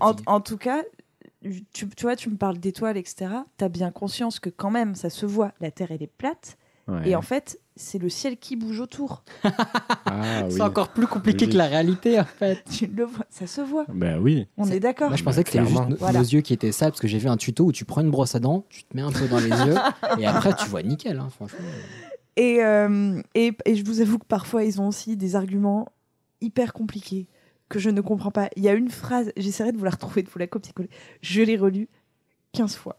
[0.00, 0.82] en, en tout cas,
[1.72, 3.26] tu, tu vois, tu me parles d'étoiles, etc.
[3.58, 6.56] Tu as bien conscience que quand même, ça se voit, la Terre elle est plate.
[6.86, 7.08] Ouais.
[7.08, 9.24] Et en fait, c'est le ciel qui bouge autour.
[10.06, 10.52] Ah oui.
[10.52, 12.62] C'est encore plus compliqué que la réalité en fait.
[12.70, 13.84] Tu le vois, ça se voit.
[13.88, 14.46] Ben oui.
[14.56, 15.08] On est d'accord.
[15.08, 16.20] Moi je pensais que c'était juste nos, Voilà.
[16.20, 18.10] nos yeux qui étaient sales parce que j'ai vu un tuto où tu prends une
[18.10, 19.74] brosse à dents, tu te mets un peu dans les yeux
[20.20, 21.58] et après tu vois nickel, hein, franchement.
[22.36, 25.88] Et, euh, et, et je vous avoue que parfois, ils ont aussi des arguments
[26.40, 27.26] hyper compliqués
[27.74, 28.48] que je ne comprends pas.
[28.56, 30.88] Il y a une phrase, j'essaierai de vous la retrouver, de vous la copier-coller.
[31.20, 31.88] Je l'ai relue
[32.52, 32.96] 15 fois.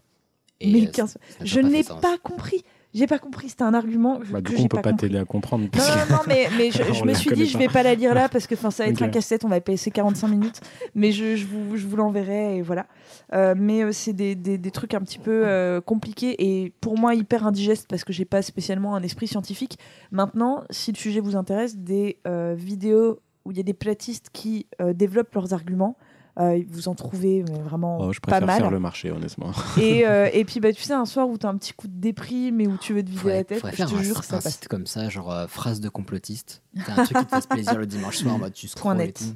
[0.62, 1.46] Et, Mais euh, 15 ça fois.
[1.46, 2.64] Je pas n'ai pas compris.
[2.94, 3.50] J'ai pas compris.
[3.50, 5.66] C'était un argument Bah, que du coup, on peut pas pas t'aider à comprendre.
[5.66, 7.60] Non, non, non, mais, mais je, me suis dit, connaît je pas.
[7.60, 9.02] vais pas la lire là parce que ça va être Ok.
[9.02, 10.62] un casse-tête, on va passer 45 minutes.
[10.94, 12.88] Mais je, je vous, je vous l'enverrai et voilà.
[13.34, 16.98] Euh, mais euh, c'est des, des, des trucs un petit peu euh, compliqués et pour
[16.98, 19.78] moi hyper indigestes parce que j'ai pas spécialement un esprit scientifique.
[20.12, 24.30] Maintenant, si le sujet vous intéresse, des euh, vidéos où il y a des platistes
[24.34, 25.98] qui euh, développent leurs arguments,
[26.38, 28.58] euh, vous en trouvez mais vraiment Oh, je pas préfère mal.
[28.62, 29.52] faire le marché, honnêtement.
[29.78, 31.98] Et, euh, et puis, bah, tu sais, un soir où t'as un petit coup de
[31.98, 34.22] déprime et où tu veux te vider Faudrait, la tête, je te un, jure, un
[34.22, 34.54] ça passe.
[34.56, 36.62] site comme ça, genre euh, phrase de complotiste.
[36.86, 39.06] T'as un truc qui te fasse plaisir le dimanche soir, en mode tu scrolles et
[39.06, 39.16] net.
[39.20, 39.36] tout.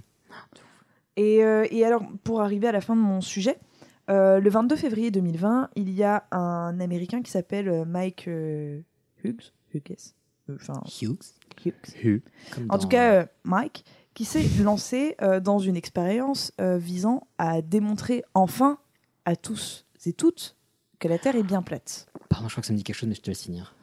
[1.16, 3.58] Et, euh, et alors, pour arriver à la fin de mon sujet,
[4.10, 8.82] euh, le 22 février 2020, il y a un Américain qui s'appelle Mike euh,
[9.24, 9.54] Hughes?
[9.74, 10.14] Hughes?
[10.54, 11.20] Enfin, Hughes?
[11.66, 12.22] Hughes.
[12.70, 13.84] En dans- tout cas, euh, Mike,
[14.14, 18.78] qui s'est lancé euh, dans une expérience euh, visant à démontrer enfin
[19.26, 20.56] à tous et toutes
[21.00, 22.08] que la Terre est bien plate.
[22.30, 23.76] Pardon, je crois que ça me dit quelque chose, mais je te laisse finir.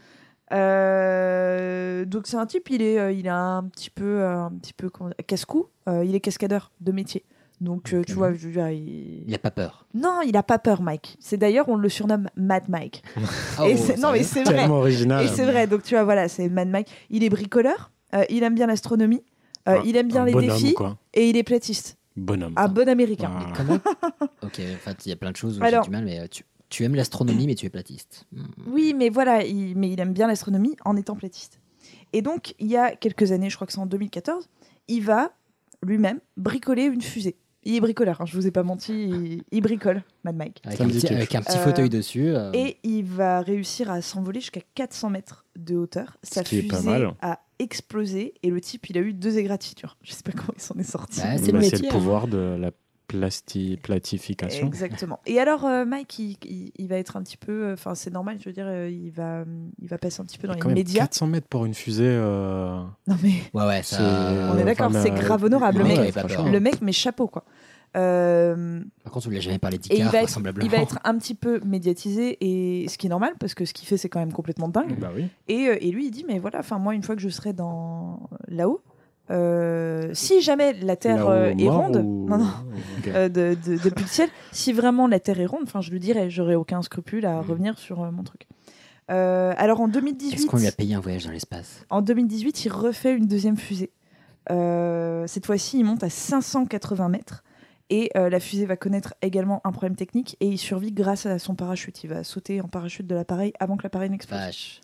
[0.53, 4.73] Euh, donc c'est un type, il est, euh, il a un petit peu, un petit
[4.73, 4.91] peu
[5.27, 5.69] casse-cou.
[5.89, 7.25] Euh, il est cascadeur de métier.
[7.61, 9.25] Donc, euh, tu vois, je il...
[9.27, 9.87] Il a pas peur.
[9.95, 11.17] Non, il a pas peur, Mike.
[11.21, 13.03] C'est d'ailleurs, on le surnomme Mad Mike.
[13.17, 13.21] Ah,
[13.67, 14.57] Et oh, c'est- non, mais c'est vrai.
[14.57, 15.25] Tellement original.
[15.25, 15.67] Et c'est vrai.
[15.67, 16.91] Donc, tu vois, voilà, c'est Mad Mike.
[17.09, 17.91] Il est bricoleur.
[18.15, 19.23] euh, il aime bien l'astronomie.
[19.69, 20.75] Euh, il aime bien un les bonhomme, défis.
[20.75, 20.99] quoi.
[21.15, 21.97] Et il est platiste.
[22.17, 22.55] Bonhomme.
[22.57, 23.31] Un bon américain.
[23.33, 23.53] Ah.
[23.57, 23.75] Comment
[24.43, 26.21] Ok, en fait, il y a plein de choses où Alors- j'ai du mal, mais
[26.21, 28.25] euh, tu, tu aimes l'astronomie, mais tu es platiste.
[28.33, 28.45] Hmm.
[28.69, 31.61] Oui, mais voilà, il, mais il aime bien l'astronomie en étant platiste.
[32.13, 34.49] Et donc, il y a quelques années, je crois que c'est en 2014,
[34.89, 35.33] il va
[35.83, 37.37] lui-même bricoler une fusée.
[37.65, 40.63] Il est bricoleur, hein, je vous ai pas menti, il, il bricole, Mad Mike.
[40.65, 42.29] Avec, un petit, avec un petit Euh, fauteuil dessus.
[42.29, 46.17] euh, Et il va réussir à s'envoler jusqu'à 400 mètres de hauteur.
[46.23, 47.13] Sa qui est pas mal.
[47.21, 49.97] a explosé et le type, il a eu deux égratignures.
[50.03, 51.21] Je sais pas comment il s'en est sorti.
[51.21, 51.91] Bah, c'est Bah, le le hein.
[51.91, 52.71] pouvoir de la
[53.09, 54.67] plasti platification.
[54.67, 55.21] Exactement.
[55.27, 57.73] Et alors, euh, Mike, il, il- il va être un petit peu.
[57.73, 59.45] Enfin, c'est normal, je veux dire, euh, il va,
[59.81, 61.03] il va passer un petit peu dans les médias.
[61.05, 62.05] 400 mètres pour une fusée.
[62.09, 63.83] euh, Non, mais Ouais, ouais,
[64.53, 65.79] on est d'accord, enfin, c'est euh, grave honorable.
[65.79, 66.15] le Le mec
[66.53, 67.45] le mec, mais chapeau, quoi.
[67.97, 70.65] Euh, Par contre, on lui a jamais parlé d'Icar, vraisemblablement.
[70.67, 73.73] il va être un petit peu médiatisé, et ce qui est normal, parce que ce
[73.73, 74.99] qu'il fait, c'est quand même complètement dingue.
[74.99, 75.29] Bah oui.
[75.49, 77.53] Et, euh, et lui, il dit, mais voilà, enfin moi, une fois que je serai
[77.53, 78.83] dans là-haut,
[79.31, 82.51] euh, si jamais la Terre euh, est ronde, ou- non, non,
[82.99, 83.09] Ok.
[83.09, 85.99] euh, de, de- depuis le ciel, si vraiment la Terre est ronde, enfin je lui
[85.99, 88.43] dirais, j'aurais aucun scrupule à revenir sur euh, mon truc.
[89.11, 91.85] Euh, alors en Est-ce 2018, qu'on lui a payé un voyage dans l'espace?
[91.91, 93.91] En 2018, il refait une deuxième fusée.
[94.51, 97.43] Euh, cette fois-ci, il monte à 580 mètres.
[97.91, 101.39] Et euh, la fusée va connaître également un problème technique et il survit grâce à
[101.39, 102.03] son parachute.
[102.03, 104.39] Il va sauter en parachute de l'appareil avant que l'appareil n'explose.
[104.41, 104.81] Vache.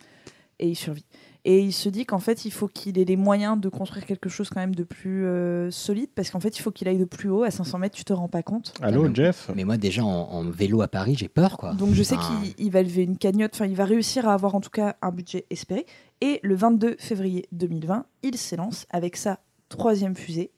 [0.61, 1.05] Et il survit.
[1.45, 4.29] Et il se dit qu'en fait, il faut qu'il ait les moyens de construire quelque
[4.29, 7.05] chose quand même de plus euh, solide parce qu'en fait, il faut qu'il aille de
[7.05, 7.43] plus haut.
[7.43, 8.73] À 500 mètres, tu te rends pas compte.
[8.81, 9.51] Allô, mais- Jeff?
[9.57, 11.73] Mais moi, déjà, en, en vélo à Paris, j'ai peur, quoi.
[11.75, 14.35] Donc je sais Enfin, qu'il il va lever une cagnotte, enfin il va réussir à
[14.35, 15.85] avoir en tout cas un budget espéré.
[16.21, 20.53] Et le 22 février 2020, il s'élance avec sa troisième fusée.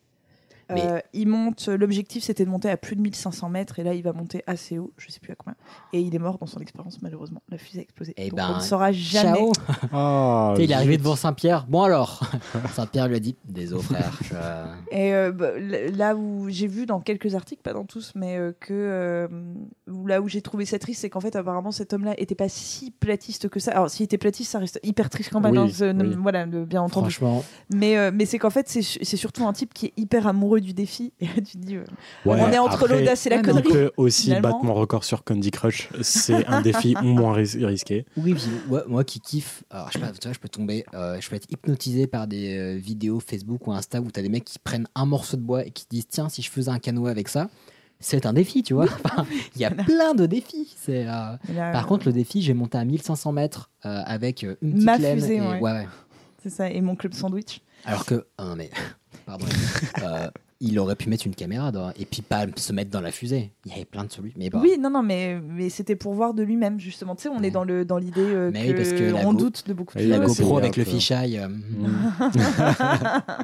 [0.71, 3.95] Mais- Euh, il monte, l'objectif c'était de monter à plus de 1500 mètres et là
[3.95, 5.57] il va monter assez haut, je sais plus à combien.
[5.93, 8.15] Et il est mort dans son expérience malheureusement, la fusée a explosé.
[8.17, 9.39] Eh Donc ben, on ne saura jamais.
[9.39, 9.53] Ciao
[9.93, 11.67] Ah, il est arrivé devant Saint-Pierre.
[11.69, 12.21] Bon alors
[12.75, 14.19] Saint-Pierre lui a dit Désolé, frère.
[14.23, 14.35] je-
[14.97, 18.53] Et euh, bah, là où j'ai vu dans quelques articles, pas dans tous, mais euh,
[18.59, 19.29] que euh,
[20.07, 22.91] là où j'ai trouvé ça triste, c'est qu'en fait apparemment cet homme-là était pas si
[22.91, 23.73] platiste que ça.
[23.73, 26.15] Alors s'il était platiste, ça reste hyper triste quand même, Oui, hein, oui.
[26.19, 27.11] voilà, bien entendu.
[27.11, 30.54] Franchement, Mais euh, mais c'est qu'en fait c'est surtout un type qui est hyper amoureux
[30.61, 31.13] du défi.
[31.21, 31.85] Et là tu te dis, euh,
[32.25, 33.63] Ouais, on est entre l'audace et la Il connerie.
[33.71, 34.49] peut aussi Finalement.
[34.51, 35.89] battre mon record sur Candy Crush.
[36.03, 38.07] C'est un défi moins ris- risqué.
[38.17, 38.35] oui,
[38.69, 41.29] ouais, moi qui kiffe, alors je sais pas, tu vois, je peux tomber, euh, je
[41.29, 44.59] peux être hypnotisé par des euh, vidéos Facebook ou Insta où t'as des mecs qui
[44.59, 47.29] prennent un morceau de bois et qui disent Tiens, si je faisais un canoë avec
[47.29, 47.49] ça,
[48.01, 48.85] c'est un défi, tu vois.
[49.05, 50.75] Enfin, Il y a plein de défis.
[50.77, 51.07] C'est.
[51.09, 51.37] euh,
[51.73, 55.19] Par contre, le défi, j'ai monté à 1500 mètres euh, avec une petite Ma laine
[55.21, 55.61] fusée, et- ouais.
[55.61, 55.87] ouais, ouais.
[56.43, 56.69] c'est ça.
[56.71, 57.61] Et mon club sandwich.
[57.87, 58.71] Alors que, ah non mais,
[59.27, 59.47] pardon,
[60.03, 60.29] euh,
[60.61, 63.53] il aurait pu mettre une caméra dans- et puis pas se mettre dans la fusée.
[63.67, 64.39] Il y avait plein de solutions.
[64.39, 67.15] Mais Oui, non, non, mais, mais c'était pour voir de lui-même, justement.
[67.17, 69.27] Tu sais, on est dans le dans l'idée euh, Mais que, oui, parce que la
[69.29, 70.31] on Go- doute de beaucoup de la choses.
[70.33, 71.39] essayer GoPro avec le fisheye.
[71.39, 71.49] euh,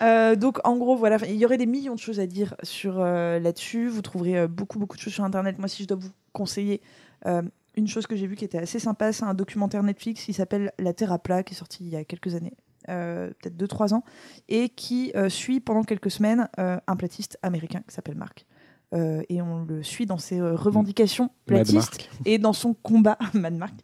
[0.00, 2.96] Euh, donc en gros voilà, il y aurait des millions de choses à dire sur
[2.98, 3.86] euh, là-dessus.
[3.88, 5.58] Vous trouverez euh, beaucoup beaucoup de choses sur internet.
[5.60, 6.80] Moi si je dois vous conseiller
[7.26, 7.42] euh,
[7.76, 10.72] une chose que j'ai vue qui était assez sympa, c'est un documentaire Netflix qui s'appelle
[10.80, 12.54] La Terre à plat qui est sorti il y a quelques années.
[12.88, 14.04] Euh, peut-être 2-3 ans,
[14.48, 18.46] et qui euh, suit pendant quelques semaines euh, un platiste américain qui s'appelle Marc.
[18.94, 23.54] Euh, et on le suit dans ses euh, revendications platistes et dans son combat, Mad
[23.54, 23.74] Mark,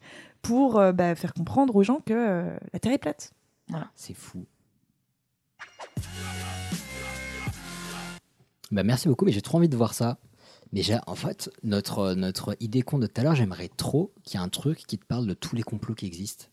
[0.43, 3.33] pour euh, bah, faire comprendre aux gens que la Terre est plate.
[3.95, 4.47] C'est fou.
[8.71, 10.19] Bah, merci beaucoup, mais j'ai trop envie de voir ça.
[10.73, 14.43] Mais en fait, notre, notre idée con de tout à l'heure, j'aimerais trop qu'il y
[14.43, 16.47] ait un truc qui te parle de tous les complots qui existent.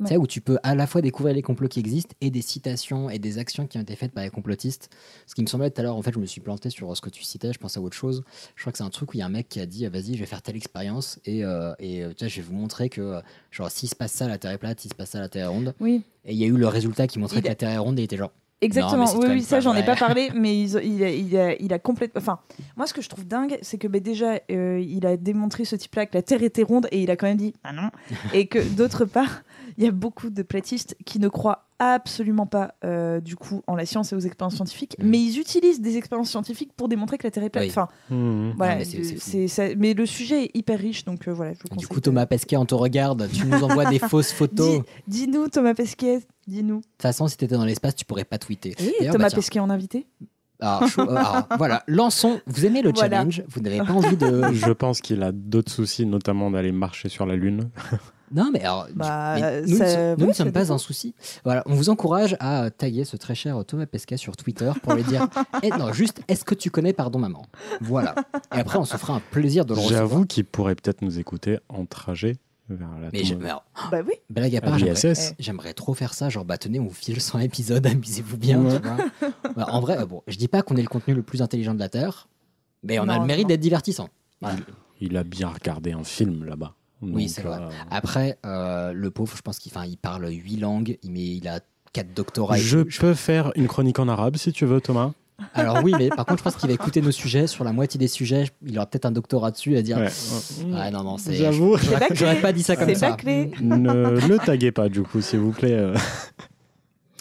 [0.00, 2.42] Tu sais, où tu peux à la fois découvrir les complots qui existent et des
[2.42, 4.90] citations et des actions qui ont été faites par les complotistes.
[5.26, 7.00] Ce qui me semblait tout à l'heure, en fait, je me suis planté sur ce
[7.00, 8.22] que tu citais, je pense à autre chose.
[8.54, 9.86] Je crois que c'est un truc où il y a un mec qui a dit
[9.86, 12.54] vas-y, je vais faire telle expérience et, euh, et euh, tu vois, je vais vous
[12.54, 13.20] montrer que,
[13.50, 15.46] genre, s'il se passe ça, la Terre est plate, s'il se passe ça, la Terre
[15.46, 15.74] est ronde.
[15.80, 16.02] Oui.
[16.24, 17.98] Et il y a eu le résultat qui montrait Il que la Terre est ronde
[17.98, 18.32] et il était genre.
[18.62, 21.72] Exactement, Non, oui, oui, ça j'en ai pas parlé, mais il, a, il, a, il
[21.74, 22.20] a complètement.
[22.20, 22.38] Enfin,
[22.76, 25.76] moi ce que je trouve dingue, c'est que ben, déjà, euh, il a démontré ce
[25.76, 27.90] type-là que la Terre était ronde et il a quand même dit ah non.
[28.32, 29.42] et que d'autre part,
[29.78, 33.74] il y a beaucoup de platistes qui ne croient absolument pas euh, du coup en
[33.74, 37.24] la science et aux expériences scientifiques, mais ils utilisent des expériences scientifiques pour démontrer que
[37.26, 37.64] la Terre est plate.
[37.64, 37.70] Oui.
[37.70, 38.52] Enfin, Mmh.
[38.56, 41.52] voilà, Ah, mais ça- mais le sujet est hyper riche, donc euh, voilà.
[41.52, 44.32] Je vous Du coup, de- Thomas Pesquet, on te regarde, tu nous envoies des fausses
[44.32, 44.80] photos.
[45.06, 46.76] Dis- Dis-nous, Thomas Pesquet, dis-nous.
[46.78, 48.74] De toute façon, si t'étais dans l'espace, tu pourrais pas tweeter.
[49.00, 49.36] Et Thomas bah, tiens.
[49.36, 50.06] Pesquet en invité
[50.60, 52.40] Alors, chaud- euh, alors, voilà, lançons.
[52.46, 53.16] Vous aimez le Voilà.
[53.18, 54.44] challenge Vous n'avez pas envie de.
[54.54, 57.68] Je pense qu'il a d'autres soucis, notamment d'aller marcher sur la Lune.
[58.34, 61.14] Non, mais alors, Bah, mais nous, ça- ne sommes- nous ne sommes pas un souci.
[61.44, 65.04] Voilà, on vous encourage à taguer ce très cher Thomas Pesquet sur Twitter pour lui
[65.04, 65.28] dire
[65.62, 67.46] Eh, non, juste, est-ce que tu connais Pardon Maman?
[67.80, 68.14] Voilà.
[68.54, 70.00] Et après, on se fera un plaisir de le recevoir.
[70.08, 72.36] J'avoue qu'il pourrait peut-être nous écouter en trajet
[72.68, 74.14] vers la Mais alors, Bah oui.
[74.28, 75.34] Blague à part, j'aimerais, l'ISS.
[75.38, 76.28] j'aimerais trop faire ça.
[76.28, 78.60] Genre, bah tenez, on vous file 100 épisodes, amusez-vous bien.
[78.60, 78.80] Ouais.
[78.80, 79.30] tu vois.
[79.54, 81.74] Bah, en vrai, euh, bon, je dis pas qu'on est le contenu le plus intelligent
[81.74, 82.26] de la Terre,
[82.82, 84.08] mais on a le mérite d'être divertissant.
[84.40, 84.58] Voilà.
[85.00, 86.74] Il a bien regardé un film là-bas.
[87.14, 87.58] Oui, c'est vrai.
[87.60, 91.46] euh, Après, euh, le pauvre, je pense qu'il il parle huit langues, il, met, il
[91.48, 91.60] a
[91.92, 92.58] quatre doctorats.
[92.58, 92.98] et Je tout.
[93.00, 95.12] peux faire une chronique en arabe si tu veux, Thomas.
[95.52, 97.46] Alors oui, mais par contre, je pense qu'il va écouter nos sujets.
[97.46, 99.98] Sur la moitié des sujets, il aura peut-être un doctorat dessus à dire.
[99.98, 100.08] Ouais.
[100.74, 101.34] Ah non, non, c'est.
[101.34, 101.76] J'avoue.
[102.12, 103.10] J'aurais, pas dit ça comme C'est ça.
[103.10, 103.50] bâclé.
[103.60, 105.92] ne le taguez pas, du coup, s'il vous plaît.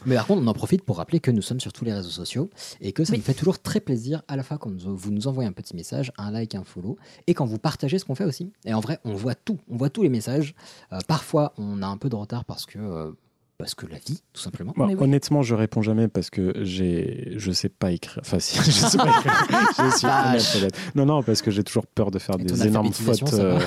[0.05, 2.09] Mais par contre, on en profite pour rappeler que nous sommes sur tous les réseaux
[2.09, 2.49] sociaux
[2.81, 3.19] et que ça Oui.
[3.19, 6.11] nous fait toujours très plaisir à la fois quand vous nous envoyez un petit message,
[6.17, 8.51] un like, un follow et quand vous partagez ce qu'on fait aussi.
[8.65, 10.55] Et en vrai, on voit tout, on voit tous les messages.
[10.93, 13.11] Euh, parfois, on a un peu de retard parce que euh,
[13.57, 14.73] parce que la vie, tout simplement.
[14.75, 14.95] Bon, oui.
[14.99, 18.19] Honnêtement, je réponds jamais parce que j'ai, je sais pas écrire.
[18.21, 20.33] Enfin, si, je sais pas écrire.
[20.33, 20.67] je suis.
[20.93, 23.59] Non, non, parce que j'ai toujours peur de faire Et des énormes fautes euh,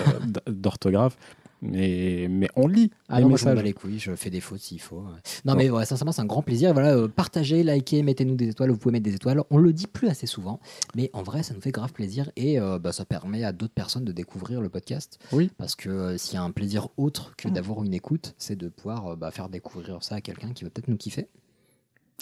[0.47, 1.17] d'orthographe.
[1.61, 3.65] Mais, mais on lit Ah les non, moi je m'en bats messages.
[3.67, 5.03] les couilles, je fais des fautes s'il faut.
[5.45, 6.73] Non mais ouais, sincèrement c'est un grand plaisir.
[6.73, 9.43] Voilà, euh, partagez, likez, mettez-nous des étoiles, vous pouvez mettre des étoiles.
[9.51, 10.61] On le dit plus assez souvent,
[10.95, 13.75] mais en vrai ça nous fait grave plaisir et euh, bah, ça permet à d'autres
[13.75, 15.19] personnes de découvrir le podcast.
[15.33, 15.51] Oui.
[15.59, 18.69] Parce que euh, s'il y a un plaisir autre que d'avoir une écoute, c'est de
[18.69, 21.27] pouvoir euh, bah, faire découvrir ça à quelqu'un qui va peut-être nous kiffer.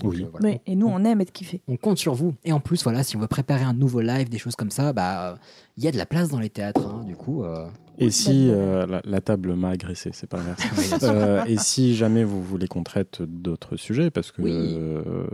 [0.02, 0.24] Donc, Oui.
[0.24, 0.48] euh, voilà.
[0.48, 1.62] Oui, et nous, on aime être kiffés.
[1.68, 2.34] On compte sur vous.
[2.44, 4.92] Et en plus, voilà, si on veut préparer un nouveau live, des choses comme ça,
[4.92, 5.36] bah euh,
[5.78, 6.86] il y a de la place dans les théâtres.
[6.86, 7.66] hein, du coup, euh,
[7.98, 10.98] Et si euh, la, la table m'a agressé, c'est pas sûr.
[11.08, 14.52] Euh, et si jamais vous voulez qu'on traite d'autres sujets, parce que Oui.
[14.52, 15.26] euh,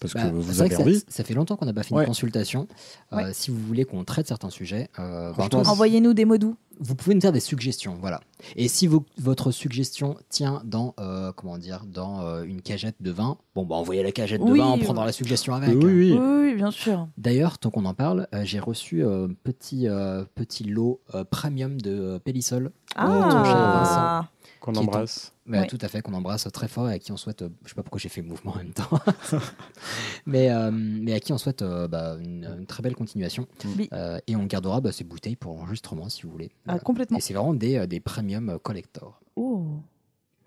[0.00, 0.98] parce Bah, que vous c'est vrai avez que envie.
[1.00, 2.06] ça, ça fait longtemps qu'on n'a pas fait une Ouais.
[2.06, 2.66] consultation.
[3.12, 3.30] Euh.
[3.32, 6.56] Si vous voulez qu'on traite certains sujets, euh, bah, Envoyez-nous des mots doux.
[6.78, 8.20] vous pouvez nous faire des suggestions, voilà.
[8.56, 8.86] Et si
[9.18, 13.76] votre suggestion tient dans, euh, comment dire, dans euh, une cagette de vin, bon, bah
[13.76, 14.84] envoyez la cagette de vin, on oui.
[14.84, 15.70] prendra la suggestion avec.
[15.70, 16.12] Oui, oui.
[16.12, 16.18] Oui,
[16.50, 17.08] oui, bien sûr.
[17.16, 21.80] D'ailleurs, tant qu'on en parle, euh, j'ai reçu un petit, euh, petit lot euh, premium
[21.80, 22.70] de euh, Pélissol.
[22.94, 24.28] Ah,
[24.72, 25.32] Qu'on en- embrasse.
[25.48, 25.66] Ouais.
[25.68, 27.74] Tout à fait, qu'on embrasse très fort et à qui on souhaite, euh, je sais
[27.74, 28.90] pas pourquoi j'ai fait le mouvement en même temps,
[30.26, 33.46] mais, euh, mais à qui on souhaite euh, bah, une, une très belle continuation.
[33.78, 33.88] Oui.
[33.92, 36.50] Euh, et on gardera bah, ces bouteilles pour l'enregistrement si vous voulez.
[36.52, 36.80] Ah, Voilà.
[36.80, 37.18] complètement.
[37.18, 39.20] Et c'est vraiment des, des premium collector.
[39.36, 39.66] Oh,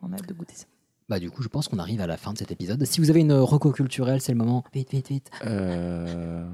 [0.01, 0.65] on a hâte de goûter ça.
[1.07, 2.83] Bah, du coup, je pense qu'on arrive à la fin de cet épisode.
[2.85, 4.63] Si vous avez une reco culturelle, c'est le moment.
[4.73, 5.31] Vite, vite, vite.
[5.45, 6.47] Euh,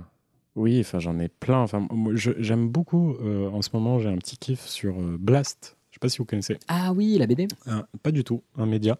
[0.55, 1.59] Oui, enfin j'en ai plein.
[1.59, 3.15] Enfin, j'aime beaucoup.
[3.15, 5.75] euh, en ce moment, j'ai un petit kiff sur euh, Blast.
[5.95, 6.57] Je sais pas si vous connaissez.
[6.67, 8.43] Ah oui, la BD Un- pas du tout.
[8.57, 8.99] Un média.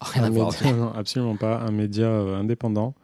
[0.00, 0.52] Rien à voir.
[0.64, 1.60] non, absolument pas.
[1.60, 2.96] Un média euh, indépendant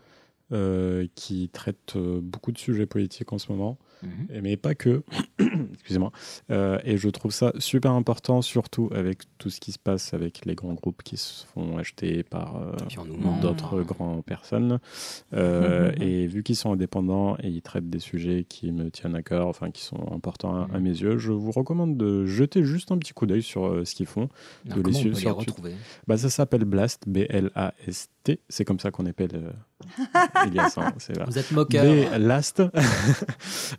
[0.50, 3.78] euh, qui traite euh, beaucoup de sujets politiques en ce moment.
[4.04, 4.42] Mhm.
[4.42, 5.02] Mais pas que.
[5.72, 6.12] Excusez-moi.
[6.50, 10.44] Euh, et je trouve ça super important, surtout avec tout ce qui se passe avec
[10.44, 12.72] les grands groupes qui se font acheter par euh,
[13.40, 14.78] d'autres grandes personnes.
[15.32, 19.22] Euh, et vu qu'ils sont indépendants et ils traitent des sujets qui me tiennent à
[19.22, 22.92] cœur, enfin qui sont importants à, à mes yeux, je vous recommande de jeter juste
[22.92, 24.28] un petit coup d'œil sur ce qu'ils font.
[24.66, 25.72] Alors, de on suivre les retrouver?
[26.06, 28.40] Bah, ça s'appelle Blast, B-L-A-S-T.
[28.48, 29.52] C'est comme ça qu'on appelle
[30.14, 30.76] euh, Elias.
[30.98, 31.24] c'est là.
[31.26, 32.18] Vous êtes moqueur.
[32.18, 32.62] Blast.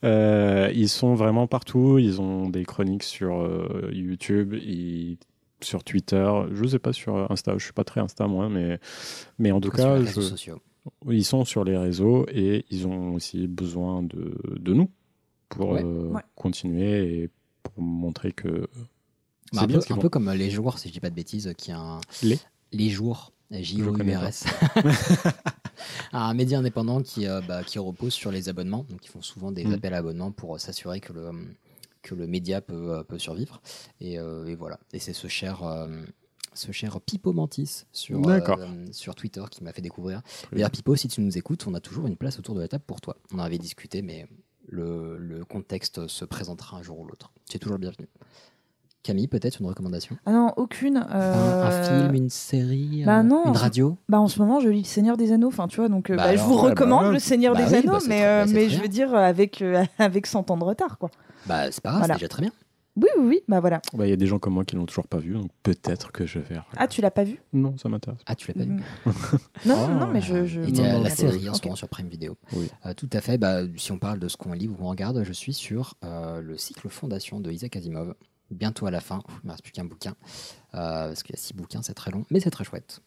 [0.03, 1.97] Euh, ils sont vraiment partout.
[1.99, 5.17] Ils ont des chroniques sur euh, YouTube, ils-
[5.61, 6.29] sur Twitter.
[6.51, 7.57] Je sais pas sur Insta.
[7.57, 8.79] Je suis pas très Insta moi, mais
[9.39, 10.59] mais en tout sur cas, les réseaux je- sociaux.
[11.09, 14.89] ils sont sur les réseaux et ils ont aussi besoin de, de nous
[15.49, 15.83] pour Ouais.
[15.83, 16.21] euh, Ouais.
[16.35, 17.29] continuer et
[17.63, 18.67] pour montrer que Bah,
[19.53, 21.53] c'est un bien peu, un peu comme Les Jours, si je dis pas de bêtises,
[21.57, 22.01] qui a un...
[22.21, 22.37] Les
[22.71, 24.45] Les Jours, J-O-U-R-S.
[26.13, 28.85] un média indépendant qui, euh, bah, qui repose sur les abonnements.
[28.89, 29.73] Donc, ils font souvent des Mm.
[29.73, 31.31] appels à abonnements pour euh, s'assurer que le,
[32.01, 33.61] que le média peut, euh, peut survivre.
[34.01, 34.79] Et, euh, et voilà.
[34.93, 35.63] Et c'est ce cher.
[35.63, 36.03] euh,
[36.53, 38.21] ce cher Pipo Mantis sur,
[38.61, 40.21] euh, sur Twitter qui m'a fait découvrir.
[40.53, 42.85] D'ailleurs, Pipo, si tu nous écoutes, on a toujours une place autour de la table
[42.87, 43.17] pour toi.
[43.33, 44.25] On en avait discuté, mais
[44.69, 47.33] le, le contexte se présentera un jour ou l'autre.
[47.49, 48.07] Tu es toujours le bienvenu.
[49.05, 50.97] Camille, peut-être une recommandation Ah non, aucune.
[50.97, 53.43] un, euh, un film, une série, bah euh, non.
[53.45, 55.89] une radio Bah en ce moment, je lis Le Seigneur des Anneaux, enfin tu vois,
[55.89, 57.13] donc euh, Bah bah, je vous ouais, bah recommande.
[57.13, 59.13] Le Seigneur Bah des oui, Anneaux, bah mais, très- euh, bah mais je veux dire
[59.13, 61.11] avec, euh, avec 100 ans de retard, quoi.
[61.45, 62.13] Bah, c'est pas grave, Voilà.
[62.15, 62.51] c'est déjà très bien.
[62.97, 63.81] Oui, oui, oui, bah voilà.
[63.93, 66.13] Bah, Il y a des gens comme moi qui l'ont toujours pas vu, donc peut-être
[66.13, 66.55] que je vais.
[66.77, 67.41] Ah, tu l'as pas vu?
[67.51, 68.21] Non, ça m'intéresse.
[68.25, 68.81] Ah, tu l'as pas vu Mm.
[69.65, 69.91] Non, Oh.
[69.99, 70.45] non, mais je.
[70.45, 72.37] je Et il y a non, la non, série en ce moment sur Prime Video.
[72.53, 72.69] Oui.
[72.85, 73.37] Euh, tout à fait.
[73.37, 76.39] Bah, si on parle de ce qu'on lit ou qu'on regarde, je suis sur euh,
[76.41, 78.15] le cycle Fondation de Isaac Asimov.
[78.51, 79.21] Bientôt à la fin.
[79.29, 80.15] Il ne me reste plus qu'un bouquin.
[80.75, 83.01] Euh, parce qu'il y a six bouquins, c'est très long, mais c'est très chouette.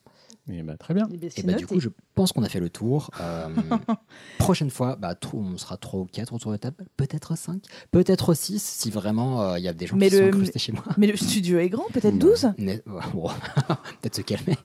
[0.51, 1.06] Et bah, très bien.
[1.12, 3.10] Eh Et bah, du coup, je pense qu'on a fait le tour.
[3.20, 3.48] Euh,
[4.39, 8.32] prochaine fois, bah, on sera 3 ou 4 autour de la table, peut-être 5, peut-être
[8.32, 10.73] 6 si vraiment euh, il y a des gens Mais qui sont le, incrustés chez
[10.73, 10.85] moi.
[10.97, 12.82] mais le studio est grand, peut-être 12 Mais-
[13.12, 13.28] bon,
[14.01, 14.56] peut-être se calmer.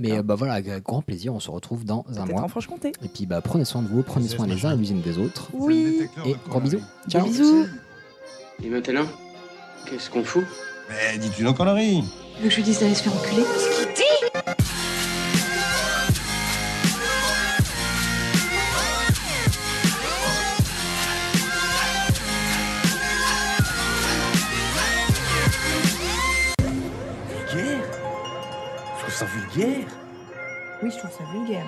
[0.00, 2.42] Mais bah voilà, avec grand plaisir, on se retrouve dans un mois.
[2.42, 2.92] en Franche-Comté.
[3.04, 5.18] Et puis bah prenez soin de vous, prenez soin les uns et les unes des
[5.18, 5.50] autres.
[5.52, 6.08] Oui.
[6.26, 6.80] Et gros bisous.
[7.08, 7.24] Ciao.
[7.24, 7.66] bisous.
[8.64, 9.06] Et maintenant,
[9.86, 10.44] qu'est-ce qu'on fout
[10.88, 12.04] Mais dis-tu nos conneries
[12.36, 13.44] Tu veux que je lui dise d'aller se faire enculer
[27.28, 27.84] Vulgaire
[28.96, 29.86] Je trouve ça vulgaire
[30.82, 31.66] Oui, je trouve ça vulgaire.